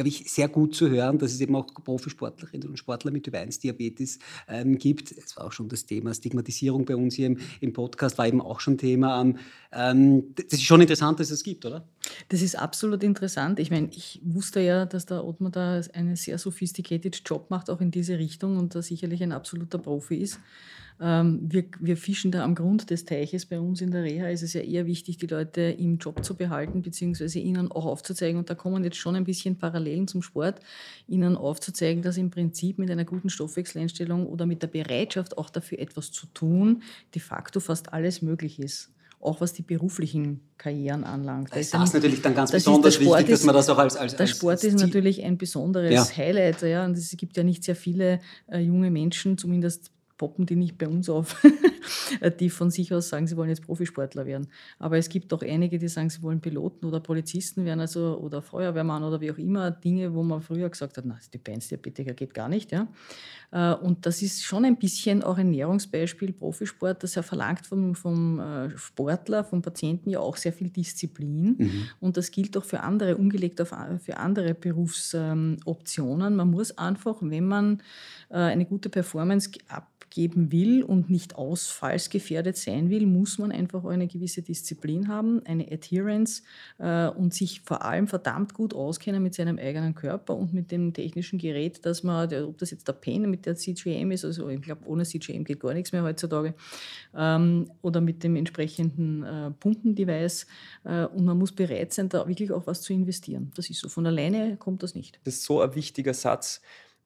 glaube 0.00 0.08
ich, 0.08 0.32
sehr 0.32 0.48
gut 0.48 0.74
zu 0.74 0.88
hören, 0.88 1.18
dass 1.18 1.30
es 1.30 1.42
eben 1.42 1.54
auch 1.54 1.66
Profisportlerinnen 1.66 2.70
und 2.70 2.78
Sportler 2.78 3.10
mit 3.10 3.24
Typ-1-Diabetes 3.24 4.18
ähm, 4.48 4.78
gibt. 4.78 5.12
Es 5.12 5.36
war 5.36 5.44
auch 5.44 5.52
schon 5.52 5.68
das 5.68 5.84
Thema 5.84 6.14
Stigmatisierung 6.14 6.86
bei 6.86 6.96
uns 6.96 7.16
hier 7.16 7.26
im, 7.26 7.38
im 7.60 7.74
Podcast, 7.74 8.16
war 8.16 8.26
eben 8.26 8.40
auch 8.40 8.60
schon 8.60 8.78
Thema. 8.78 9.34
Ähm, 9.72 10.34
das 10.36 10.54
ist 10.54 10.62
schon 10.62 10.80
interessant, 10.80 11.20
dass 11.20 11.30
es 11.30 11.42
gibt, 11.42 11.66
oder? 11.66 11.86
Das 12.30 12.40
ist 12.40 12.58
absolut 12.58 13.02
interessant. 13.02 13.60
Ich 13.60 13.70
meine, 13.70 13.88
ich 13.90 14.22
wusste 14.24 14.60
ja, 14.60 14.86
dass 14.86 15.04
der 15.04 15.22
Ottmar 15.22 15.50
da 15.50 15.82
einen 15.92 16.16
sehr 16.16 16.38
sophisticated 16.38 17.20
Job 17.26 17.50
macht, 17.50 17.68
auch 17.68 17.82
in 17.82 17.90
diese 17.90 18.18
Richtung 18.18 18.56
und 18.56 18.74
da 18.74 18.80
sicherlich 18.80 19.22
ein 19.22 19.32
absoluter 19.32 19.76
Profi 19.76 20.16
ist. 20.16 20.40
Ähm, 21.00 21.40
wir, 21.42 21.64
wir 21.78 21.96
fischen 21.96 22.30
da 22.30 22.44
am 22.44 22.54
Grund 22.54 22.90
des 22.90 23.04
Teiches. 23.06 23.46
Bei 23.46 23.58
uns 23.58 23.80
in 23.80 23.90
der 23.90 24.02
Reha 24.02 24.28
ist 24.28 24.42
es 24.42 24.52
ja 24.52 24.60
eher 24.60 24.86
wichtig, 24.86 25.16
die 25.16 25.26
Leute 25.26 25.62
im 25.62 25.98
Job 25.98 26.24
zu 26.24 26.36
behalten, 26.36 26.82
beziehungsweise 26.82 27.38
ihnen 27.38 27.70
auch 27.72 27.86
aufzuzeigen, 27.86 28.38
und 28.38 28.50
da 28.50 28.54
kommen 28.54 28.84
jetzt 28.84 28.98
schon 28.98 29.16
ein 29.16 29.24
bisschen 29.24 29.56
Parallelen 29.56 30.08
zum 30.08 30.22
Sport, 30.22 30.60
ihnen 31.08 31.36
aufzuzeigen, 31.36 32.02
dass 32.02 32.18
im 32.18 32.30
Prinzip 32.30 32.78
mit 32.78 32.90
einer 32.90 33.04
guten 33.04 33.30
Stoffwechseleinstellung 33.30 34.26
oder 34.26 34.44
mit 34.44 34.62
der 34.62 34.68
Bereitschaft 34.68 35.38
auch 35.38 35.48
dafür 35.48 35.78
etwas 35.78 36.12
zu 36.12 36.26
tun, 36.26 36.82
de 37.14 37.22
facto 37.22 37.60
fast 37.60 37.92
alles 37.92 38.20
möglich 38.20 38.58
ist 38.58 38.90
auch 39.22 39.40
was 39.40 39.52
die 39.52 39.62
beruflichen 39.62 40.40
Karrieren 40.56 41.04
anlangt. 41.04 41.50
Da 41.52 41.56
ist 41.56 41.74
das 41.74 41.92
natürlich 41.92 42.22
dann 42.22 42.34
ganz 42.34 42.52
besonders 42.52 42.98
wichtig, 42.98 43.28
ist, 43.28 43.40
dass 43.40 43.44
man 43.44 43.54
das 43.54 43.68
auch 43.68 43.76
als, 43.76 43.94
als 43.96 44.16
Der 44.16 44.26
Sport 44.26 44.52
als 44.52 44.64
ist 44.64 44.80
natürlich 44.80 45.22
ein 45.22 45.36
besonderes 45.36 45.92
ja. 45.92 46.16
Highlight. 46.16 46.62
Ja, 46.62 46.86
und 46.86 46.96
es 46.96 47.14
gibt 47.16 47.36
ja 47.36 47.42
nicht 47.42 47.62
sehr 47.62 47.76
viele 47.76 48.20
äh, 48.50 48.60
junge 48.60 48.90
Menschen, 48.90 49.36
zumindest 49.36 49.90
poppen 50.20 50.44
die 50.44 50.54
nicht 50.54 50.76
bei 50.76 50.86
uns 50.86 51.08
auf, 51.08 51.42
die 52.40 52.50
von 52.50 52.70
sich 52.70 52.92
aus 52.92 53.08
sagen, 53.08 53.26
sie 53.26 53.38
wollen 53.38 53.48
jetzt 53.48 53.64
Profisportler 53.64 54.26
werden. 54.26 54.48
Aber 54.78 54.98
es 54.98 55.08
gibt 55.08 55.32
auch 55.32 55.40
einige, 55.40 55.78
die 55.78 55.88
sagen, 55.88 56.10
sie 56.10 56.22
wollen 56.22 56.42
Piloten 56.42 56.84
oder 56.84 57.00
Polizisten 57.00 57.64
werden, 57.64 57.80
also 57.80 58.18
oder 58.18 58.42
Feuerwehrmann 58.42 59.02
oder 59.02 59.22
wie 59.22 59.32
auch 59.32 59.38
immer, 59.38 59.70
Dinge, 59.70 60.12
wo 60.12 60.22
man 60.22 60.42
früher 60.42 60.68
gesagt 60.68 60.98
hat, 60.98 61.06
na, 61.06 61.18
die 61.32 61.38
Diabetes 61.38 62.16
geht 62.16 62.34
gar 62.34 62.50
nicht. 62.50 62.70
Ja? 62.70 62.88
Äh, 63.50 63.72
und 63.76 64.04
das 64.04 64.20
ist 64.20 64.42
schon 64.42 64.66
ein 64.66 64.76
bisschen 64.76 65.22
auch 65.22 65.38
ein 65.38 65.52
Nährungsbeispiel 65.52 66.34
Profisport, 66.34 67.02
das 67.02 67.14
ja 67.14 67.22
verlangt 67.22 67.66
vom, 67.66 67.94
vom 67.94 68.40
äh, 68.40 68.76
Sportler, 68.76 69.42
vom 69.42 69.62
Patienten 69.62 70.10
ja 70.10 70.20
auch 70.20 70.36
sehr 70.36 70.52
viel 70.52 70.68
Disziplin. 70.68 71.56
Mhm. 71.56 71.88
Und 71.98 72.18
das 72.18 72.30
gilt 72.30 72.58
auch 72.58 72.64
für 72.64 72.80
andere, 72.80 73.16
umgelegt 73.16 73.58
auf, 73.62 73.74
für 74.00 74.18
andere 74.18 74.52
Berufsoptionen. 74.52 76.36
Man 76.36 76.50
muss 76.50 76.76
einfach, 76.76 77.16
wenn 77.22 77.46
man 77.46 77.82
äh, 78.28 78.36
eine 78.36 78.66
gute 78.66 78.90
Performance 78.90 79.50
ab 79.68 79.89
abgeben 80.10 80.50
will 80.50 80.82
und 80.82 81.08
nicht 81.08 81.36
ausfallsgefährdet 81.36 82.56
sein 82.56 82.90
will, 82.90 83.06
muss 83.06 83.38
man 83.38 83.52
einfach 83.52 83.84
eine 83.84 84.08
gewisse 84.08 84.42
Disziplin 84.42 85.06
haben, 85.06 85.40
eine 85.46 85.70
Adherence 85.70 86.42
äh, 86.78 87.06
und 87.06 87.32
sich 87.32 87.60
vor 87.60 87.84
allem 87.84 88.08
verdammt 88.08 88.52
gut 88.52 88.74
auskennen 88.74 89.22
mit 89.22 89.34
seinem 89.34 89.56
eigenen 89.58 89.94
Körper 89.94 90.36
und 90.36 90.52
mit 90.52 90.72
dem 90.72 90.92
technischen 90.92 91.38
Gerät, 91.38 91.86
dass 91.86 92.02
man, 92.02 92.34
ob 92.42 92.58
das 92.58 92.72
jetzt 92.72 92.88
der 92.88 92.94
Pen 92.94 93.30
mit 93.30 93.46
der 93.46 93.54
CGM 93.54 94.10
ist, 94.10 94.24
also 94.24 94.48
ich 94.48 94.60
glaube, 94.60 94.84
ohne 94.86 95.04
CGM 95.04 95.44
geht 95.44 95.60
gar 95.60 95.74
nichts 95.74 95.92
mehr 95.92 96.02
heutzutage, 96.02 96.54
ähm, 97.16 97.70
oder 97.80 98.00
mit 98.00 98.24
dem 98.24 98.34
entsprechenden 98.34 99.22
äh, 99.22 99.52
Pumpendevice. 99.52 100.46
Äh, 100.84 101.04
und 101.04 101.24
man 101.24 101.38
muss 101.38 101.52
bereit 101.52 101.92
sein, 101.92 102.08
da 102.08 102.26
wirklich 102.26 102.50
auch 102.50 102.66
was 102.66 102.82
zu 102.82 102.92
investieren. 102.92 103.52
Das 103.54 103.70
ist 103.70 103.80
so. 103.80 103.88
Von 103.88 104.06
alleine 104.06 104.56
kommt 104.56 104.82
das 104.82 104.96
nicht. 104.96 105.20
Das 105.22 105.34
ist 105.34 105.44
so 105.44 105.60
ein 105.60 105.72
wichtiger 105.76 106.14
Satz 106.14 106.60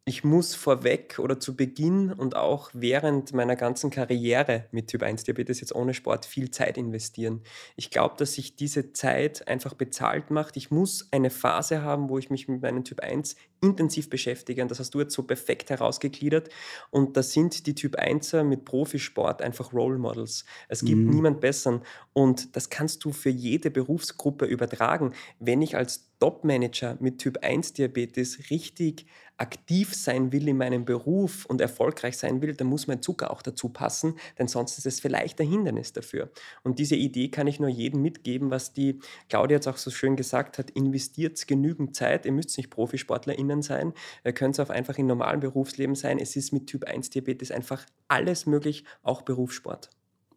ich 0.07 0.23
muss 0.23 0.55
vorweg 0.55 1.19
oder 1.19 1.41
zu 1.41 1.57
Beginn 1.57 2.13
und 2.13 2.37
auch 2.37 2.71
während 2.75 3.33
meiner 3.33 3.57
ganzen 3.57 3.89
Karriere 3.89 4.67
mit 4.71 4.89
Typ 4.89 5.03
1 5.03 5.25
Diabetes 5.25 5.61
jetzt 5.61 5.75
ohne 5.75 5.95
Sport 5.95 6.27
viel 6.27 6.51
Zeit 6.51 6.77
investieren. 6.77 7.41
Ich 7.75 7.91
glaube, 7.91 8.17
dass 8.19 8.35
sich 8.35 8.55
diese 8.55 8.93
Zeit 8.93 9.49
einfach 9.49 9.73
bezahlt 9.73 10.31
macht. 10.31 10.59
Ich 10.59 10.71
muss 10.71 11.09
eine 11.11 11.31
Phase 11.31 11.81
haben, 11.81 12.11
wo 12.11 12.19
ich 12.19 12.29
mich 12.29 12.49
mit 12.49 12.61
meinem 12.61 12.85
Typ 12.85 13.01
1 13.01 13.35
intensiv 13.63 14.11
beschäftige. 14.11 14.61
Und 14.61 14.71
das 14.71 14.79
hast 14.79 14.95
du 14.95 15.01
jetzt 15.01 15.15
so 15.15 15.23
perfekt 15.23 15.71
herausgegliedert. 15.71 16.51
Und 16.91 17.17
da 17.17 17.23
sind 17.23 17.67
die 17.67 17.75
Typ 17.75 17.99
1er 17.99 18.45
mit 18.45 18.67
Profisport 18.67 19.41
einfach 19.41 19.73
Role 19.73 19.97
Models. 19.97 20.45
Es 20.69 20.85
gibt 20.85 21.01
mhm. 21.01 21.09
niemand 21.09 21.41
besseren. 21.41 21.81
Und 22.13 22.57
das 22.57 22.69
kannst 22.69 23.07
du 23.07 23.13
für 23.13 23.31
jede 23.31 23.71
Berufsgruppe 23.71 24.45
übertragen. 24.45 25.15
Wenn 25.39 25.63
ich 25.63 25.77
als 25.77 26.11
Top-Manager 26.21 26.97
mit 27.01 27.19
Typ 27.19 27.39
1 27.43 27.75
Diabetes 27.75 28.51
richtig 28.51 29.07
aktiv 29.37 29.95
sein 29.95 30.33
will 30.33 30.49
in 30.49 30.57
meinem 30.57 30.85
Beruf 30.85 31.45
und 31.47 31.61
erfolgreich 31.61 32.17
sein 32.17 32.41
will, 32.41 32.55
dann 32.55 32.69
muss 32.69 32.87
mein 32.87 33.03
Zucker 33.03 33.31
auch 33.31 33.43
dazu 33.43 33.69
passen, 33.69 34.15
denn 34.39 34.49
sonst 34.49 34.79
ist 34.79 34.87
es 34.87 35.01
vielleicht 35.01 35.41
ein 35.41 35.49
Hindernis 35.49 35.93
dafür. 35.93 36.31
Und 36.63 36.79
diese 36.79 36.97
Idee 36.97 37.29
kann 37.29 37.47
ich 37.47 37.59
nur 37.59 37.69
jedem 37.69 38.03
mitgeben, 38.03 38.51
was 38.51 38.73
die 38.73 39.01
Claudia 39.29 39.57
jetzt 39.57 39.69
auch 39.69 39.77
so 39.77 39.91
schön 39.91 40.17
gesagt 40.17 40.59
hat, 40.59 40.71
investiert 40.71 41.47
genügend 41.47 41.97
Zeit, 41.97 42.27
ihr 42.27 42.33
müsst 42.33 42.57
nicht 42.57 42.71
ProfisportlerInnen 42.71 43.63
sein, 43.63 43.93
ihr 44.25 44.33
könnt 44.33 44.55
es 44.55 44.61
auch 44.61 44.71
einfach 44.71 44.99
im 44.99 45.07
normalen 45.07 45.41
Berufsleben 45.41 45.95
sein, 45.95 46.19
es 46.19 46.37
ist 46.37 46.53
mit 46.53 46.67
Typ 46.67 46.85
1 46.85 47.11
Diabetes 47.11 47.51
einfach 47.51 47.85
alles 48.09 48.47
möglich, 48.47 48.85
auch 49.03 49.23
Berufssport 49.23 49.91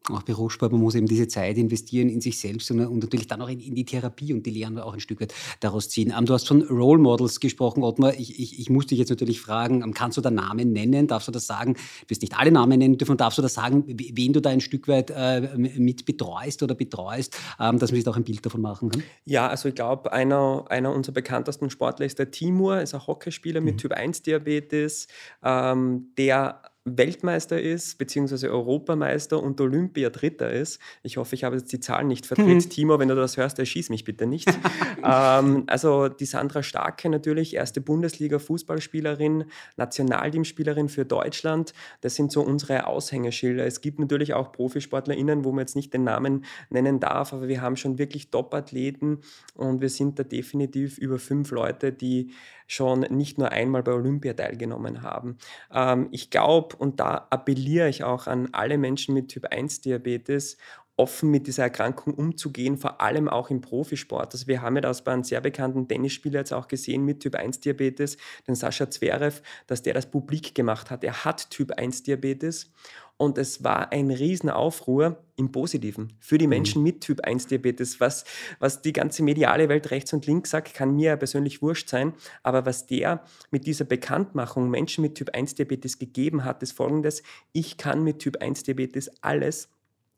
auch 0.09 0.23
Berufssport, 0.23 0.71
man 0.71 0.81
muss 0.81 0.95
eben 0.95 1.07
diese 1.07 1.27
Zeit 1.27 1.57
investieren 1.57 2.09
in 2.09 2.21
sich 2.21 2.39
selbst 2.39 2.69
und, 2.71 2.79
und 2.85 2.99
natürlich 2.99 3.27
dann 3.27 3.41
auch 3.41 3.49
in, 3.49 3.59
in, 3.59 3.75
die 3.75 3.85
Therapie 3.85 4.33
und 4.33 4.45
die 4.45 4.51
Lehren 4.51 4.77
auch 4.79 4.93
ein 4.93 4.99
Stück 4.99 5.21
weit 5.21 5.33
daraus 5.59 5.89
ziehen. 5.89 6.13
Um, 6.17 6.25
du 6.25 6.33
hast 6.33 6.47
von 6.47 6.61
Role 6.63 6.99
Models 6.99 7.39
gesprochen, 7.39 7.83
Ottmar. 7.83 8.13
Ich, 8.13 8.39
ich, 8.39 8.59
ich 8.59 8.69
muss 8.69 8.87
dich 8.87 8.99
jetzt 8.99 9.09
natürlich 9.09 9.41
fragen, 9.41 9.83
um, 9.83 9.93
kannst 9.93 10.17
du 10.17 10.21
da 10.21 10.31
Namen 10.31 10.71
nennen? 10.73 11.07
Darfst 11.07 11.27
du 11.27 11.31
das 11.31 11.47
sagen? 11.47 11.73
Du 11.73 12.09
wirst 12.09 12.21
nicht 12.21 12.37
alle 12.37 12.51
Namen 12.51 12.79
nennen 12.79 12.97
dürfen. 12.97 13.17
Darfst 13.17 13.37
du 13.37 13.41
das 13.41 13.53
sagen, 13.53 13.83
wen 13.87 14.33
du 14.33 14.41
da 14.41 14.49
ein 14.49 14.61
Stück 14.61 14.87
weit 14.87 15.11
äh, 15.13 15.55
mit 15.57 16.05
betreust 16.05 16.63
oder 16.63 16.75
betreust, 16.75 17.37
ähm, 17.59 17.79
dass 17.79 17.91
man 17.91 17.95
sich 17.95 18.03
da 18.03 18.11
auch 18.11 18.17
ein 18.17 18.23
Bild 18.23 18.45
davon 18.45 18.61
machen 18.61 18.89
kann? 18.89 19.03
Ja, 19.25 19.47
also 19.47 19.69
ich 19.69 19.75
glaube, 19.75 20.11
einer, 20.11 20.65
einer 20.69 20.93
unserer 20.93 21.13
bekanntesten 21.13 21.69
Sportler 21.69 22.05
ist 22.05 22.19
der 22.19 22.31
Timur, 22.31 22.81
ist 22.81 22.93
ein 22.93 23.05
Hockeyspieler 23.05 23.61
mit 23.61 23.75
mhm. 23.75 23.79
Typ 23.79 23.91
1 23.93 24.21
Diabetes, 24.23 25.07
ähm, 25.43 26.13
der 26.17 26.61
Weltmeister 26.95 27.61
ist, 27.61 27.97
beziehungsweise 27.97 28.49
Europameister 28.49 29.41
und 29.41 29.59
Olympiadritter 29.59 30.51
ist. 30.51 30.79
Ich 31.03 31.17
hoffe, 31.17 31.35
ich 31.35 31.43
habe 31.43 31.57
jetzt 31.57 31.71
die 31.73 31.79
Zahlen 31.79 32.07
nicht 32.07 32.25
verdreht. 32.25 32.65
Mhm. 32.65 32.69
Timo, 32.69 32.99
wenn 32.99 33.09
du 33.09 33.15
das 33.15 33.37
hörst, 33.37 33.59
erschieß 33.59 33.89
mich 33.89 34.03
bitte 34.03 34.25
nicht. 34.25 34.47
ähm, 35.03 35.63
also 35.67 36.07
die 36.07 36.25
Sandra 36.25 36.63
Starke 36.63 37.09
natürlich, 37.09 37.55
erste 37.55 37.81
Bundesliga-Fußballspielerin, 37.81 39.45
Nationalteamspielerin 39.75 40.89
für 40.89 41.05
Deutschland. 41.05 41.73
Das 42.01 42.15
sind 42.15 42.31
so 42.31 42.41
unsere 42.41 42.87
Aushängeschilder. 42.87 43.65
Es 43.65 43.81
gibt 43.81 43.99
natürlich 43.99 44.33
auch 44.33 44.51
ProfisportlerInnen, 44.51 45.43
wo 45.43 45.51
man 45.51 45.59
jetzt 45.59 45.75
nicht 45.75 45.93
den 45.93 46.03
Namen 46.03 46.45
nennen 46.69 46.99
darf, 46.99 47.33
aber 47.33 47.47
wir 47.47 47.61
haben 47.61 47.75
schon 47.75 47.97
wirklich 47.97 48.29
Top-Athleten 48.29 49.19
und 49.55 49.81
wir 49.81 49.89
sind 49.89 50.19
da 50.19 50.23
definitiv 50.23 50.97
über 50.97 51.19
fünf 51.19 51.51
Leute, 51.51 51.91
die 51.91 52.31
schon 52.67 53.01
nicht 53.01 53.37
nur 53.37 53.51
einmal 53.51 53.83
bei 53.83 53.93
Olympia 53.93 54.33
teilgenommen 54.33 55.01
haben. 55.01 55.37
Ähm, 55.73 56.09
ich 56.11 56.29
glaube, 56.29 56.75
und 56.75 56.99
da 56.99 57.27
appelliere 57.29 57.89
ich 57.89 58.03
auch 58.03 58.27
an 58.27 58.49
alle 58.51 58.77
Menschen 58.77 59.13
mit 59.13 59.29
Typ 59.29 59.45
1 59.45 59.81
Diabetes, 59.81 60.57
offen 60.97 61.29
mit 61.29 61.45
dieser 61.45 61.63
Erkrankung 61.63 62.15
umzugehen, 62.15 62.77
vor 62.77 63.01
allem 63.01 63.29
auch 63.29 63.51
im 63.51 63.61
Profisport. 63.61 64.33
Also 64.33 64.47
wir 64.47 64.61
haben 64.61 64.75
ja 64.75 64.81
das 64.81 65.03
bei 65.03 65.13
einem 65.13 65.23
sehr 65.23 65.41
bekannten 65.41 65.87
Tennisspieler 65.87 66.39
jetzt 66.39 66.53
auch 66.53 66.67
gesehen 66.67 67.05
mit 67.05 67.21
Typ 67.21 67.35
1 67.35 67.59
Diabetes, 67.59 68.17
den 68.47 68.55
Sascha 68.55 68.89
Zverev, 68.89 69.41
dass 69.67 69.83
der 69.83 69.93
das 69.93 70.09
publik 70.09 70.55
gemacht 70.55 70.89
hat. 70.89 71.03
Er 71.03 71.23
hat 71.23 71.51
Typ 71.51 71.71
1 71.71 72.03
Diabetes 72.03 72.73
und 73.17 73.37
es 73.37 73.63
war 73.63 73.91
ein 73.91 74.11
Riesenaufruhr 74.11 75.23
im 75.35 75.51
Positiven 75.51 76.13
für 76.19 76.37
die 76.37 76.45
mhm. 76.45 76.51
Menschen 76.51 76.83
mit 76.83 77.01
Typ 77.01 77.21
1 77.21 77.47
Diabetes. 77.47 77.99
Was, 77.99 78.25
was 78.59 78.81
die 78.81 78.93
ganze 78.93 79.23
mediale 79.23 79.69
Welt 79.69 79.91
rechts 79.91 80.13
und 80.13 80.25
links 80.27 80.51
sagt, 80.51 80.73
kann 80.73 80.95
mir 80.95 81.17
persönlich 81.17 81.61
wurscht 81.61 81.89
sein. 81.89 82.13
Aber 82.43 82.65
was 82.65 82.85
der 82.85 83.23
mit 83.49 83.65
dieser 83.65 83.85
Bekanntmachung 83.85 84.69
Menschen 84.69 85.01
mit 85.01 85.15
Typ 85.15 85.33
1 85.33 85.55
Diabetes 85.55 85.99
gegeben 85.99 86.45
hat, 86.45 86.61
ist 86.63 86.73
folgendes. 86.73 87.23
Ich 87.53 87.77
kann 87.77 88.03
mit 88.03 88.19
Typ 88.19 88.37
1 88.41 88.63
Diabetes 88.63 89.11
alles. 89.21 89.69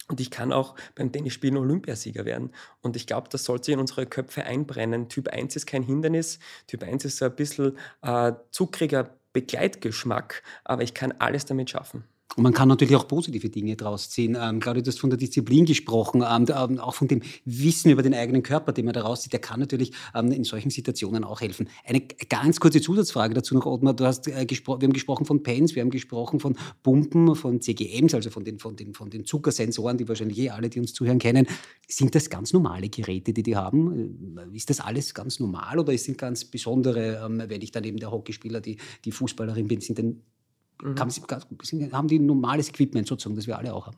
Und 0.09 0.19
ich 0.19 0.31
kann 0.31 0.51
auch 0.51 0.75
beim 0.95 1.11
Tennisspielen 1.11 1.57
Olympiasieger 1.57 2.25
werden. 2.25 2.51
Und 2.81 2.95
ich 2.95 3.05
glaube, 3.05 3.29
das 3.29 3.45
sollte 3.45 3.71
in 3.71 3.79
unsere 3.79 4.07
Köpfe 4.07 4.43
einbrennen. 4.43 5.07
Typ 5.07 5.27
1 5.27 5.55
ist 5.55 5.67
kein 5.67 5.83
Hindernis. 5.83 6.39
Typ 6.65 6.83
1 6.83 7.05
ist 7.05 7.17
so 7.17 7.25
ein 7.25 7.35
bisschen 7.35 7.77
äh, 8.01 8.33
zuckriger 8.49 9.11
Begleitgeschmack, 9.33 10.41
aber 10.63 10.81
ich 10.81 10.95
kann 10.95 11.11
alles 11.19 11.45
damit 11.45 11.69
schaffen. 11.69 12.03
Und 12.35 12.43
man 12.43 12.53
kann 12.53 12.67
natürlich 12.67 12.95
auch 12.95 13.07
positive 13.07 13.49
Dinge 13.49 13.75
daraus 13.75 14.09
ziehen. 14.09 14.37
Ähm, 14.39 14.59
Claudia, 14.59 14.83
du 14.83 14.89
hast 14.89 14.99
von 14.99 15.09
der 15.09 15.17
Disziplin 15.17 15.65
gesprochen, 15.65 16.23
ähm, 16.27 16.45
ähm, 16.55 16.79
auch 16.79 16.93
von 16.93 17.07
dem 17.07 17.21
Wissen 17.43 17.89
über 17.89 18.03
den 18.03 18.13
eigenen 18.13 18.43
Körper, 18.43 18.71
den 18.71 18.85
man 18.85 18.93
daraus 18.93 19.23
zieht. 19.23 19.33
Der 19.33 19.39
kann 19.39 19.59
natürlich 19.59 19.91
ähm, 20.13 20.31
in 20.31 20.43
solchen 20.43 20.69
Situationen 20.69 21.23
auch 21.23 21.41
helfen. 21.41 21.67
Eine 21.85 22.01
ganz 22.01 22.59
kurze 22.59 22.81
Zusatzfrage 22.81 23.33
dazu 23.33 23.55
noch, 23.55 23.65
Ottmar. 23.65 23.95
Du 23.95 24.05
hast, 24.05 24.27
äh, 24.27 24.45
wir 24.47 24.73
haben 24.73 24.93
gesprochen 24.93 25.25
von 25.25 25.41
Pens, 25.41 25.73
wir 25.73 25.81
haben 25.81 25.89
gesprochen 25.89 26.39
von 26.39 26.55
Pumpen, 26.83 27.35
von 27.35 27.61
CGMs, 27.61 28.13
also 28.13 28.29
von 28.29 28.43
den, 28.43 28.59
von, 28.59 28.75
den, 28.75 28.93
von 28.93 29.09
den 29.09 29.25
Zuckersensoren, 29.25 29.97
die 29.97 30.07
wahrscheinlich 30.07 30.37
eh 30.37 30.51
alle, 30.51 30.69
die 30.69 30.79
uns 30.79 30.93
zuhören, 30.93 31.17
kennen. 31.17 31.47
Sind 31.87 32.13
das 32.13 32.29
ganz 32.29 32.53
normale 32.53 32.89
Geräte, 32.89 33.33
die 33.33 33.41
die 33.41 33.55
haben? 33.55 34.37
Äh, 34.37 34.55
ist 34.55 34.69
das 34.69 34.81
alles 34.81 35.15
ganz 35.15 35.39
normal 35.39 35.79
oder 35.79 35.97
sind 35.97 36.19
ganz 36.19 36.45
besondere, 36.45 37.25
ähm, 37.25 37.41
wenn 37.47 37.61
ich 37.61 37.71
dann 37.71 37.83
eben 37.83 37.97
der 37.97 38.11
Hockeyspieler, 38.11 38.61
die, 38.61 38.77
die 39.03 39.11
Fußballerin 39.11 39.67
bin, 39.67 39.81
sind 39.81 39.97
denn 39.97 40.21
Mhm. 40.81 41.91
haben 41.91 42.07
die 42.07 42.19
normales 42.19 42.69
Equipment 42.69 43.07
sozusagen, 43.07 43.35
das 43.35 43.47
wir 43.47 43.57
alle 43.57 43.73
auch 43.73 43.87
haben? 43.87 43.97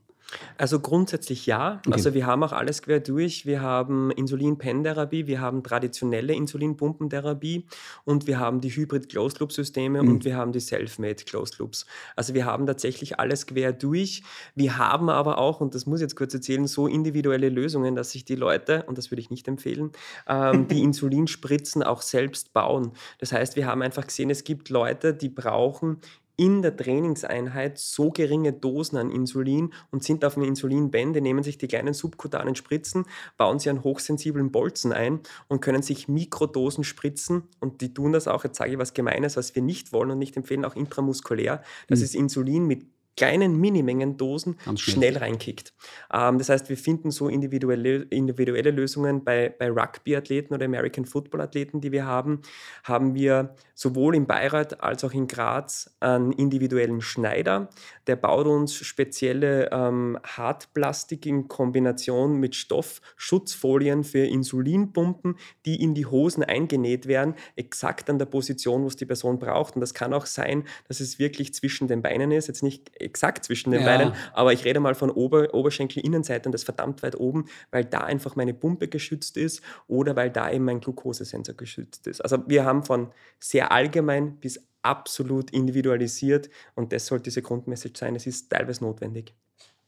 Also 0.57 0.79
grundsätzlich 0.79 1.45
ja. 1.45 1.81
Okay. 1.85 1.93
Also 1.93 2.13
wir 2.13 2.25
haben 2.25 2.43
auch 2.43 2.53
alles 2.53 2.81
quer 2.81 2.99
durch. 2.99 3.45
Wir 3.45 3.61
haben 3.61 4.11
Insulin-Pen-Therapie, 4.11 5.27
wir 5.27 5.41
haben 5.41 5.63
traditionelle 5.63 6.33
Insulinpumpentherapie 6.33 7.65
und 8.05 8.27
wir 8.27 8.39
haben 8.39 8.61
die 8.61 8.69
Hybrid-Closed-Loop-Systeme 8.69 10.01
mhm. 10.01 10.09
und 10.09 10.25
wir 10.25 10.35
haben 10.35 10.51
die 10.51 10.59
Self-Made 10.59 11.23
Closed-Loops. 11.25 11.85
Also 12.15 12.33
wir 12.33 12.45
haben 12.45 12.65
tatsächlich 12.65 13.19
alles 13.19 13.47
quer 13.47 13.73
durch. 13.73 14.23
Wir 14.55 14.77
haben 14.77 15.09
aber 15.09 15.37
auch, 15.37 15.61
und 15.61 15.75
das 15.75 15.85
muss 15.85 15.99
ich 15.99 16.03
jetzt 16.03 16.15
kurz 16.15 16.33
erzählen, 16.33 16.67
so 16.67 16.87
individuelle 16.87 17.49
Lösungen, 17.49 17.95
dass 17.95 18.11
sich 18.11 18.25
die 18.25 18.35
Leute, 18.35 18.83
und 18.83 18.97
das 18.97 19.11
würde 19.11 19.21
ich 19.21 19.29
nicht 19.29 19.47
empfehlen, 19.47 19.91
ähm, 20.27 20.67
die 20.67 20.81
Insulinspritzen 20.83 21.83
auch 21.83 22.01
selbst 22.01 22.53
bauen. 22.53 22.91
Das 23.19 23.31
heißt, 23.31 23.55
wir 23.55 23.65
haben 23.65 23.81
einfach 23.81 24.07
gesehen, 24.07 24.29
es 24.29 24.43
gibt 24.43 24.69
Leute, 24.69 25.13
die 25.13 25.29
brauchen 25.29 25.97
in 26.41 26.63
der 26.63 26.75
Trainingseinheit 26.75 27.77
so 27.77 28.09
geringe 28.09 28.51
Dosen 28.51 28.97
an 28.97 29.11
Insulin 29.11 29.71
und 29.91 30.03
sind 30.03 30.25
auf 30.25 30.37
einer 30.37 30.47
Insulinbände, 30.47 31.21
nehmen 31.21 31.43
sich 31.43 31.59
die 31.59 31.67
kleinen 31.67 31.93
subkutanen 31.93 32.55
Spritzen, 32.55 33.05
bauen 33.37 33.59
sie 33.59 33.69
einen 33.69 33.83
hochsensiblen 33.83 34.51
Bolzen 34.51 34.91
ein 34.91 35.19
und 35.49 35.61
können 35.61 35.83
sich 35.83 36.07
Mikrodosen 36.07 36.83
spritzen 36.83 37.43
und 37.59 37.81
die 37.81 37.93
tun 37.93 38.11
das 38.11 38.27
auch, 38.27 38.43
jetzt 38.43 38.57
sage 38.57 38.71
ich 38.71 38.79
was 38.79 38.95
Gemeines, 38.95 39.37
was 39.37 39.53
wir 39.53 39.61
nicht 39.61 39.93
wollen 39.93 40.09
und 40.09 40.17
nicht 40.17 40.35
empfehlen, 40.35 40.65
auch 40.65 40.75
intramuskulär. 40.75 41.61
Das 41.87 41.99
mhm. 41.99 42.05
ist 42.05 42.15
Insulin 42.15 42.65
mit 42.65 42.87
kleinen 43.17 43.59
Minimengendosen 43.59 44.57
schnell 44.75 45.17
reinkickt. 45.17 45.73
Ähm, 46.13 46.37
das 46.37 46.49
heißt, 46.49 46.69
wir 46.69 46.77
finden 46.77 47.11
so 47.11 47.27
individuelle, 47.27 48.03
individuelle 48.03 48.71
Lösungen 48.71 49.23
bei, 49.23 49.53
bei 49.57 49.69
Rugby-Athleten 49.69 50.53
oder 50.53 50.65
American 50.65 51.05
Football-Athleten, 51.05 51.81
die 51.81 51.91
wir 51.91 52.05
haben. 52.05 52.41
Haben 52.83 53.15
wir 53.15 53.55
sowohl 53.75 54.15
in 54.15 54.27
Bayreuth 54.27 54.81
als 54.81 55.03
auch 55.03 55.13
in 55.13 55.27
Graz 55.27 55.95
einen 55.99 56.31
individuellen 56.31 57.01
Schneider. 57.01 57.69
Der 58.07 58.15
baut 58.15 58.47
uns 58.47 58.75
spezielle 58.75 59.69
ähm, 59.71 60.17
Hartplastik 60.23 61.25
in 61.25 61.47
Kombination 61.47 62.37
mit 62.37 62.55
Stoffschutzfolien 62.55 64.03
für 64.03 64.25
Insulinpumpen, 64.25 65.35
die 65.65 65.81
in 65.81 65.93
die 65.93 66.05
Hosen 66.05 66.43
eingenäht 66.43 67.07
werden, 67.07 67.35
exakt 67.55 68.09
an 68.09 68.19
der 68.19 68.25
Position, 68.25 68.83
wo 68.83 68.87
es 68.87 68.95
die 68.95 69.05
Person 69.05 69.39
braucht. 69.39 69.75
Und 69.75 69.81
das 69.81 69.93
kann 69.93 70.13
auch 70.13 70.25
sein, 70.25 70.63
dass 70.87 70.99
es 70.99 71.19
wirklich 71.19 71.53
zwischen 71.53 71.87
den 71.87 72.01
Beinen 72.01 72.31
ist, 72.31 72.47
jetzt 72.47 72.63
nicht 72.63 72.91
exakt 73.01 73.45
zwischen 73.45 73.71
den 73.71 73.81
ja. 73.81 73.85
Beinen, 73.85 74.13
aber 74.33 74.53
ich 74.53 74.65
rede 74.65 74.79
mal 74.79 74.95
von 74.95 75.09
Ober 75.09 75.53
Oberschenkel-Innenseite 75.53 76.47
und 76.47 76.53
das 76.53 76.63
verdammt 76.63 77.03
weit 77.03 77.19
oben, 77.19 77.45
weil 77.71 77.85
da 77.85 77.99
einfach 77.99 78.35
meine 78.35 78.53
Pumpe 78.53 78.87
geschützt 78.87 79.37
ist 79.37 79.61
oder 79.87 80.15
weil 80.15 80.29
da 80.29 80.51
eben 80.51 80.65
mein 80.65 80.79
Glukosesensor 80.79 81.55
geschützt 81.55 82.07
ist. 82.07 82.21
Also 82.21 82.37
wir 82.47 82.65
haben 82.65 82.83
von 82.83 83.11
sehr 83.39 83.71
allgemein 83.71 84.37
bis 84.37 84.59
absolut 84.83 85.51
individualisiert 85.51 86.49
und 86.75 86.91
das 86.91 87.05
sollte 87.05 87.23
diese 87.25 87.41
Grundmessage 87.41 87.97
sein. 87.97 88.15
Es 88.15 88.25
ist 88.25 88.49
teilweise 88.49 88.83
notwendig. 88.83 89.33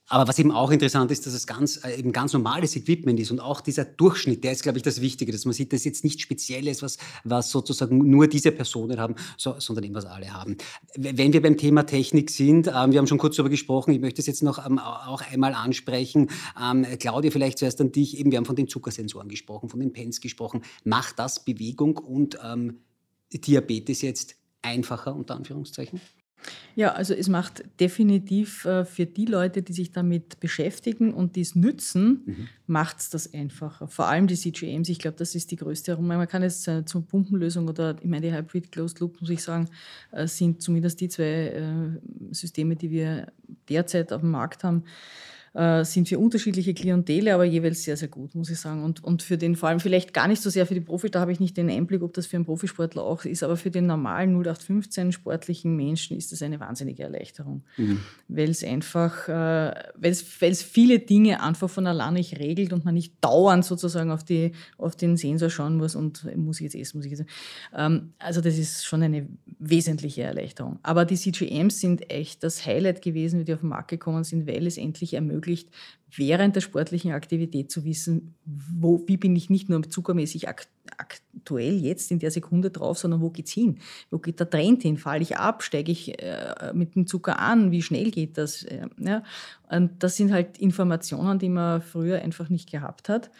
Aber 0.07 0.27
was 0.27 0.37
eben 0.37 0.51
auch 0.51 0.69
interessant 0.71 1.11
ist, 1.11 1.25
dass 1.25 1.33
es 1.33 1.47
ganz, 1.47 1.83
äh, 1.83 1.97
eben 1.97 2.11
ganz 2.11 2.33
normales 2.33 2.75
Equipment 2.75 3.19
ist 3.19 3.31
und 3.31 3.39
auch 3.39 3.61
dieser 3.61 3.85
Durchschnitt, 3.85 4.43
der 4.43 4.51
ist, 4.51 4.63
glaube 4.63 4.77
ich, 4.77 4.83
das 4.83 4.99
Wichtige, 4.99 5.31
dass 5.31 5.45
man 5.45 5.53
sieht, 5.53 5.71
dass 5.71 5.85
jetzt 5.85 6.03
nicht 6.03 6.21
Spezielles, 6.21 6.81
was, 6.81 6.97
was 7.23 7.49
sozusagen 7.49 8.09
nur 8.09 8.27
diese 8.27 8.51
Personen 8.51 8.99
haben, 8.99 9.15
so, 9.37 9.55
sondern 9.59 9.85
eben 9.85 9.95
was 9.95 10.05
alle 10.05 10.33
haben. 10.33 10.57
Wenn 10.95 11.31
wir 11.31 11.41
beim 11.41 11.57
Thema 11.57 11.85
Technik 11.85 12.31
sind, 12.31 12.67
ähm, 12.67 12.91
wir 12.91 12.99
haben 12.99 13.07
schon 13.07 13.17
kurz 13.17 13.37
darüber 13.37 13.49
gesprochen, 13.49 13.91
ich 13.91 14.01
möchte 14.01 14.21
es 14.21 14.27
jetzt 14.27 14.43
noch 14.43 14.65
ähm, 14.65 14.77
auch 14.77 15.21
einmal 15.21 15.53
ansprechen. 15.53 16.29
Ähm, 16.61 16.85
Claudia, 16.99 17.31
vielleicht 17.31 17.59
zuerst 17.59 17.79
an 17.79 17.91
dich, 17.91 18.17
eben 18.17 18.31
wir 18.31 18.37
haben 18.37 18.45
von 18.45 18.57
den 18.57 18.67
Zuckersensoren 18.67 19.29
gesprochen, 19.29 19.69
von 19.69 19.79
den 19.79 19.93
Pens 19.93 20.19
gesprochen. 20.19 20.63
Macht 20.83 21.17
das 21.17 21.45
Bewegung 21.45 21.97
und 21.97 22.37
ähm, 22.43 22.79
Diabetes 23.31 24.01
jetzt 24.01 24.35
einfacher, 24.61 25.15
unter 25.15 25.35
Anführungszeichen? 25.35 26.01
Ja, 26.75 26.93
also 26.93 27.13
es 27.13 27.29
macht 27.29 27.63
definitiv 27.79 28.65
äh, 28.65 28.83
für 28.85 29.05
die 29.05 29.25
Leute, 29.25 29.61
die 29.61 29.73
sich 29.73 29.91
damit 29.91 30.39
beschäftigen 30.39 31.13
und 31.13 31.35
dies 31.35 31.55
nützen, 31.55 32.23
mhm. 32.25 32.47
macht 32.65 32.99
es 32.99 33.09
das 33.09 33.33
einfacher. 33.33 33.87
Vor 33.87 34.07
allem 34.07 34.27
die 34.27 34.35
CGMs, 34.35 34.89
ich 34.89 34.99
glaube, 34.99 35.17
das 35.17 35.35
ist 35.35 35.51
die 35.51 35.55
größte 35.55 35.91
Errungenschaft. 35.91 36.17
Man 36.17 36.27
kann 36.27 36.41
jetzt 36.41 36.67
äh, 36.67 36.83
zur 36.85 37.05
Pumpenlösung 37.05 37.67
oder 37.67 37.95
ich 38.01 38.09
meine, 38.09 38.27
die 38.27 38.33
Hybrid 38.33 38.71
Closed 38.71 38.99
Loop, 38.99 39.21
muss 39.21 39.29
ich 39.29 39.43
sagen, 39.43 39.69
äh, 40.11 40.27
sind 40.27 40.61
zumindest 40.61 40.99
die 41.01 41.09
zwei 41.09 41.33
Systeme, 42.31 42.75
die 42.75 42.89
wir 42.89 43.31
derzeit 43.69 44.11
auf 44.11 44.21
dem 44.21 44.31
Markt 44.31 44.63
haben, 44.63 44.83
äh, 45.53 45.85
sind 45.85 46.09
für 46.09 46.17
unterschiedliche 46.17 46.73
Klientele, 46.73 47.33
aber 47.33 47.43
jeweils 47.43 47.83
sehr, 47.83 47.95
sehr 47.95 48.07
gut, 48.07 48.33
muss 48.35 48.49
ich 48.49 48.59
sagen. 48.59 48.83
Und, 48.83 49.03
und 49.03 49.21
für 49.21 49.37
den 49.37 49.55
vor 49.55 49.69
allem 49.69 49.79
vielleicht 49.79 50.13
gar 50.13 50.27
nicht 50.27 50.41
so 50.41 50.49
sehr 50.49 50.65
für 50.65 50.73
die 50.73 50.81
Profis, 50.81 51.11
da 51.11 51.19
habe 51.19 51.31
ich 51.31 51.39
nicht 51.39 51.57
den 51.57 51.69
Einblick, 51.69 52.01
ob 52.01 52.13
das 52.13 52.25
für 52.25 52.37
einen 52.37 52.45
Profisportler 52.45 53.03
auch 53.03 53.23
ist, 53.25 53.43
aber 53.43 53.55
für 53.55 53.69
den 53.69 53.85
normalen 53.85 54.35
0815 54.35 55.11
sportlichen 55.11 55.75
Menschen 55.75 56.17
ist 56.17 56.31
das 56.31 56.41
eine 56.41 56.59
wahnsinnige 56.59 57.03
Erleichterung, 57.03 57.63
mhm. 57.77 57.99
weil 58.27 58.49
es 58.49 58.63
einfach, 58.63 59.27
äh, 59.27 59.73
weil 59.95 60.11
es 60.11 60.63
viele 60.63 60.99
Dinge 60.99 61.43
einfach 61.43 61.69
von 61.69 61.85
allein 61.85 62.15
nicht 62.15 62.39
regelt 62.39 62.73
und 62.73 62.83
man 62.83 62.95
nicht 62.95 63.13
dauernd 63.21 63.63
sozusagen 63.63 64.11
auf, 64.11 64.23
die, 64.23 64.53
auf 64.77 64.95
den 64.95 65.17
Sensor 65.17 65.49
schauen 65.49 65.77
muss 65.77 65.95
und 65.95 66.35
muss 66.35 66.59
ich 66.61 66.65
jetzt 66.65 66.75
essen, 66.75 66.97
muss 66.97 67.05
ich 67.05 67.11
jetzt. 67.11 67.25
Ähm, 67.75 68.13
also 68.17 68.41
das 68.41 68.57
ist 68.57 68.85
schon 68.85 69.03
eine 69.03 69.27
wesentliche 69.59 70.23
Erleichterung. 70.23 70.79
Aber 70.83 71.05
die 71.05 71.15
CGMs 71.15 71.79
sind 71.79 72.09
echt 72.09 72.43
das 72.43 72.65
Highlight 72.65 73.01
gewesen, 73.01 73.39
wie 73.39 73.43
die 73.43 73.53
auf 73.53 73.59
den 73.59 73.69
Markt 73.69 73.89
gekommen 73.89 74.23
sind, 74.23 74.47
weil 74.47 74.67
es 74.67 74.77
endlich 74.77 75.13
ermöglicht, 75.13 75.42
ermöglicht, 75.43 75.69
während 76.15 76.55
der 76.55 76.61
sportlichen 76.61 77.11
Aktivität 77.11 77.71
zu 77.71 77.85
wissen, 77.85 78.35
wo, 78.45 79.03
wie 79.07 79.17
bin 79.17 79.35
ich 79.35 79.49
nicht 79.49 79.69
nur 79.69 79.83
zuckermäßig 79.83 80.47
akt 80.47 80.69
aktuell 80.97 81.73
jetzt 81.79 82.11
in 82.11 82.19
der 82.19 82.29
Sekunde 82.29 82.69
drauf, 82.69 82.99
sondern 82.99 83.21
wo 83.21 83.29
geht 83.29 83.47
es 83.47 83.51
hin? 83.51 83.79
Wo 84.11 84.19
geht 84.19 84.39
der 84.39 84.49
Trend 84.49 84.83
hin? 84.83 84.97
Falle 84.97 85.23
ich 85.23 85.37
ab? 85.37 85.63
Steige 85.63 85.91
ich 85.91 86.21
äh, 86.21 86.71
mit 86.73 86.95
dem 86.95 87.07
Zucker 87.07 87.39
an? 87.39 87.71
Wie 87.71 87.81
schnell 87.81 88.11
geht 88.11 88.37
das? 88.37 88.63
Äh, 88.63 88.87
ja? 88.99 89.23
Und 89.69 90.03
das 90.03 90.17
sind 90.17 90.31
halt 90.31 90.57
Informationen, 90.59 91.39
die 91.39 91.49
man 91.49 91.81
früher 91.81 92.21
einfach 92.21 92.49
nicht 92.49 92.69
gehabt 92.69 93.09
hat 93.09 93.31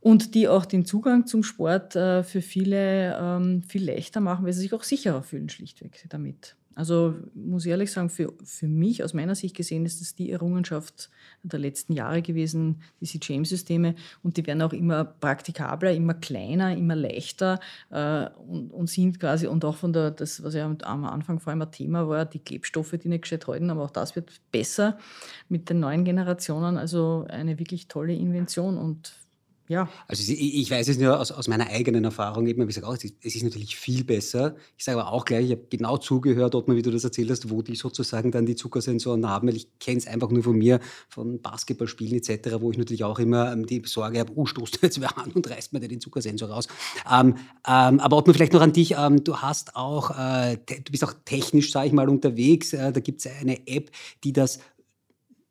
und 0.00 0.34
die 0.34 0.48
auch 0.48 0.64
den 0.64 0.84
Zugang 0.84 1.26
zum 1.26 1.42
Sport 1.42 1.94
äh, 1.94 2.22
für 2.22 2.40
viele 2.40 3.18
ähm, 3.20 3.62
viel 3.62 3.84
leichter 3.84 4.20
machen, 4.20 4.46
weil 4.46 4.52
sie 4.52 4.62
sich 4.62 4.72
auch 4.72 4.84
sicherer 4.84 5.22
fühlen, 5.22 5.48
schlichtweg 5.48 6.06
damit. 6.08 6.56
Also 6.78 7.16
muss 7.34 7.64
ich 7.64 7.72
ehrlich 7.72 7.90
sagen, 7.90 8.08
für, 8.08 8.32
für 8.44 8.68
mich 8.68 9.02
aus 9.02 9.12
meiner 9.12 9.34
Sicht 9.34 9.56
gesehen 9.56 9.84
ist 9.84 10.00
das 10.00 10.14
die 10.14 10.30
Errungenschaft 10.30 11.10
der 11.42 11.58
letzten 11.58 11.92
Jahre 11.92 12.22
gewesen, 12.22 12.82
diese 13.00 13.18
CGM-Systeme. 13.18 13.96
Und 14.22 14.36
die 14.36 14.46
werden 14.46 14.62
auch 14.62 14.72
immer 14.72 15.04
praktikabler, 15.04 15.92
immer 15.92 16.14
kleiner, 16.14 16.76
immer 16.76 16.94
leichter 16.94 17.58
äh, 17.90 18.26
und, 18.46 18.70
und, 18.70 18.88
sind 18.88 19.18
quasi, 19.18 19.48
und 19.48 19.64
auch 19.64 19.74
von 19.74 19.92
der, 19.92 20.12
das, 20.12 20.40
was 20.44 20.54
ja 20.54 20.72
am 20.82 21.04
Anfang 21.04 21.40
vor 21.40 21.50
allem 21.50 21.62
ein 21.62 21.72
Thema 21.72 22.08
war, 22.08 22.24
die 22.24 22.38
Klebstoffe, 22.38 22.92
die 22.92 23.08
nicht 23.08 23.22
gescheit 23.22 23.48
halten, 23.48 23.70
aber 23.70 23.82
auch 23.82 23.90
das 23.90 24.14
wird 24.14 24.30
besser 24.52 24.98
mit 25.48 25.70
den 25.70 25.80
neuen 25.80 26.04
Generationen. 26.04 26.76
Also 26.76 27.26
eine 27.28 27.58
wirklich 27.58 27.88
tolle 27.88 28.14
Invention 28.14 28.78
und 28.78 29.14
ja. 29.68 29.88
Also 30.06 30.32
ich, 30.32 30.70
weiß 30.70 30.88
es 30.88 30.98
nur 30.98 31.20
aus, 31.20 31.30
aus, 31.30 31.46
meiner 31.46 31.68
eigenen 31.68 32.04
Erfahrung 32.04 32.46
eben, 32.46 32.66
ich 32.66 32.74
sage 32.74 32.86
auch, 32.86 32.94
es 32.94 33.04
ist 33.04 33.42
natürlich 33.42 33.76
viel 33.76 34.02
besser. 34.02 34.56
Ich 34.78 34.84
sage 34.84 34.98
aber 34.98 35.12
auch 35.12 35.26
gleich, 35.26 35.46
ich 35.46 35.50
habe 35.52 35.66
genau 35.68 35.98
zugehört, 35.98 36.54
Ottmar, 36.54 36.76
wie 36.76 36.82
du 36.82 36.90
das 36.90 37.04
erzählt 37.04 37.30
hast, 37.30 37.50
wo 37.50 37.60
die 37.60 37.76
sozusagen 37.76 38.30
dann 38.30 38.46
die 38.46 38.56
Zuckersensoren 38.56 39.28
haben, 39.28 39.46
weil 39.46 39.56
ich 39.56 39.78
kenne 39.78 39.98
es 39.98 40.06
einfach 40.06 40.30
nur 40.30 40.42
von 40.42 40.56
mir, 40.56 40.80
von 41.10 41.40
Basketballspielen 41.42 42.16
etc., 42.16 42.56
wo 42.60 42.70
ich 42.70 42.78
natürlich 42.78 43.04
auch 43.04 43.18
immer 43.18 43.52
ähm, 43.52 43.66
die 43.66 43.82
Sorge 43.84 44.20
habe, 44.20 44.32
oh, 44.34 44.46
stoßt 44.46 44.78
jetzt 44.82 45.00
wer 45.02 45.18
an 45.18 45.32
und 45.32 45.48
reißt 45.48 45.74
mir 45.74 45.80
den 45.80 46.00
Zuckersensor 46.00 46.48
raus. 46.48 46.68
Ähm, 47.10 47.36
ähm, 47.66 48.00
aber 48.00 48.16
Ottmar, 48.16 48.34
vielleicht 48.34 48.54
noch 48.54 48.62
an 48.62 48.72
dich, 48.72 48.94
ähm, 48.98 49.22
du 49.22 49.36
hast 49.36 49.76
auch, 49.76 50.18
äh, 50.18 50.56
du 50.66 50.90
bist 50.90 51.04
auch 51.04 51.12
technisch, 51.26 51.72
sage 51.72 51.88
ich 51.88 51.92
mal, 51.92 52.08
unterwegs. 52.08 52.72
Äh, 52.72 52.90
da 52.92 53.00
gibt 53.00 53.24
es 53.24 53.30
eine 53.40 53.66
App, 53.66 53.90
die 54.24 54.32
das 54.32 54.60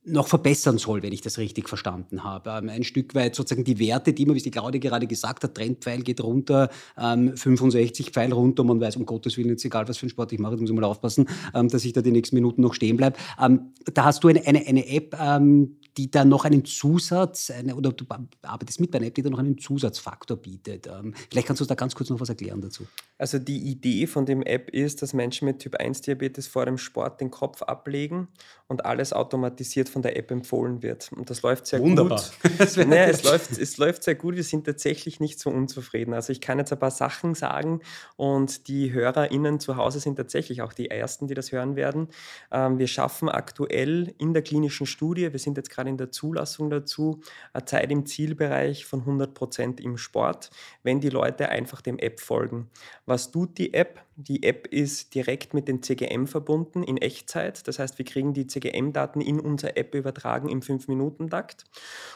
noch 0.08 0.28
verbessern 0.28 0.78
soll, 0.78 1.04
wenn 1.04 1.14
ich 1.14 1.22
das 1.22 1.38
richtig 1.38 1.68
verstanden 1.68 2.24
habe. 2.24 2.50
Ähm, 2.50 2.70
ein 2.70 2.84
Stück 2.84 3.14
weit 3.14 3.36
sozusagen 3.36 3.64
die 3.64 3.80
Werte, 3.80 4.14
die 4.14 4.26
man, 4.26 4.36
wie 4.36 4.42
die 4.42 4.52
Claudia 4.52 4.80
gerade 4.80 5.08
gesagt 5.08 5.44
hat, 5.44 5.56
Trendpfeil 5.56 6.02
geht 6.02 6.22
runter, 6.22 6.70
ähm, 6.98 7.36
65 7.36 8.12
Pfeil 8.12 8.32
runter, 8.32 8.64
man 8.64 8.80
weiß 8.80 8.96
um 8.96 9.06
Gottes 9.06 9.38
Willen 9.38 9.50
jetzt 9.50 9.66
egal, 9.66 9.88
was 9.88 9.98
für 9.98 10.04
einen 10.04 10.12
Sport 10.12 10.32
ich 10.34 10.40
mache, 10.40 10.56
da 10.56 10.62
muss 10.62 10.70
ich 10.70 10.76
mal 10.76 10.86
aufpassen, 10.86 11.28
ähm, 11.54 11.68
dass 11.68 11.84
ich 11.86 11.94
da 11.94 12.02
die 12.02 12.12
nächsten 12.12 12.36
Minuten 12.36 12.62
noch 12.62 12.74
stehen 12.74 12.98
bleibe. 12.98 13.18
Ähm, 13.42 13.74
da 13.94 14.06
hast 14.06 14.24
du 14.24 14.30
eine, 14.30 14.46
eine, 14.46 14.66
eine 14.66 14.88
App, 14.88 15.16
ähm, 15.20 15.78
die 15.98 16.12
dann 16.12 16.30
noch 16.30 16.46
einen 16.46 16.64
Zusatz, 16.64 17.50
eine, 17.50 17.76
oder 17.76 17.92
du 17.92 18.06
arbeitest 18.44 18.80
mit 18.80 18.92
bei 18.92 19.00
einer 19.00 19.08
App, 19.08 19.16
die 19.16 19.24
dann 19.24 19.32
noch 19.32 19.40
einen 19.40 19.58
Zusatzfaktor 19.58 20.38
bietet. 20.38 20.88
Ähm, 20.88 21.14
vielleicht 21.30 21.48
kannst 21.48 21.60
du 21.62 21.66
da 21.66 21.76
ganz 21.76 21.96
kurz 21.96 22.10
noch 22.10 22.20
was 22.20 22.30
erklären 22.30 22.62
dazu. 22.62 22.86
Also 23.18 23.40
die 23.40 23.58
Idee 23.70 24.06
von 24.06 24.26
dem 24.26 24.44
App 24.44 24.70
ist, 24.70 25.02
dass 25.02 25.14
Menschen 25.14 25.46
mit 25.46 25.60
Typ-1-Diabetes 25.60 26.48
vor 26.48 26.66
dem 26.66 26.78
Sport 26.78 27.20
den 27.20 27.32
Kopf 27.32 27.64
ablegen 27.64 28.28
und 28.68 28.86
alles 28.86 29.12
automatisiert 29.12 29.90
von 29.90 30.04
der 30.04 30.18
App 30.18 30.30
empfohlen 30.30 30.84
wird. 30.84 31.12
Und 31.14 31.30
das 31.30 31.42
läuft 31.42 31.66
sehr 31.66 31.82
Wunderbar. 31.82 32.22
gut. 32.44 32.78
naja, 32.88 33.06
es, 33.06 33.24
läuft, 33.24 33.58
es 33.58 33.78
läuft 33.78 34.04
sehr 34.04 34.16
gut. 34.16 34.36
Wir 34.36 34.44
sind 34.44 34.66
tatsächlich 34.66 35.20
nicht 35.20 35.40
so 35.40 35.50
unzufrieden. 35.50 36.14
Also 36.14 36.32
ich 36.32 36.42
kann 36.42 36.60
jetzt 36.60 36.72
ein 36.72 36.80
paar 36.80 36.92
Sachen 36.92 37.34
sagen 37.34 37.82
und 38.18 38.68
die 38.68 38.92
HörerInnen 38.92 39.60
zu 39.60 39.78
Hause 39.78 40.00
sind 40.00 40.18
tatsächlich 40.18 40.62
auch 40.62 40.74
die 40.74 40.92
Ersten, 40.92 41.28
die 41.28 41.34
das 41.34 41.52
hören 41.52 41.76
werden. 41.76 42.10
Ähm, 42.52 42.78
wir 42.78 42.88
schaffen 42.88 43.30
aktuell 43.30 44.14
in 44.20 44.34
der 44.34 44.44
klinischen 44.44 44.86
Studie, 44.86 45.32
wir 45.32 45.40
sind 45.40 45.58
jetzt 45.58 45.72
gerade 45.72 45.87
in 45.88 45.98
der 45.98 46.12
Zulassung 46.12 46.70
dazu, 46.70 47.22
eine 47.54 47.66
Zeit 47.66 47.92
im 47.92 48.06
Zielbereich 48.06 48.86
von 48.86 49.02
100 49.02 49.34
Prozent 49.34 49.80
im 49.80 49.98
Sport, 49.98 50.50
wenn 50.84 51.00
die 51.00 51.10
Leute 51.10 51.50
einfach 51.50 51.82
dem 51.82 51.98
App 52.00 52.20
folgen. 52.20 52.70
Was 53.06 53.32
tut 53.32 53.58
die 53.58 53.74
App? 53.74 54.04
Die 54.16 54.44
App 54.44 54.68
ist 54.68 55.14
direkt 55.14 55.54
mit 55.54 55.68
den 55.68 55.84
CGM 55.84 56.26
verbunden 56.26 56.84
in 56.84 56.98
Echtzeit. 56.98 57.68
Das 57.68 57.80
heißt, 57.80 57.98
wir 57.98 58.06
kriegen 58.06 58.34
die 58.34 58.48
CGM-Daten 58.48 59.22
in 59.22 59.40
unsere 59.40 59.76
App 59.76 59.94
übertragen 59.96 60.50
im 60.50 60.62
5-Minuten-Takt. 60.62 61.66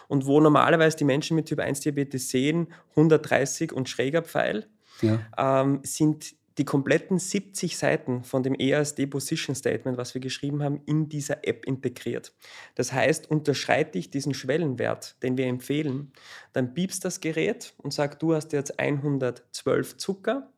Und 0.07 0.25
wo 0.25 0.39
normalerweise 0.39 0.97
die 0.97 1.03
Menschen 1.03 1.35
mit 1.35 1.45
Typ-1-Diabetes 1.47 2.29
sehen, 2.29 2.73
130 2.91 3.71
und 3.71 3.87
schräger 3.87 4.23
Pfeil, 4.23 4.67
ja. 5.01 5.19
ähm, 5.37 5.79
sind 5.83 6.33
die 6.61 6.65
kompletten 6.65 7.17
70 7.17 7.75
Seiten 7.75 8.23
von 8.23 8.43
dem 8.43 8.53
EASD 8.53 9.07
Position 9.07 9.55
Statement, 9.55 9.97
was 9.97 10.13
wir 10.13 10.21
geschrieben 10.21 10.61
haben, 10.61 10.79
in 10.85 11.09
dieser 11.09 11.43
App 11.47 11.65
integriert. 11.65 12.35
Das 12.75 12.93
heißt, 12.93 13.31
unterschreite 13.31 13.97
ich 13.97 14.11
diesen 14.11 14.35
Schwellenwert, 14.35 15.15
den 15.23 15.37
wir 15.37 15.47
empfehlen, 15.47 16.11
dann 16.53 16.75
piepst 16.75 17.03
das 17.03 17.19
Gerät 17.19 17.73
und 17.79 17.95
sagt, 17.95 18.21
du 18.21 18.35
hast 18.35 18.53
jetzt 18.53 18.79
112 18.79 19.97
Zucker 19.97 20.51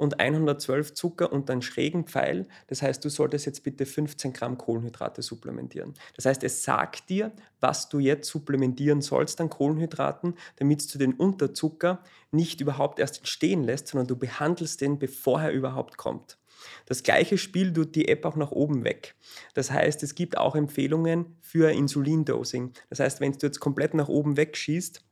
und 0.00 0.18
112 0.18 0.94
Zucker 0.94 1.30
und 1.30 1.50
einen 1.50 1.60
schrägen 1.60 2.04
Pfeil. 2.04 2.46
Das 2.68 2.80
heißt, 2.80 3.04
du 3.04 3.10
solltest 3.10 3.44
jetzt 3.44 3.62
bitte 3.62 3.84
15 3.84 4.32
Gramm 4.32 4.56
Kohlenhydrate 4.56 5.20
supplementieren. 5.20 5.94
Das 6.16 6.24
heißt, 6.24 6.42
es 6.42 6.64
sagt 6.64 7.10
dir, 7.10 7.32
was 7.60 7.90
du 7.90 7.98
jetzt 7.98 8.28
supplementieren 8.28 9.02
sollst 9.02 9.40
an 9.40 9.50
Kohlenhydraten, 9.50 10.34
damit 10.56 10.92
du 10.92 10.98
den 10.98 11.12
Unterzucker 11.12 12.02
nicht 12.30 12.62
überhaupt 12.62 12.98
erst 12.98 13.18
entstehen 13.18 13.62
lässt, 13.62 13.88
sondern 13.88 14.06
du 14.06 14.16
behandelst 14.16 14.80
den, 14.80 14.98
bevor 14.98 15.42
er 15.42 15.52
überhaupt 15.52 15.98
kommt. 15.98 16.38
Das 16.86 17.02
gleiche 17.02 17.38
Spiel 17.38 17.72
tut 17.72 17.94
die 17.94 18.08
App 18.08 18.24
auch 18.24 18.36
nach 18.36 18.50
oben 18.50 18.84
weg. 18.84 19.14
Das 19.54 19.70
heißt, 19.70 20.02
es 20.02 20.14
gibt 20.14 20.38
auch 20.38 20.56
Empfehlungen 20.56 21.36
für 21.40 21.70
Insulindosing. 21.70 22.72
Das 22.88 23.00
heißt, 23.00 23.20
wenn 23.20 23.32
du 23.32 23.46
jetzt 23.46 23.60
komplett 23.60 23.94
nach 23.94 24.08
oben 24.08 24.36
wegschießt, 24.36 25.02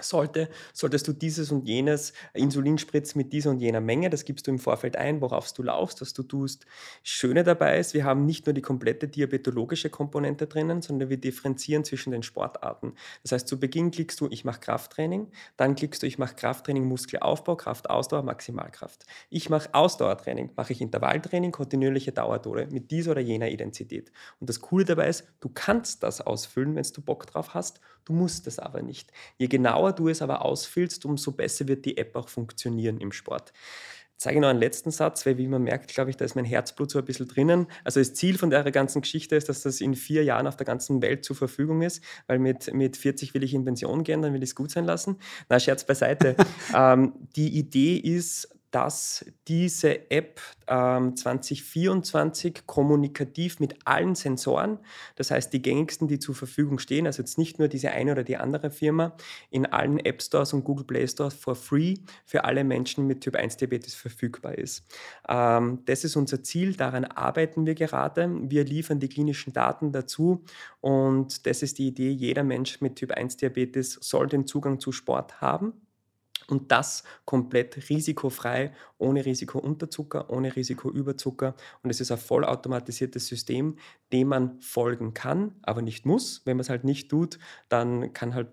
sollte, 0.00 0.48
solltest 0.72 1.08
du 1.08 1.12
dieses 1.12 1.50
und 1.50 1.66
jenes 1.66 2.12
Insulin 2.34 2.78
spritzen 2.78 3.18
mit 3.18 3.32
dieser 3.32 3.50
und 3.50 3.60
jener 3.60 3.80
Menge. 3.80 4.10
Das 4.10 4.24
gibst 4.24 4.46
du 4.46 4.50
im 4.50 4.58
Vorfeld 4.58 4.96
ein, 4.96 5.20
worauf 5.20 5.52
du 5.52 5.62
laufst, 5.62 6.00
was 6.00 6.12
du 6.12 6.22
tust. 6.22 6.66
Schöne 7.02 7.44
dabei 7.44 7.78
ist, 7.78 7.94
wir 7.94 8.04
haben 8.04 8.26
nicht 8.26 8.46
nur 8.46 8.52
die 8.52 8.62
komplette 8.62 9.08
diabetologische 9.08 9.90
Komponente 9.90 10.46
drinnen, 10.46 10.82
sondern 10.82 11.08
wir 11.08 11.16
differenzieren 11.16 11.84
zwischen 11.84 12.10
den 12.10 12.22
Sportarten. 12.22 12.94
Das 13.22 13.32
heißt, 13.32 13.48
zu 13.48 13.60
Beginn 13.60 13.90
klickst 13.90 14.20
du, 14.20 14.28
ich 14.30 14.44
mache 14.44 14.60
Krafttraining, 14.60 15.28
dann 15.56 15.74
klickst 15.74 16.02
du, 16.02 16.06
ich 16.06 16.18
mache 16.18 16.34
Krafttraining, 16.34 16.84
Muskelaufbau, 16.84 17.56
Kraftausdauer, 17.56 18.22
Maximalkraft. 18.22 19.06
Ich 19.30 19.50
mache 19.50 19.72
Ausdauertraining, 19.72 20.50
mache 20.56 20.72
ich 20.72 20.80
Intervalltraining, 20.80 21.52
kontinuierliche 21.52 22.12
Dauertode 22.12 22.68
mit 22.70 22.90
dieser 22.90 23.12
oder 23.12 23.20
jener 23.20 23.48
Identität. 23.48 24.10
Und 24.40 24.48
das 24.48 24.60
Coole 24.60 24.84
dabei 24.84 25.08
ist, 25.08 25.24
du 25.40 25.48
kannst 25.48 26.02
das 26.02 26.20
ausfüllen, 26.20 26.74
wenn 26.74 26.86
du 26.92 27.02
Bock 27.02 27.26
drauf 27.26 27.54
hast, 27.54 27.80
du 28.04 28.12
musst 28.12 28.46
es 28.46 28.58
aber 28.58 28.82
nicht. 28.82 29.12
Je 29.38 29.48
genauer 29.48 29.85
genauer 29.86 29.92
du 29.92 30.08
es 30.08 30.22
aber 30.22 30.44
ausfüllst, 30.44 31.04
umso 31.04 31.32
besser 31.32 31.68
wird 31.68 31.84
die 31.84 31.96
App 31.96 32.16
auch 32.16 32.28
funktionieren 32.28 32.98
im 32.98 33.12
Sport. 33.12 33.52
Zeige 34.18 34.36
ich 34.36 34.40
noch 34.40 34.48
einen 34.48 34.60
letzten 34.60 34.90
Satz, 34.90 35.26
weil 35.26 35.36
wie 35.36 35.46
man 35.46 35.62
merkt, 35.62 35.92
glaube 35.92 36.08
ich, 36.08 36.16
da 36.16 36.24
ist 36.24 36.36
mein 36.36 36.46
Herzblut 36.46 36.90
so 36.90 36.98
ein 36.98 37.04
bisschen 37.04 37.28
drinnen. 37.28 37.66
Also 37.84 38.00
das 38.00 38.14
Ziel 38.14 38.38
von 38.38 38.48
der 38.48 38.70
ganzen 38.70 39.02
Geschichte 39.02 39.36
ist, 39.36 39.50
dass 39.50 39.60
das 39.60 39.82
in 39.82 39.94
vier 39.94 40.24
Jahren 40.24 40.46
auf 40.46 40.56
der 40.56 40.64
ganzen 40.64 41.02
Welt 41.02 41.22
zur 41.22 41.36
Verfügung 41.36 41.82
ist, 41.82 42.02
weil 42.26 42.38
mit, 42.38 42.72
mit 42.72 42.96
40 42.96 43.34
will 43.34 43.44
ich 43.44 43.52
in 43.52 43.66
Pension 43.66 44.04
gehen, 44.04 44.22
dann 44.22 44.32
will 44.32 44.42
ich 44.42 44.50
es 44.50 44.54
gut 44.54 44.70
sein 44.70 44.86
lassen. 44.86 45.18
Na, 45.50 45.60
Scherz 45.60 45.84
beiseite. 45.84 46.34
ähm, 46.74 47.12
die 47.36 47.58
Idee 47.58 47.96
ist, 47.96 48.55
dass 48.76 49.24
diese 49.48 50.10
App 50.10 50.38
ähm, 50.66 51.16
2024 51.16 52.66
kommunikativ 52.66 53.58
mit 53.58 53.74
allen 53.86 54.14
Sensoren, 54.14 54.80
das 55.14 55.30
heißt 55.30 55.50
die 55.54 55.62
gängigsten, 55.62 56.08
die 56.08 56.18
zur 56.18 56.34
Verfügung 56.34 56.78
stehen, 56.78 57.06
also 57.06 57.22
jetzt 57.22 57.38
nicht 57.38 57.58
nur 57.58 57.68
diese 57.68 57.90
eine 57.92 58.12
oder 58.12 58.22
die 58.22 58.36
andere 58.36 58.70
Firma, 58.70 59.16
in 59.48 59.64
allen 59.64 59.98
App 59.98 60.20
Stores 60.20 60.52
und 60.52 60.62
Google 60.62 60.84
Play 60.84 61.08
Stores 61.08 61.32
for 61.32 61.54
free 61.54 61.94
für 62.26 62.44
alle 62.44 62.64
Menschen 62.64 63.06
mit 63.06 63.22
Typ 63.22 63.36
1 63.36 63.56
Diabetes 63.56 63.94
verfügbar 63.94 64.58
ist. 64.58 64.84
Ähm, 65.26 65.78
das 65.86 66.04
ist 66.04 66.14
unser 66.14 66.42
Ziel, 66.42 66.74
daran 66.74 67.06
arbeiten 67.06 67.64
wir 67.64 67.74
gerade. 67.74 68.28
Wir 68.42 68.62
liefern 68.62 69.00
die 69.00 69.08
klinischen 69.08 69.54
Daten 69.54 69.90
dazu 69.90 70.44
und 70.82 71.46
das 71.46 71.62
ist 71.62 71.78
die 71.78 71.88
Idee, 71.88 72.10
jeder 72.10 72.44
Mensch 72.44 72.82
mit 72.82 72.96
Typ 72.96 73.12
1 73.12 73.38
Diabetes 73.38 73.98
soll 74.02 74.26
den 74.26 74.46
Zugang 74.46 74.80
zu 74.80 74.92
Sport 74.92 75.40
haben 75.40 75.72
und 76.48 76.72
das 76.72 77.02
komplett 77.24 77.88
risikofrei, 77.90 78.72
ohne 78.98 79.24
Risikounterzucker, 79.24 80.30
ohne 80.30 80.54
Risikoüberzucker. 80.54 81.54
Und 81.82 81.90
es 81.90 82.00
ist 82.00 82.10
ein 82.10 82.18
vollautomatisiertes 82.18 83.26
System, 83.26 83.76
dem 84.12 84.28
man 84.28 84.60
folgen 84.60 85.14
kann, 85.14 85.52
aber 85.62 85.82
nicht 85.82 86.06
muss. 86.06 86.42
Wenn 86.44 86.56
man 86.56 86.62
es 86.62 86.70
halt 86.70 86.84
nicht 86.84 87.10
tut, 87.10 87.38
dann 87.68 88.12
kann 88.12 88.34
halt 88.34 88.48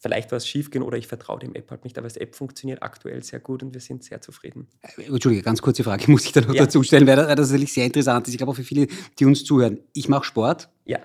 vielleicht 0.00 0.32
was 0.32 0.48
schiefgehen 0.48 0.82
oder 0.82 0.98
ich 0.98 1.06
vertraue 1.06 1.38
dem 1.38 1.54
App 1.54 1.70
halt 1.70 1.84
nicht. 1.84 1.98
Aber 1.98 2.08
das 2.08 2.16
App 2.16 2.34
funktioniert 2.34 2.82
aktuell 2.82 3.22
sehr 3.22 3.40
gut 3.40 3.62
und 3.62 3.74
wir 3.74 3.80
sind 3.80 4.02
sehr 4.02 4.20
zufrieden. 4.20 4.68
Äh, 4.82 5.04
Entschuldige, 5.04 5.42
ganz 5.42 5.62
kurze 5.62 5.84
Frage 5.84 6.10
muss 6.10 6.24
ich 6.24 6.32
da 6.32 6.40
noch 6.40 6.54
ja. 6.54 6.64
dazu 6.64 6.82
stellen, 6.82 7.06
weil 7.06 7.16
das, 7.16 7.28
weil 7.28 7.36
das 7.36 7.50
natürlich 7.50 7.72
sehr 7.72 7.86
interessant 7.86 8.26
ist. 8.26 8.34
Ich 8.34 8.38
glaube 8.38 8.52
auch 8.52 8.56
für 8.56 8.64
viele, 8.64 8.86
die 9.18 9.24
uns 9.24 9.44
zuhören. 9.44 9.78
Ich 9.92 10.08
mache 10.08 10.24
Sport. 10.24 10.70
Ja. 10.84 10.98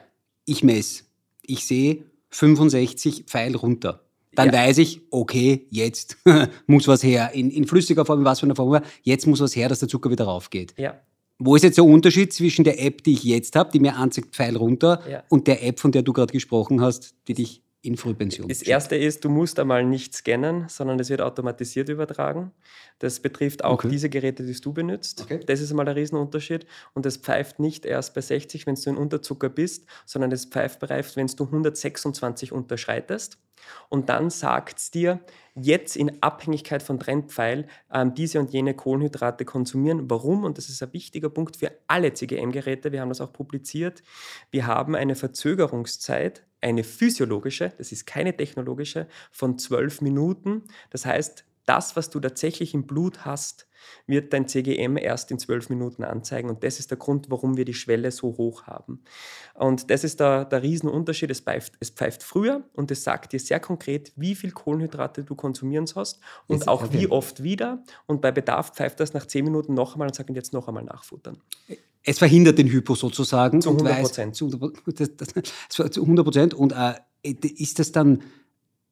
Ich 0.46 0.64
messe. 0.64 1.04
Ich 1.42 1.66
sehe 1.66 2.04
65 2.30 3.26
Pfeil 3.28 3.56
runter 3.56 4.05
dann 4.36 4.48
ja. 4.48 4.54
weiß 4.54 4.78
ich, 4.80 5.02
okay, 5.12 5.68
jetzt 5.70 6.18
muss 6.68 6.88
was 6.88 7.04
her. 7.04 7.32
In, 7.34 7.50
in 7.50 7.66
flüssiger 7.66 8.06
Form, 8.06 8.20
in 8.20 8.26
was 8.26 8.40
für 8.40 8.46
einer 8.46 8.56
Form, 8.56 8.82
jetzt 9.04 9.28
muss 9.28 9.40
was 9.40 9.56
her, 9.56 9.70
dass 9.70 9.80
der 9.80 9.90
Zucker 9.90 10.10
wieder 10.10 10.26
raufgeht. 10.26 10.74
Ja. 10.78 11.00
Wo 11.38 11.56
ist 11.56 11.64
jetzt 11.64 11.78
der 11.78 11.84
Unterschied 11.84 12.32
zwischen 12.32 12.64
der 12.64 12.82
App, 12.82 13.04
die 13.04 13.14
ich 13.14 13.24
jetzt 13.24 13.56
habe, 13.56 13.70
die 13.72 13.80
mir 13.80 13.98
anzeigt, 13.98 14.34
Pfeil 14.34 14.56
runter, 14.56 15.02
ja. 15.10 15.24
und 15.30 15.48
der 15.48 15.66
App, 15.66 15.80
von 15.80 15.92
der 15.92 16.02
du 16.02 16.14
gerade 16.14 16.32
gesprochen 16.32 16.82
hast, 16.82 17.16
die 17.28 17.34
dich 17.34 17.65
in 17.86 17.98
Frühpension. 17.98 18.48
Das 18.48 18.62
erste 18.62 18.96
ist, 18.96 19.24
du 19.24 19.30
musst 19.30 19.60
einmal 19.60 19.86
nicht 19.86 20.14
scannen, 20.14 20.68
sondern 20.68 21.00
es 21.00 21.10
wird 21.10 21.22
automatisiert 21.22 21.90
übertragen. 21.90 22.52
Das 23.00 23.20
betrifft 23.20 23.64
auch 23.64 23.74
okay. 23.76 23.90
diese 23.90 24.10
Geräte, 24.10 24.44
die 24.44 24.60
du 24.60 24.74
benutzt. 24.74 25.22
Okay. 25.22 25.40
Das 25.46 25.62
ist 25.62 25.72
einmal 25.72 25.86
der 25.86 25.96
Riesenunterschied. 25.96 26.66
Und 26.94 27.06
es 27.06 27.18
pfeift 27.18 27.60
nicht 27.60 27.86
erst 27.86 28.14
bei 28.14 28.22
60, 28.22 28.66
wenn 28.66 28.76
du 28.76 28.90
in 28.90 28.98
Unterzucker 28.98 29.50
bist, 29.50 29.86
sondern 30.06 30.32
es 30.32 30.46
pfeift 30.46 30.80
bereits, 30.80 31.16
wenn 31.16 31.28
du 31.28 31.44
126 31.44 32.52
unterschreitest. 32.52 33.38
Und 33.90 34.10
dann 34.10 34.30
sagt 34.30 34.80
es 34.80 34.92
dir, 34.92 35.20
jetzt 35.56 35.96
in 35.96 36.22
Abhängigkeit 36.22 36.84
von 36.84 37.00
Trendpfeil 37.00 37.68
ähm, 37.92 38.14
diese 38.14 38.40
und 38.40 38.52
jene 38.52 38.74
Kohlenhydrate 38.74 39.46
konsumieren. 39.46 40.10
Warum? 40.10 40.44
Und 40.44 40.58
das 40.58 40.70
ist 40.70 40.84
ein 40.84 40.94
wichtiger 40.94 41.30
Punkt 41.30 41.58
für 41.58 41.72
alle 41.88 42.14
CGM-Geräte. 42.14 42.92
Wir 42.92 43.02
haben 43.02 43.10
das 43.10 43.22
auch 43.22 43.34
publiziert. 43.34 44.04
Wir 44.52 44.68
haben 44.68 44.96
eine 44.96 45.16
Verzögerungszeit, 45.16 46.44
eine 46.66 46.84
physiologische, 46.84 47.74
das 47.78 47.92
ist 47.92 48.08
keine 48.08 48.36
technologische, 48.36 49.08
von 49.32 49.60
zwölf 49.60 50.02
Minuten. 50.02 50.64
Das 50.90 51.06
heißt, 51.06 51.46
das, 51.66 51.96
was 51.96 52.10
du 52.10 52.20
tatsächlich 52.20 52.74
im 52.74 52.88
Blut 52.88 53.24
hast, 53.24 53.68
wird 54.08 54.34
dein 54.34 54.48
CGM 54.48 54.98
erst 54.98 55.30
in 55.30 55.38
zwölf 55.38 55.70
Minuten 55.70 56.04
anzeigen. 56.04 56.50
Und 56.50 56.64
das 56.64 56.80
ist 56.80 56.90
der 56.90 56.98
Grund, 56.98 57.30
warum 57.30 57.56
wir 57.56 57.66
die 57.66 57.76
Schwelle 57.76 58.10
so 58.10 58.36
hoch 58.38 58.64
haben. 58.64 59.04
Und 59.54 59.92
das 59.92 60.04
ist 60.04 60.20
der, 60.20 60.46
der 60.46 60.64
Riesenunterschied. 60.64 61.30
Es 61.30 61.42
pfeift, 61.42 61.74
es 61.80 61.92
pfeift 61.92 62.24
früher 62.24 62.64
und 62.74 62.90
es 62.90 63.04
sagt 63.04 63.34
dir 63.34 63.40
sehr 63.40 63.60
konkret, 63.60 64.12
wie 64.16 64.34
viel 64.34 64.52
Kohlenhydrate 64.52 65.24
du 65.24 65.36
konsumieren 65.36 65.86
sollst 65.86 66.20
und 66.48 66.58
jetzt, 66.58 66.68
auch 66.68 66.84
okay. 66.84 67.00
wie 67.00 67.08
oft 67.08 67.44
wieder. 67.44 67.84
Und 68.08 68.22
bei 68.22 68.32
Bedarf 68.32 68.72
pfeift 68.72 69.00
das 69.00 69.14
nach 69.14 69.28
zehn 69.28 69.46
Minuten 69.46 69.76
noch 69.76 69.94
einmal 69.94 70.08
und 70.08 70.16
sagt 70.16 70.32
jetzt 70.32 70.54
noch 70.54 70.68
einmal 70.68 70.84
nachfuttern. 70.84 71.38
Es 72.06 72.20
verhindert 72.20 72.58
den 72.58 72.68
Hypo 72.68 72.96
sozusagen. 72.96 73.62
Zu 73.62 73.72
100 73.72 74.02
Prozent. 74.02 74.36
Zu 74.36 74.46
100 75.84 76.24
Prozent. 76.24 76.54
Und 76.54 76.72
äh, 76.72 76.94
ist 77.24 77.80
das 77.80 77.92
dann 77.92 78.22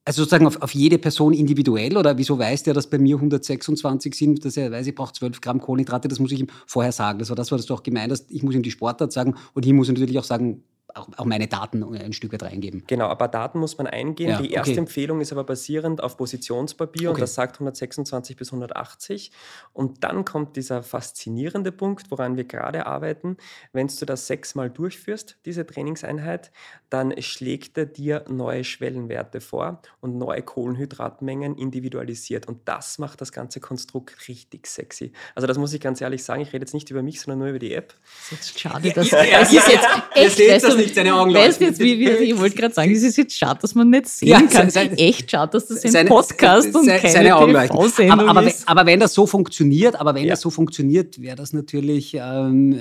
also 0.06 0.24
sozusagen 0.24 0.48
auf, 0.48 0.62
auf 0.62 0.74
jede 0.74 0.98
Person 0.98 1.34
individuell 1.34 1.96
oder 1.96 2.18
wieso 2.18 2.38
weiß 2.38 2.64
der, 2.64 2.74
dass 2.74 2.90
bei 2.90 2.98
mir 2.98 3.16
126 3.16 4.14
sind, 4.14 4.44
dass 4.44 4.58
er 4.58 4.72
weiß, 4.72 4.86
ich 4.88 4.96
brauche 4.96 5.14
12 5.14 5.40
Gramm 5.40 5.62
Kohlenhydrate, 5.62 6.10
das 6.10 6.20
muss 6.20 6.32
ich 6.34 6.42
ihm 6.42 6.48
vorher 6.68 6.92
sagen. 6.92 7.20
Das 7.20 7.30
war 7.30 7.38
das, 7.38 7.52
was 7.52 7.66
du 7.66 7.74
auch 7.74 7.84
gemeint 7.84 8.12
hast. 8.12 8.30
Ich 8.30 8.44
muss 8.44 8.54
ihm 8.54 8.64
die 8.64 8.72
Sportart 8.72 9.14
sagen 9.14 9.36
und 9.54 9.66
ich 9.66 9.72
muss 9.72 9.88
ihm 9.88 9.94
natürlich 9.94 10.20
auch 10.20 10.26
sagen, 10.26 10.64
auch, 10.96 11.08
auch, 11.18 11.26
meine 11.26 11.48
Daten 11.48 11.84
ein 11.84 12.14
Stück 12.14 12.34
weit 12.34 12.44
reingeben. 12.44 12.84
Genau, 12.88 13.08
aber 13.08 13.28
Daten 13.28 13.60
muss 13.60 13.78
man 13.78 13.88
eingehen. 13.88 14.30
Ja, 14.30 14.42
die 14.42 14.52
erste 14.52 14.72
okay. 14.72 14.80
Empfehlung 14.80 15.22
ist 15.22 15.32
aber 15.32 15.44
basierend 15.44 16.02
auf 16.02 16.18
Positionspapier 16.18 17.10
okay. 17.10 17.16
und 17.16 17.22
das 17.22 17.34
sagt 17.36 17.56
126 17.56 18.36
bis 18.36 18.50
180. 18.50 19.32
Und 19.74 20.04
dann 20.04 20.26
kommt 20.26 20.56
dieser 20.56 20.84
faszinierende 20.84 21.72
Punkt, 21.72 22.12
woran 22.12 22.38
wir 22.38 22.44
gerade 22.44 22.86
arbeiten. 22.86 23.38
Wenn 23.72 23.88
du 23.88 24.06
das 24.06 24.28
sechsmal 24.28 24.70
durchführst, 24.70 25.38
diese 25.46 25.66
Trainingseinheit, 25.66 26.52
dann 26.90 27.20
schlägt 27.22 27.78
er 27.78 27.86
dir 27.86 28.24
neue 28.30 28.64
Schwellenwerte 28.64 29.42
vor 29.42 29.82
und 30.00 30.18
neue 30.18 30.42
Kohlenhydratmengen 30.42 31.58
individualisiert. 31.58 32.48
Und 32.48 32.62
das 32.66 33.00
macht 33.00 33.22
das 33.22 33.32
ganze 33.32 33.60
Konstrukt 33.60 34.28
richtig 34.28 34.68
sexy. 34.68 35.12
Also 35.34 35.48
das 35.48 35.58
muss 35.58 35.74
ich 35.74 35.82
ganz 35.82 36.02
ehrlich 36.02 36.24
sagen. 36.24 36.42
Ich 36.42 36.54
rede 36.54 36.64
jetzt 36.64 36.74
nicht 36.74 36.90
über 36.92 37.02
mich, 37.02 37.20
sondern 37.20 37.40
nur 37.40 37.48
über 37.48 37.60
die 37.60 37.74
App. 37.74 37.96
Das 38.04 38.24
ist 38.24 38.32
jetzt 38.32 38.60
schade, 38.60 38.92
dass 38.92 39.10
ja, 39.10 39.24
ja, 39.24 39.40
das 39.40 39.54
ist 39.54 39.68
jetzt 39.68 39.88
echt, 40.14 40.64
nicht 40.84 40.96
seine 40.96 41.16
Augen 41.16 41.34
weißt 41.34 41.62
jetzt, 41.62 41.80
wie, 41.80 42.00
wie, 42.00 42.10
ich 42.10 42.38
wollte 42.38 42.56
gerade 42.56 42.74
sagen, 42.74 42.92
es 42.92 43.04
ist 43.04 43.18
jetzt 43.18 43.38
schade, 43.38 43.60
dass 43.62 43.76
man 43.76 43.90
nicht 43.90 44.08
sehen 44.08 44.30
ja, 44.30 44.42
kann. 44.42 44.70
Sein, 44.70 44.98
echt 44.98 45.32
schade, 45.32 45.52
dass 45.52 45.68
das 45.68 45.84
ein 45.96 46.08
Podcast 46.08 46.76
und 46.76 46.88
keine 46.88 47.10
seine 47.10 47.30
TV-Sendung 47.30 48.20
aber, 48.20 48.30
aber, 48.30 48.48
ist. 48.48 48.68
Aber 48.68 48.86
wenn 48.86 49.00
das 49.00 49.14
so 49.14 49.26
funktioniert, 49.26 50.00
aber 50.00 50.16
wenn 50.16 50.26
ja. 50.26 50.32
das 50.32 50.42
so 50.42 50.50
funktioniert, 50.50 51.22
wäre 51.22 51.36
das 51.36 51.54
natürlich 51.54 52.16
ähm, 52.16 52.80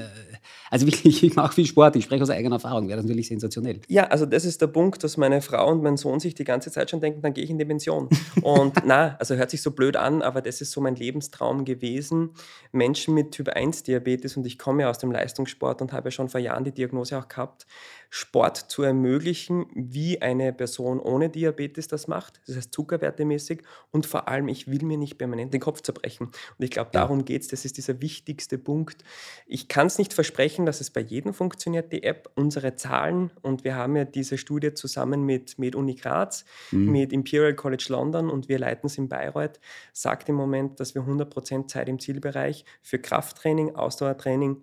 also 0.73 0.87
wirklich, 0.87 1.23
ich 1.23 1.37
mache 1.37 1.55
viel 1.55 1.67
Sport, 1.67 1.97
ich 1.97 2.05
spreche 2.05 2.23
aus 2.23 2.31
eigener 2.31 2.57
Erfahrung, 2.57 2.89
wäre 2.89 2.97
das 2.97 3.05
natürlich 3.05 3.29
sensationell. 3.29 3.81
Ja, 3.89 4.05
also 4.05 4.25
das 4.25 4.47
ist 4.47 4.63
der 4.63 4.69
Punkt, 4.69 5.05
dass 5.05 5.19
meine 5.19 5.43
Frau 5.43 5.71
und 5.71 5.83
mein 5.83 5.99
Sohn 5.99 6.19
sich 6.19 6.35
die 6.35 6.45
ganze 6.45 6.71
Zeit 6.71 6.91
schon 6.91 7.01
denken, 7.01 7.21
dann 7.21 7.35
gehe 7.35 7.45
ich 7.45 7.51
in 7.51 7.59
die 7.59 7.67
Pension. 7.67 8.09
Und 8.43 8.75
na, 8.87 9.17
also 9.19 9.35
hört 9.35 9.51
sich 9.51 9.61
so 9.61 9.71
blöd 9.71 9.97
an, 9.97 10.23
aber 10.23 10.41
das 10.41 10.61
ist 10.61 10.73
so 10.73 10.81
mein 10.81 10.97
Lebenstraum 10.97 11.65
gewesen. 11.65 12.31
Menschen 12.73 13.15
mit 13.15 13.33
Typ 13.33 13.51
1 13.51 13.83
Diabetes 13.83 14.37
und 14.37 14.47
ich 14.47 14.59
komme 14.59 14.83
ja 14.83 14.91
aus 14.91 14.99
dem 14.99 15.13
Leistungssport 15.13 15.83
und 15.83 15.93
habe 15.93 16.09
ja 16.09 16.11
schon 16.11 16.31
vor 16.31 16.41
Jahren 16.41 16.65
die 16.65 16.73
Diagnose 16.73 17.19
auch 17.19 17.29
gehabt, 17.29 17.67
Sport 18.15 18.59
zu 18.59 18.83
ermöglichen, 18.83 19.65
wie 19.75 20.21
eine 20.21 20.53
Person 20.53 21.01
ohne 21.01 21.31
Diabetes 21.31 21.89
das 21.89 22.09
macht, 22.09 22.43
das 22.47 22.57
heißt 22.57 22.71
zuckerwertemäßig 22.71 23.63
und 23.91 24.05
vor 24.05 24.29
allem, 24.29 24.49
ich 24.49 24.71
will 24.71 24.85
mir 24.85 24.99
nicht 24.99 25.17
permanent 25.17 25.55
den 25.55 25.63
Kopf 25.63 25.81
zerbrechen. 25.81 26.27
Und 26.27 26.63
ich 26.63 26.71
glaube, 26.71 26.91
darum 26.93 27.25
geht 27.25 27.41
es, 27.41 27.49
das 27.49 27.65
ist 27.65 27.79
dieser 27.79 28.03
wichtigste 28.03 28.59
Punkt. 28.59 29.03
Ich 29.47 29.69
kann 29.69 29.87
es 29.87 29.97
nicht 29.97 30.13
versprechen, 30.13 30.67
dass 30.67 30.83
es 30.83 30.91
bei 30.91 31.01
jedem 31.01 31.33
funktioniert, 31.33 31.91
die 31.91 32.03
App. 32.03 32.31
Unsere 32.35 32.77
Zahlen, 32.77 33.31
und 33.41 33.65
wir 33.65 33.77
haben 33.77 33.97
ja 33.97 34.05
diese 34.05 34.37
Studie 34.37 34.75
zusammen 34.75 35.25
mit, 35.25 35.59
mit 35.59 35.75
Uni 35.75 35.95
Graz, 35.95 36.45
mhm. 36.71 36.93
mit 36.93 37.15
Imperial 37.15 37.55
College 37.55 37.87
London 37.89 38.29
und 38.29 38.47
wir 38.51 38.59
leiten 38.59 38.89
es 38.89 38.99
in 38.99 39.09
Bayreuth, 39.09 39.59
sagt 39.95 40.29
im 40.29 40.35
Moment, 40.35 40.81
dass 40.81 40.95
wir 40.95 41.01
100% 41.01 41.67
Zeit 41.67 41.89
im 41.89 41.99
Zielbereich 41.99 42.67
für 42.83 42.99
Krafttraining, 42.99 43.75
Ausdauertraining 43.75 44.63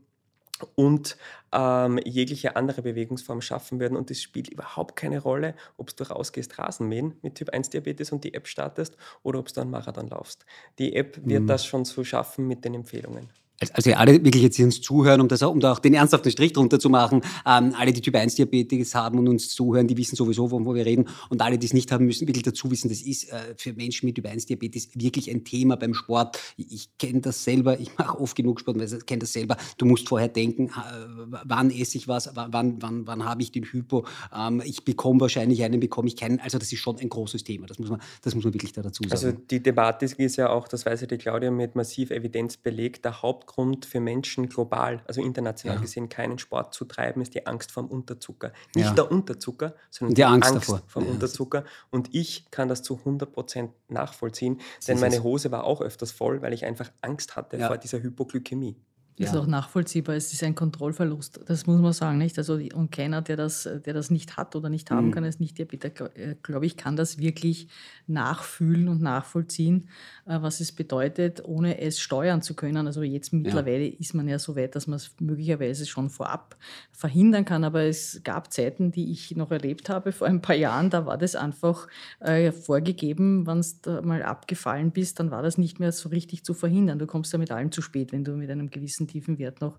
und 0.75 1.17
ähm, 1.51 1.99
jegliche 2.05 2.55
andere 2.55 2.81
Bewegungsform 2.81 3.41
schaffen 3.41 3.79
würden. 3.79 3.97
Und 3.97 4.11
es 4.11 4.21
spielt 4.21 4.49
überhaupt 4.49 4.95
keine 4.95 5.19
Rolle, 5.19 5.55
ob 5.77 5.95
du 5.95 6.03
rausgehst, 6.03 6.57
Rasenmähen 6.57 7.15
mit 7.21 7.35
Typ 7.35 7.49
1 7.49 7.69
Diabetes 7.69 8.11
und 8.11 8.23
die 8.23 8.33
App 8.33 8.47
startest 8.47 8.97
oder 9.23 9.39
ob 9.39 9.51
du 9.53 9.61
einen 9.61 9.71
Marathon 9.71 10.07
laufst. 10.07 10.45
Die 10.77 10.95
App 10.95 11.19
wird 11.25 11.43
mhm. 11.43 11.47
das 11.47 11.65
schon 11.65 11.85
so 11.85 12.03
schaffen 12.03 12.47
mit 12.47 12.65
den 12.65 12.73
Empfehlungen 12.73 13.29
also 13.73 13.91
alle 13.93 14.23
wirklich 14.23 14.43
jetzt 14.43 14.55
hier 14.55 14.65
uns 14.65 14.81
zuhören, 14.81 15.21
um, 15.21 15.27
das, 15.27 15.41
um 15.41 15.59
da 15.59 15.73
auch 15.73 15.79
den 15.79 15.93
ernsthaften 15.93 16.31
Strich 16.31 16.53
drunter 16.53 16.79
zu 16.79 16.89
machen, 16.89 17.21
ähm, 17.45 17.73
alle, 17.77 17.91
die 17.91 18.01
Typ 18.01 18.15
1 18.15 18.35
Diabetes 18.35 18.95
haben 18.95 19.19
und 19.19 19.27
uns 19.27 19.49
zuhören, 19.49 19.87
die 19.87 19.97
wissen 19.97 20.15
sowieso, 20.15 20.51
wovon 20.51 20.75
wir 20.75 20.85
reden. 20.85 21.07
Und 21.29 21.41
alle, 21.41 21.57
die 21.57 21.65
es 21.65 21.73
nicht 21.73 21.91
haben, 21.91 22.05
müssen 22.05 22.27
wirklich 22.27 22.43
dazu 22.43 22.71
wissen, 22.71 22.89
das 22.89 23.01
ist 23.01 23.31
äh, 23.31 23.55
für 23.57 23.73
Menschen 23.73 24.05
mit 24.05 24.15
Typ 24.15 24.27
1 24.27 24.45
Diabetes 24.45 24.89
wirklich 24.95 25.29
ein 25.29 25.43
Thema 25.43 25.75
beim 25.75 25.93
Sport. 25.93 26.39
Ich, 26.55 26.71
ich 26.71 26.97
kenne 26.97 27.21
das 27.21 27.43
selber, 27.43 27.79
ich 27.79 27.97
mache 27.97 28.19
oft 28.19 28.35
genug 28.35 28.61
Sport, 28.61 28.81
ich 28.81 29.05
kenne 29.05 29.19
das 29.19 29.33
selber. 29.33 29.57
Du 29.77 29.85
musst 29.85 30.07
vorher 30.07 30.29
denken, 30.29 30.67
äh, 30.67 31.37
wann 31.43 31.69
esse 31.71 31.97
ich 31.97 32.07
was, 32.07 32.31
wann, 32.35 32.81
wann, 32.81 33.07
wann 33.07 33.25
habe 33.25 33.41
ich 33.41 33.51
den 33.51 33.65
Hypo, 33.65 34.05
ähm, 34.33 34.61
ich 34.63 34.85
bekomme 34.85 35.19
wahrscheinlich 35.19 35.63
einen, 35.63 35.79
bekomme 35.79 36.07
ich 36.07 36.15
keinen. 36.15 36.39
Also 36.39 36.57
das 36.57 36.71
ist 36.71 36.79
schon 36.79 36.97
ein 36.99 37.09
großes 37.09 37.43
Thema, 37.43 37.67
das 37.67 37.77
muss 37.77 37.89
man, 37.89 38.01
das 38.21 38.35
muss 38.35 38.45
man 38.45 38.53
wirklich 38.53 38.71
da 38.71 38.81
dazu 38.81 39.03
sagen. 39.03 39.11
Also 39.11 39.31
die 39.31 39.61
Debatte 39.61 40.05
ist 40.05 40.35
ja 40.37 40.49
auch, 40.49 40.67
das 40.67 40.85
weiß 40.85 41.01
ja 41.01 41.07
die 41.07 41.17
Claudia, 41.17 41.51
mit 41.51 41.75
massiv 41.75 42.11
Evidenz 42.11 42.55
belegt, 42.55 43.03
der 43.03 43.21
Haupt 43.21 43.48
Hauptgrund 43.49 43.85
für 43.85 43.99
Menschen 43.99 44.47
global, 44.47 45.01
also 45.07 45.21
international 45.21 45.77
ja. 45.77 45.81
gesehen, 45.81 46.09
keinen 46.09 46.39
Sport 46.39 46.73
zu 46.73 46.85
treiben, 46.85 47.21
ist 47.21 47.33
die 47.33 47.45
Angst 47.45 47.71
vor 47.71 47.83
dem 47.83 47.89
Unterzucker. 47.89 48.51
Nicht 48.75 48.85
ja. 48.85 48.93
der 48.93 49.11
Unterzucker, 49.11 49.75
sondern 49.89 50.13
die, 50.13 50.21
die 50.21 50.25
Angst, 50.25 50.51
Angst 50.51 50.69
davor. 50.69 50.81
vom 50.87 51.05
ja. 51.05 51.11
Unterzucker. 51.11 51.63
Und 51.89 52.13
ich 52.13 52.49
kann 52.51 52.67
das 52.67 52.83
zu 52.83 52.99
100% 53.03 53.69
nachvollziehen, 53.87 54.61
denn 54.87 54.99
meine 54.99 55.23
Hose 55.23 55.51
war 55.51 55.63
auch 55.63 55.81
öfters 55.81 56.11
voll, 56.11 56.41
weil 56.41 56.53
ich 56.53 56.65
einfach 56.65 56.91
Angst 57.01 57.35
hatte 57.35 57.59
vor 57.59 57.77
dieser 57.77 58.01
Hypoglykämie 58.01 58.75
ist 59.19 59.33
ja. 59.33 59.39
auch 59.41 59.47
nachvollziehbar. 59.47 60.15
Es 60.15 60.31
ist 60.31 60.43
ein 60.43 60.55
Kontrollverlust, 60.55 61.41
das 61.45 61.67
muss 61.67 61.81
man 61.81 61.91
sagen, 61.91 62.17
nicht? 62.17 62.37
Also, 62.37 62.53
und 62.53 62.89
keiner, 62.89 63.21
der 63.21 63.35
das, 63.35 63.63
der 63.63 63.93
das 63.93 64.09
nicht 64.09 64.37
hat 64.37 64.55
oder 64.55 64.69
nicht 64.69 64.89
haben 64.91 65.07
mhm. 65.07 65.11
kann, 65.11 65.25
als 65.25 65.41
Nicht-Diabetiker, 65.41 66.15
äh, 66.17 66.35
glaube 66.41 66.65
ich, 66.65 66.77
kann 66.77 66.95
das 66.95 67.17
wirklich 67.17 67.67
nachfühlen 68.07 68.87
und 68.87 69.01
nachvollziehen, 69.01 69.89
äh, 70.25 70.41
was 70.41 70.61
es 70.61 70.71
bedeutet, 70.71 71.43
ohne 71.43 71.81
es 71.81 71.99
steuern 71.99 72.41
zu 72.41 72.53
können. 72.53 72.87
Also 72.87 73.03
jetzt 73.03 73.33
mittlerweile 73.33 73.87
ja. 73.87 73.93
ist 73.99 74.13
man 74.13 74.29
ja 74.29 74.39
so 74.39 74.55
weit, 74.55 74.75
dass 74.75 74.87
man 74.87 74.95
es 74.95 75.11
möglicherweise 75.19 75.85
schon 75.85 76.09
vorab 76.09 76.55
verhindern 76.93 77.43
kann. 77.43 77.65
Aber 77.65 77.83
es 77.83 78.21
gab 78.23 78.53
Zeiten, 78.53 78.93
die 78.93 79.11
ich 79.11 79.35
noch 79.35 79.51
erlebt 79.51 79.89
habe 79.89 80.13
vor 80.13 80.27
ein 80.27 80.41
paar 80.41 80.55
Jahren, 80.55 80.89
da 80.89 81.05
war 81.05 81.17
das 81.17 81.35
einfach 81.35 81.89
äh, 82.21 82.53
vorgegeben, 82.53 83.45
wenn 83.45 83.65
du 83.81 84.01
mal 84.01 84.23
abgefallen 84.23 84.91
bist, 84.91 85.19
dann 85.19 85.29
war 85.29 85.43
das 85.43 85.57
nicht 85.57 85.79
mehr 85.81 85.91
so 85.91 86.07
richtig 86.07 86.45
zu 86.45 86.53
verhindern. 86.53 86.99
Du 86.99 87.05
kommst 87.05 87.33
ja 87.33 87.39
mit 87.39 87.51
allem 87.51 87.73
zu 87.73 87.81
spät, 87.81 88.13
wenn 88.13 88.23
du 88.23 88.31
mit 88.31 88.49
einem 88.49 88.69
gewissen 88.69 89.08
tiefen 89.09 89.39
Wert 89.39 89.61
noch 89.61 89.77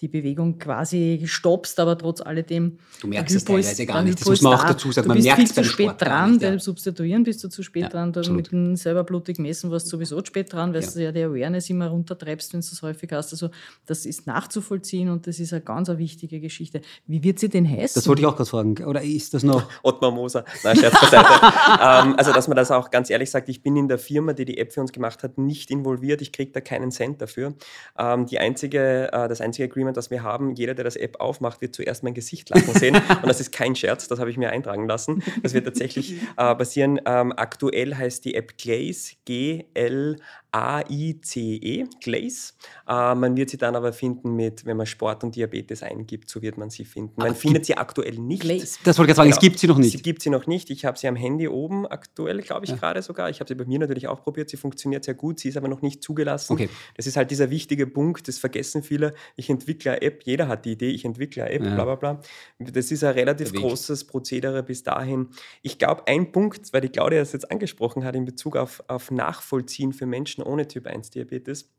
die 0.00 0.08
Bewegung 0.08 0.58
quasi 0.58 1.22
stoppst, 1.24 1.80
aber 1.80 1.96
trotz 1.96 2.20
alledem. 2.20 2.78
Du 3.00 3.06
merkst 3.06 3.34
es 3.34 3.44
teilweise 3.44 3.86
gar 3.86 4.02
nicht. 4.02 4.20
Das 4.20 4.28
muss 4.28 4.42
man 4.42 4.54
auch 4.54 4.64
dazu 4.64 4.92
sagen. 4.92 5.06
Du 5.06 5.08
man 5.08 5.16
bist 5.16 5.26
merkt 5.26 5.40
viel 5.40 5.52
zu 5.52 5.64
spät 5.64 5.86
Sport 5.86 6.02
dran, 6.02 6.32
nicht, 6.32 6.42
ja. 6.42 6.50
beim 6.50 6.58
Substituieren 6.58 7.24
bist 7.24 7.42
du 7.42 7.48
zu 7.48 7.62
spät 7.62 7.84
ja, 7.84 7.88
dran. 7.88 8.10
Absolut. 8.10 8.36
Mit 8.36 8.52
dem 8.52 8.76
selber 8.76 9.04
blutig 9.04 9.38
messen 9.38 9.70
warst 9.70 9.86
du 9.86 9.90
sowieso 9.90 10.20
zu 10.20 10.26
spät 10.26 10.52
dran, 10.52 10.74
weil 10.74 10.82
ja. 10.82 10.90
du 10.90 11.02
ja 11.02 11.12
die 11.12 11.22
Awareness 11.22 11.70
immer 11.70 11.88
runtertreibst, 11.88 12.52
wenn 12.52 12.60
du 12.60 12.66
es 12.66 12.82
häufig 12.82 13.10
hast. 13.12 13.32
Also 13.32 13.48
das 13.86 14.04
ist 14.04 14.26
nachzuvollziehen 14.26 15.08
und 15.08 15.26
das 15.26 15.40
ist 15.40 15.54
eine 15.54 15.62
ganz 15.62 15.88
eine 15.88 15.98
wichtige 15.98 16.40
Geschichte. 16.40 16.82
Wie 17.06 17.22
wird 17.22 17.38
sie 17.38 17.48
denn 17.48 17.66
heißen? 17.66 17.94
Das 17.94 18.06
wollte 18.06 18.20
ich 18.20 18.26
auch 18.26 18.36
gerade 18.36 18.50
fragen. 18.50 18.84
Oder 18.84 19.02
ist 19.02 19.32
das 19.32 19.44
noch? 19.44 19.66
Ottmar 19.82 20.10
Moser. 20.10 20.44
Nein, 20.62 20.76
Scherz 20.76 21.00
beiseite. 21.00 21.26
ähm, 21.80 22.14
also, 22.18 22.32
dass 22.32 22.48
man 22.48 22.56
das 22.56 22.70
auch 22.70 22.90
ganz 22.90 23.08
ehrlich 23.08 23.30
sagt, 23.30 23.48
ich 23.48 23.62
bin 23.62 23.76
in 23.76 23.88
der 23.88 23.98
Firma, 23.98 24.34
die 24.34 24.44
die 24.44 24.58
App 24.58 24.72
für 24.72 24.82
uns 24.82 24.92
gemacht 24.92 25.22
hat, 25.22 25.38
nicht 25.38 25.70
involviert. 25.70 26.20
Ich 26.20 26.32
kriege 26.32 26.52
da 26.52 26.60
keinen 26.60 26.90
Cent 26.90 27.22
dafür. 27.22 27.54
Ähm, 27.98 28.26
die 28.26 28.38
einzige 28.38 28.65
äh, 28.74 29.28
das 29.28 29.40
einzige 29.40 29.70
Agreement, 29.70 29.96
das 29.96 30.10
wir 30.10 30.22
haben, 30.22 30.54
jeder, 30.54 30.74
der 30.74 30.84
das 30.84 30.96
App 30.96 31.20
aufmacht, 31.20 31.60
wird 31.60 31.74
zuerst 31.74 32.02
mein 32.02 32.14
Gesicht 32.14 32.50
lachen 32.50 32.74
sehen. 32.74 32.96
Und 33.22 33.26
das 33.26 33.40
ist 33.40 33.52
kein 33.52 33.74
Scherz, 33.76 34.08
das 34.08 34.18
habe 34.18 34.30
ich 34.30 34.36
mir 34.36 34.50
eintragen 34.50 34.88
lassen. 34.88 35.22
Das 35.42 35.54
wird 35.54 35.64
tatsächlich 35.64 36.14
äh, 36.36 36.54
passieren. 36.54 37.00
Ähm, 37.06 37.32
aktuell 37.36 37.94
heißt 37.94 38.24
die 38.24 38.34
App 38.34 38.58
Glaze, 38.58 39.14
G-L-A. 39.24 40.16
A-I-C-E, 40.52 41.86
Glaze. 42.00 42.54
Äh, 42.88 43.14
man 43.14 43.36
wird 43.36 43.50
sie 43.50 43.58
dann 43.58 43.76
aber 43.76 43.92
finden 43.92 44.34
mit, 44.34 44.64
wenn 44.64 44.76
man 44.76 44.86
Sport 44.86 45.24
und 45.24 45.36
Diabetes 45.36 45.82
eingibt, 45.82 46.30
so 46.30 46.42
wird 46.42 46.58
man 46.58 46.70
sie 46.70 46.84
finden. 46.84 47.14
Man 47.16 47.28
aber 47.28 47.36
findet 47.36 47.66
sie 47.66 47.76
aktuell 47.76 48.18
nicht. 48.18 48.42
Glaze. 48.42 48.78
Das 48.84 48.98
wollte 48.98 49.12
ich 49.12 49.16
sagen, 49.16 49.28
genau. 49.28 49.36
es 49.36 49.40
gibt 49.40 49.58
sie 49.58 49.66
noch 49.66 49.78
nicht. 49.78 49.92
Sie 49.92 50.02
gibt 50.02 50.22
sie 50.22 50.30
noch 50.30 50.46
nicht. 50.46 50.70
Ich 50.70 50.84
habe 50.84 50.98
sie 50.98 51.08
am 51.08 51.16
Handy 51.16 51.48
oben 51.48 51.86
aktuell, 51.86 52.40
glaube 52.42 52.64
ich, 52.64 52.70
ja. 52.70 52.76
gerade 52.76 53.02
sogar. 53.02 53.30
Ich 53.30 53.40
habe 53.40 53.48
sie 53.48 53.54
bei 53.54 53.64
mir 53.64 53.78
natürlich 53.78 54.08
auch 54.08 54.22
probiert. 54.22 54.50
Sie 54.50 54.56
funktioniert 54.56 55.04
sehr 55.04 55.14
gut. 55.14 55.40
Sie 55.40 55.48
ist 55.48 55.56
aber 55.56 55.68
noch 55.68 55.82
nicht 55.82 56.02
zugelassen. 56.02 56.52
Okay. 56.52 56.68
Das 56.94 57.06
ist 57.06 57.16
halt 57.16 57.30
dieser 57.30 57.50
wichtige 57.50 57.86
Punkt, 57.86 58.28
das 58.28 58.38
vergessen 58.38 58.82
viele. 58.82 59.14
Ich 59.36 59.50
entwickle 59.50 59.92
eine 59.92 60.02
App, 60.02 60.22
jeder 60.24 60.48
hat 60.48 60.64
die 60.64 60.72
Idee, 60.72 60.90
ich 60.90 61.04
entwickle 61.04 61.44
eine 61.44 61.52
App, 61.52 61.64
ja. 61.64 61.74
bla 61.74 61.84
bla 61.84 61.94
bla. 61.96 62.20
Das 62.58 62.90
ist 62.90 63.04
ein 63.04 63.12
relativ 63.12 63.52
großes 63.52 64.04
Prozedere 64.04 64.62
bis 64.62 64.82
dahin. 64.82 65.28
Ich 65.62 65.78
glaube, 65.78 66.06
ein 66.06 66.32
Punkt, 66.32 66.72
weil 66.72 66.80
die 66.80 66.88
Claudia 66.88 67.18
das 67.18 67.32
jetzt 67.32 67.50
angesprochen 67.50 68.04
hat 68.04 68.14
in 68.14 68.24
Bezug 68.24 68.56
auf, 68.56 68.82
auf 68.88 69.10
Nachvollziehen 69.10 69.92
für 69.92 70.06
Menschen 70.06 70.35
ohne 70.42 70.68
Typ 70.68 70.86
1 70.86 71.10
Diabetes. 71.10 71.70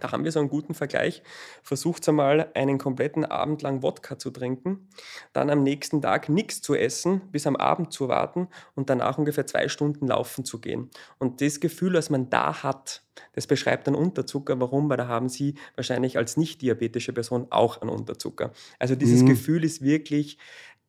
Da 0.00 0.10
haben 0.10 0.24
wir 0.24 0.32
so 0.32 0.40
einen 0.40 0.48
guten 0.48 0.74
Vergleich. 0.74 1.22
Versucht 1.62 2.08
einmal 2.08 2.50
einen 2.54 2.78
kompletten 2.78 3.24
Abend 3.24 3.62
lang 3.62 3.82
Wodka 3.82 4.18
zu 4.18 4.30
trinken, 4.30 4.88
dann 5.32 5.50
am 5.50 5.62
nächsten 5.62 6.02
Tag 6.02 6.28
nichts 6.28 6.60
zu 6.62 6.74
essen, 6.74 7.20
bis 7.30 7.46
am 7.46 7.54
Abend 7.54 7.92
zu 7.92 8.08
warten 8.08 8.48
und 8.74 8.90
danach 8.90 9.18
ungefähr 9.18 9.46
zwei 9.46 9.68
Stunden 9.68 10.08
laufen 10.08 10.44
zu 10.44 10.60
gehen. 10.60 10.90
Und 11.18 11.40
das 11.40 11.60
Gefühl, 11.60 11.92
das 11.92 12.10
man 12.10 12.28
da 12.28 12.64
hat, 12.64 13.04
das 13.34 13.46
beschreibt 13.46 13.86
dann 13.86 13.94
Unterzucker. 13.94 14.58
Warum? 14.58 14.88
Weil 14.90 14.96
da 14.96 15.06
haben 15.06 15.28
Sie 15.28 15.54
wahrscheinlich 15.76 16.18
als 16.18 16.36
nicht 16.36 16.62
diabetische 16.62 17.12
Person 17.12 17.46
auch 17.50 17.80
einen 17.80 17.90
Unterzucker. 17.90 18.52
Also 18.80 18.96
dieses 18.96 19.22
mhm. 19.22 19.28
Gefühl 19.28 19.62
ist 19.62 19.82
wirklich 19.82 20.38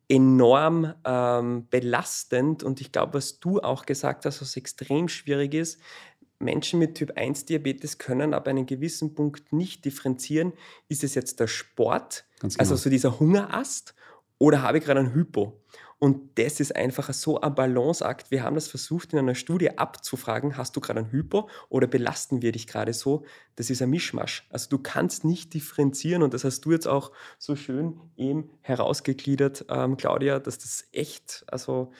enorm 0.08 0.94
ähm, 1.04 1.66
belastend 1.68 2.62
und 2.62 2.80
ich 2.80 2.92
glaube, 2.92 3.14
was 3.14 3.40
du 3.40 3.60
auch 3.60 3.86
gesagt 3.86 4.24
hast, 4.24 4.40
was 4.40 4.56
extrem 4.56 5.08
schwierig 5.08 5.54
ist, 5.54 5.80
Menschen 6.38 6.78
mit 6.78 6.94
Typ 6.96 7.16
1 7.16 7.46
Diabetes 7.46 7.98
können 7.98 8.34
ab 8.34 8.48
einem 8.48 8.66
gewissen 8.66 9.14
Punkt 9.14 9.52
nicht 9.52 9.84
differenzieren, 9.84 10.52
ist 10.88 11.04
es 11.04 11.14
jetzt 11.14 11.40
der 11.40 11.46
Sport, 11.46 12.24
also 12.42 12.56
genau. 12.56 12.60
also 12.60 12.76
so 12.76 12.90
dieser 12.90 13.18
Hungerast, 13.18 13.94
oder 14.38 14.62
habe 14.62 14.78
ich 14.78 14.84
gerade 14.84 15.00
ein 15.00 15.14
Hypo? 15.14 15.62
Und 15.98 16.38
das 16.38 16.60
ist 16.60 16.76
einfach 16.76 17.10
so 17.14 17.40
ein 17.40 17.54
Balanceakt. 17.54 18.30
Wir 18.30 18.42
haben 18.42 18.54
das 18.54 18.68
versucht 18.68 19.14
in 19.14 19.18
einer 19.18 19.34
Studie 19.34 19.78
abzufragen, 19.78 20.58
hast 20.58 20.76
du 20.76 20.80
gerade 20.80 21.00
ein 21.00 21.10
Hypo 21.10 21.48
oder 21.70 21.86
belasten 21.86 22.42
wir 22.42 22.52
dich 22.52 22.66
gerade 22.66 22.92
so? 22.92 23.24
Das 23.54 23.70
ist 23.70 23.80
ein 23.80 23.88
Mischmasch. 23.88 24.46
Also 24.50 24.68
du 24.68 24.78
kannst 24.78 25.24
nicht 25.24 25.54
differenzieren 25.54 26.22
und 26.22 26.34
das 26.34 26.44
hast 26.44 26.60
du 26.66 26.72
jetzt 26.72 26.86
auch 26.86 27.12
so 27.38 27.56
schön 27.56 27.98
eben 28.16 28.50
herausgegliedert, 28.60 29.64
ähm, 29.70 29.96
Claudia, 29.96 30.38
dass 30.38 30.58
das 30.58 30.86
echt, 30.92 31.44
also 31.46 31.92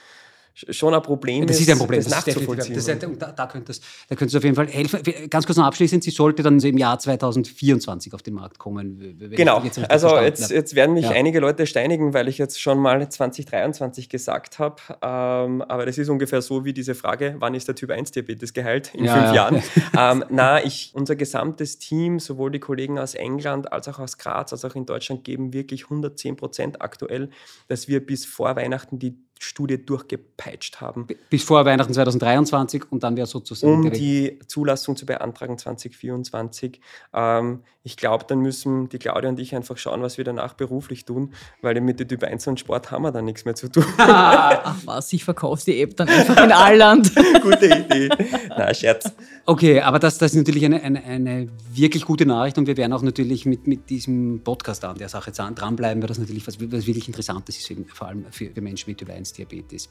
schon 0.71 0.95
ein 0.95 1.03
Problem 1.03 1.47
das 1.47 1.61
ist. 1.61 1.69
ein 1.69 1.79
Problem, 1.79 2.01
das, 2.01 2.09
das 2.09 2.27
nachzuvollziehen. 2.27 2.75
Das 2.75 2.89
ist, 2.89 3.03
da, 3.03 3.33
da, 3.33 3.47
könntest, 3.47 3.85
da 4.09 4.17
könntest 4.17 4.35
du 4.35 4.39
auf 4.39 4.45
jeden 4.45 4.57
Fall 4.57 4.69
helfen. 4.69 5.01
Ganz 5.29 5.45
kurz 5.45 5.59
noch 5.59 5.67
abschließend, 5.67 6.03
sie 6.03 6.11
sollte 6.11 6.43
dann 6.43 6.59
im 6.59 6.79
Jahr 6.79 6.99
2024 6.99 8.15
auf 8.15 8.23
den 8.23 8.35
Markt 8.35 8.59
kommen. 8.59 9.19
Genau, 9.37 9.63
jetzt 9.63 9.79
also 9.91 10.19
jetzt, 10.19 10.51
jetzt, 10.51 10.75
werden 10.75 10.95
mich 10.95 11.05
ja. 11.05 11.11
einige 11.11 11.41
Leute 11.41 11.67
steinigen, 11.67 12.15
weil 12.15 12.29
ich 12.29 12.39
jetzt 12.39 12.61
schon 12.61 12.79
mal 12.79 13.07
2023 13.07 14.09
gesagt 14.09 14.59
habe. 14.59 14.77
Ähm, 15.03 15.61
aber 15.63 15.85
das 15.85 15.99
ist 15.99 16.09
ungefähr 16.09 16.41
so 16.41 16.65
wie 16.65 16.73
diese 16.73 16.95
Frage, 16.95 17.37
wann 17.39 17.55
ist 17.55 17.69
der 17.69 17.75
Typ 17.75 17.91
1 17.91 18.13
Diabetes 18.13 18.55
geheilt? 18.55 18.95
In 18.95 19.05
ja, 19.05 19.13
fünf 19.13 19.27
ja. 19.27 19.35
Jahren. 19.35 19.63
ähm, 19.99 20.25
na, 20.31 20.65
ich, 20.65 20.93
unser 20.95 21.17
gesamtes 21.17 21.79
Team, 21.79 22.19
sowohl 22.19 22.51
die 22.51 22.61
Kollegen 22.61 22.99
aus 22.99 23.15
England 23.15 23.73
als 23.73 23.89
auch 23.89 23.99
aus 23.99 24.17
Graz, 24.17 24.53
als 24.53 24.65
auch 24.65 24.75
in 24.75 24.87
Deutschland, 24.87 25.23
geben 25.25 25.53
wirklich 25.53 25.85
110 25.85 26.37
Prozent 26.37 26.81
aktuell, 26.81 27.29
dass 27.69 27.89
wir 27.89 28.05
bis 28.05 28.25
vor 28.25 28.57
Weihnachten 28.57 28.99
die 28.99 29.19
Studie 29.39 29.85
durchgepeitscht 29.85 30.81
haben. 30.81 31.07
Bis 31.31 31.43
vor 31.43 31.65
Weihnachten 31.65 31.93
2023 31.93 32.91
und 32.91 33.03
dann 33.03 33.17
wäre 33.17 33.27
sozusagen. 33.27 33.87
Um 33.87 33.91
die 33.91 34.39
Zulassung 34.47 34.97
zu 34.97 35.07
beantragen 35.07 35.59
2024. 35.59 36.81
Ähm, 37.13 37.61
ich 37.83 37.97
glaube, 37.97 38.25
dann 38.27 38.41
müssen 38.41 38.89
die 38.89 38.99
Claudia 38.99 39.31
und 39.31 39.39
ich 39.39 39.55
einfach 39.55 39.79
schauen, 39.79 40.03
was 40.03 40.19
wir 40.19 40.25
danach 40.25 40.55
beruflich 40.55 41.05
tun, 41.05 41.33
weil 41.63 41.81
mit 41.81 42.01
der 42.01 42.09
Typ 42.09 42.25
1 42.25 42.47
und 42.49 42.59
Sport 42.59 42.91
haben 42.91 43.03
wir 43.03 43.13
dann 43.13 43.27
nichts 43.27 43.45
mehr 43.45 43.55
zu 43.55 43.69
tun. 43.69 43.85
Ach 43.99 44.77
was, 44.85 45.13
ich 45.13 45.23
verkaufe 45.23 45.65
die 45.67 45.81
App 45.81 45.97
dann 45.97 46.09
einfach 46.09 46.43
in 46.43 46.51
Alland. 46.51 47.13
Gute 47.43 47.67
Idee. 47.67 48.09
Na, 48.49 48.75
Scherz. 48.75 49.13
Okay, 49.45 49.81
aber 49.81 50.01
das, 50.01 50.19
das 50.19 50.33
ist 50.33 50.39
natürlich 50.39 50.65
eine, 50.65 50.83
eine, 50.83 51.05
eine, 51.05 51.49
wirklich 51.73 52.05
gute 52.05 52.27
Nachricht 52.27 52.59
und 52.59 52.67
wir 52.67 52.77
werden 52.77 52.93
auch 52.93 53.03
natürlich 53.03 53.47
mit, 53.47 53.67
mit 53.69 53.89
diesem 53.91 54.41
Podcast 54.43 54.85
an 54.85 54.99
der 54.99 55.09
Sache 55.09 55.31
dranbleiben, 55.31 56.03
weil 56.03 56.09
das 56.09 56.19
natürlich 56.19 56.47
was, 56.47 56.59
was 56.59 56.87
wirklich 56.87 57.07
Interessantes 57.07 57.59
ist, 57.59 57.73
vor 57.95 58.09
allem 58.09 58.25
für, 58.31 58.51
für 58.51 58.61
Menschen 58.63 58.91
mit 58.91 58.99
Typ 58.99 59.11
1 59.11 59.26
Diabetes. 59.33 59.89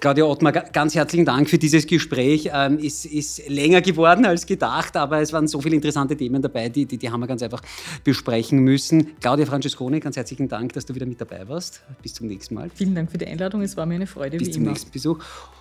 Claudia 0.00 0.24
Ottmar, 0.24 0.52
ganz 0.52 0.94
herzlichen 0.94 1.24
Dank 1.24 1.48
für 1.48 1.58
dieses 1.58 1.86
Gespräch. 1.86 2.50
Ähm, 2.52 2.78
ist, 2.78 3.04
ist 3.06 3.48
länger 3.48 3.80
geworden 3.80 4.24
als 4.24 4.46
gedacht, 4.46 4.96
aber 4.96 5.20
es 5.20 5.32
waren 5.32 5.48
so 5.48 5.60
viele 5.60 5.76
interessante 5.76 6.16
Themen 6.16 6.42
dabei, 6.42 6.68
die, 6.68 6.86
die, 6.86 6.98
die 6.98 7.10
haben 7.10 7.20
wir 7.20 7.26
ganz 7.26 7.42
einfach 7.42 7.62
besprechen 8.04 8.60
müssen. 8.60 9.18
Claudia 9.20 9.46
Francesconi, 9.46 10.00
ganz 10.00 10.16
herzlichen 10.16 10.48
Dank, 10.48 10.72
dass 10.72 10.86
du 10.86 10.94
wieder 10.94 11.06
mit 11.06 11.20
dabei 11.20 11.48
warst. 11.48 11.82
Bis 12.02 12.14
zum 12.14 12.26
nächsten 12.26 12.54
Mal. 12.54 12.70
Vielen 12.74 12.94
Dank 12.94 13.10
für 13.10 13.18
die 13.18 13.26
Einladung, 13.26 13.62
es 13.62 13.76
war 13.76 13.86
mir 13.86 13.96
eine 13.96 14.06
Freude. 14.06 14.36
Bis 14.36 14.52
zum 14.52 14.62
immer. 14.62 14.72
nächsten 14.72 14.90
Besuch. 14.90 15.18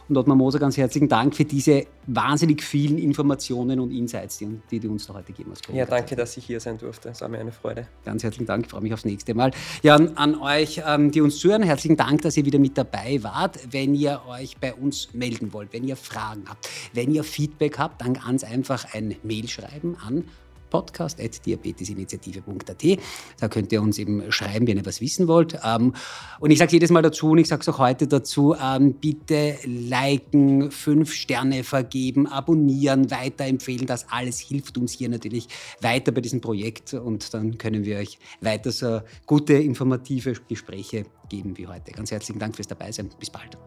Und 0.10 0.16
Ottmar 0.16 0.38
Moser, 0.38 0.60
ganz 0.60 0.78
herzlichen 0.78 1.10
Dank 1.10 1.36
für 1.36 1.44
diese 1.44 1.86
wahnsinnig 2.06 2.64
vielen 2.64 2.98
Informationen 2.98 3.80
und 3.80 3.92
Insights, 3.92 4.38
die, 4.38 4.48
die 4.72 4.80
du 4.80 4.90
uns 4.90 5.06
da 5.06 5.14
heute 5.14 5.34
gegeben 5.34 5.52
hast. 5.52 5.68
Ja, 5.68 5.86
danke, 5.86 6.16
dass 6.16 6.38
ich 6.38 6.46
hier 6.46 6.62
sein 6.62 6.78
durfte. 6.78 7.10
Es 7.10 7.20
war 7.20 7.28
mir 7.28 7.40
eine 7.40 7.52
Freude. 7.52 7.88
Ganz 8.06 8.24
herzlichen 8.24 8.46
Dank, 8.46 8.66
ich 8.66 8.72
freue 8.72 8.82
mich 8.82 8.94
aufs 8.94 9.04
nächste 9.04 9.34
Mal. 9.34 9.52
Ja, 9.84 9.96
an, 9.96 10.16
an 10.16 10.36
euch, 10.40 10.82
ähm, 10.88 11.12
die 11.12 11.20
uns 11.20 11.40
zuhören, 11.40 11.62
herzlichen 11.62 11.98
Dank, 11.98 12.22
dass 12.22 12.38
ihr 12.38 12.46
wieder 12.46 12.60
mit 12.60 12.78
dabei 12.78 13.22
wart. 13.22 13.60
Wenn 13.70 13.96
ihr 13.96 14.22
euch 14.30 14.56
bei 14.58 14.74
uns 14.74 15.14
melden 15.14 15.52
wollt, 15.52 15.74
wenn 15.74 15.86
ihr 15.86 15.98
Fragen 15.98 16.46
habt, 16.48 16.70
wenn 16.94 17.12
ihr 17.12 17.26
Feedback 17.26 17.78
habt, 17.78 18.02
dann 18.02 18.14
ganz 18.14 18.46
einfach 18.46 18.94
ein 18.94 19.16
Mail 19.24 19.50
schreiben 19.50 19.98
an 20.06 20.24
podcast.diabetesinitiative.at. 20.70 23.00
Da 23.40 23.48
könnt 23.48 23.72
ihr 23.72 23.82
uns 23.82 23.98
eben 23.98 24.32
schreiben, 24.32 24.68
wenn 24.68 24.78
ihr 24.78 24.86
was 24.86 25.02
wissen 25.02 25.28
wollt. 25.28 25.58
Ähm, 25.64 25.96
und 26.40 26.52
ich 26.52 26.60
sage 26.60 26.74
jedes 26.74 26.92
Mal 26.92 27.02
dazu 27.02 27.32
und 27.32 27.40
ich 27.40 27.48
sage 27.48 27.62
es 27.62 27.70
auch 27.70 27.80
heute 27.80 28.08
dazu, 28.08 28.56
ähm, 28.62 28.94
bitte 28.94 29.56
liken, 29.66 30.70
fünf 30.72 31.14
Sterne 31.14 31.64
vergeben, 31.64 32.28
abonnieren, 32.28 33.10
weiterempfehlen. 33.12 33.88
Das 33.88 34.10
alles 34.10 34.40
hilft 34.40 34.78
uns 34.78 34.94
hier 34.94 35.10
natürlich 35.10 35.48
weiter 35.82 36.12
bei 36.12 36.22
diesem 36.22 36.42
Projekt 36.42 36.94
und 36.94 37.34
dann 37.34 37.58
können 37.58 37.86
wir 37.86 37.98
euch 37.98 38.20
weiter 38.42 38.72
so 38.72 39.02
gute, 39.26 39.54
informative 39.54 40.34
Gespräche 40.48 41.06
geben 41.30 41.58
wie 41.58 41.68
heute. 41.68 41.92
Ganz 41.92 42.12
herzlichen 42.12 42.40
Dank 42.40 42.56
fürs 42.56 42.68
Dabeisein. 42.68 43.10
Bis 43.20 43.30
bald. 43.30 43.58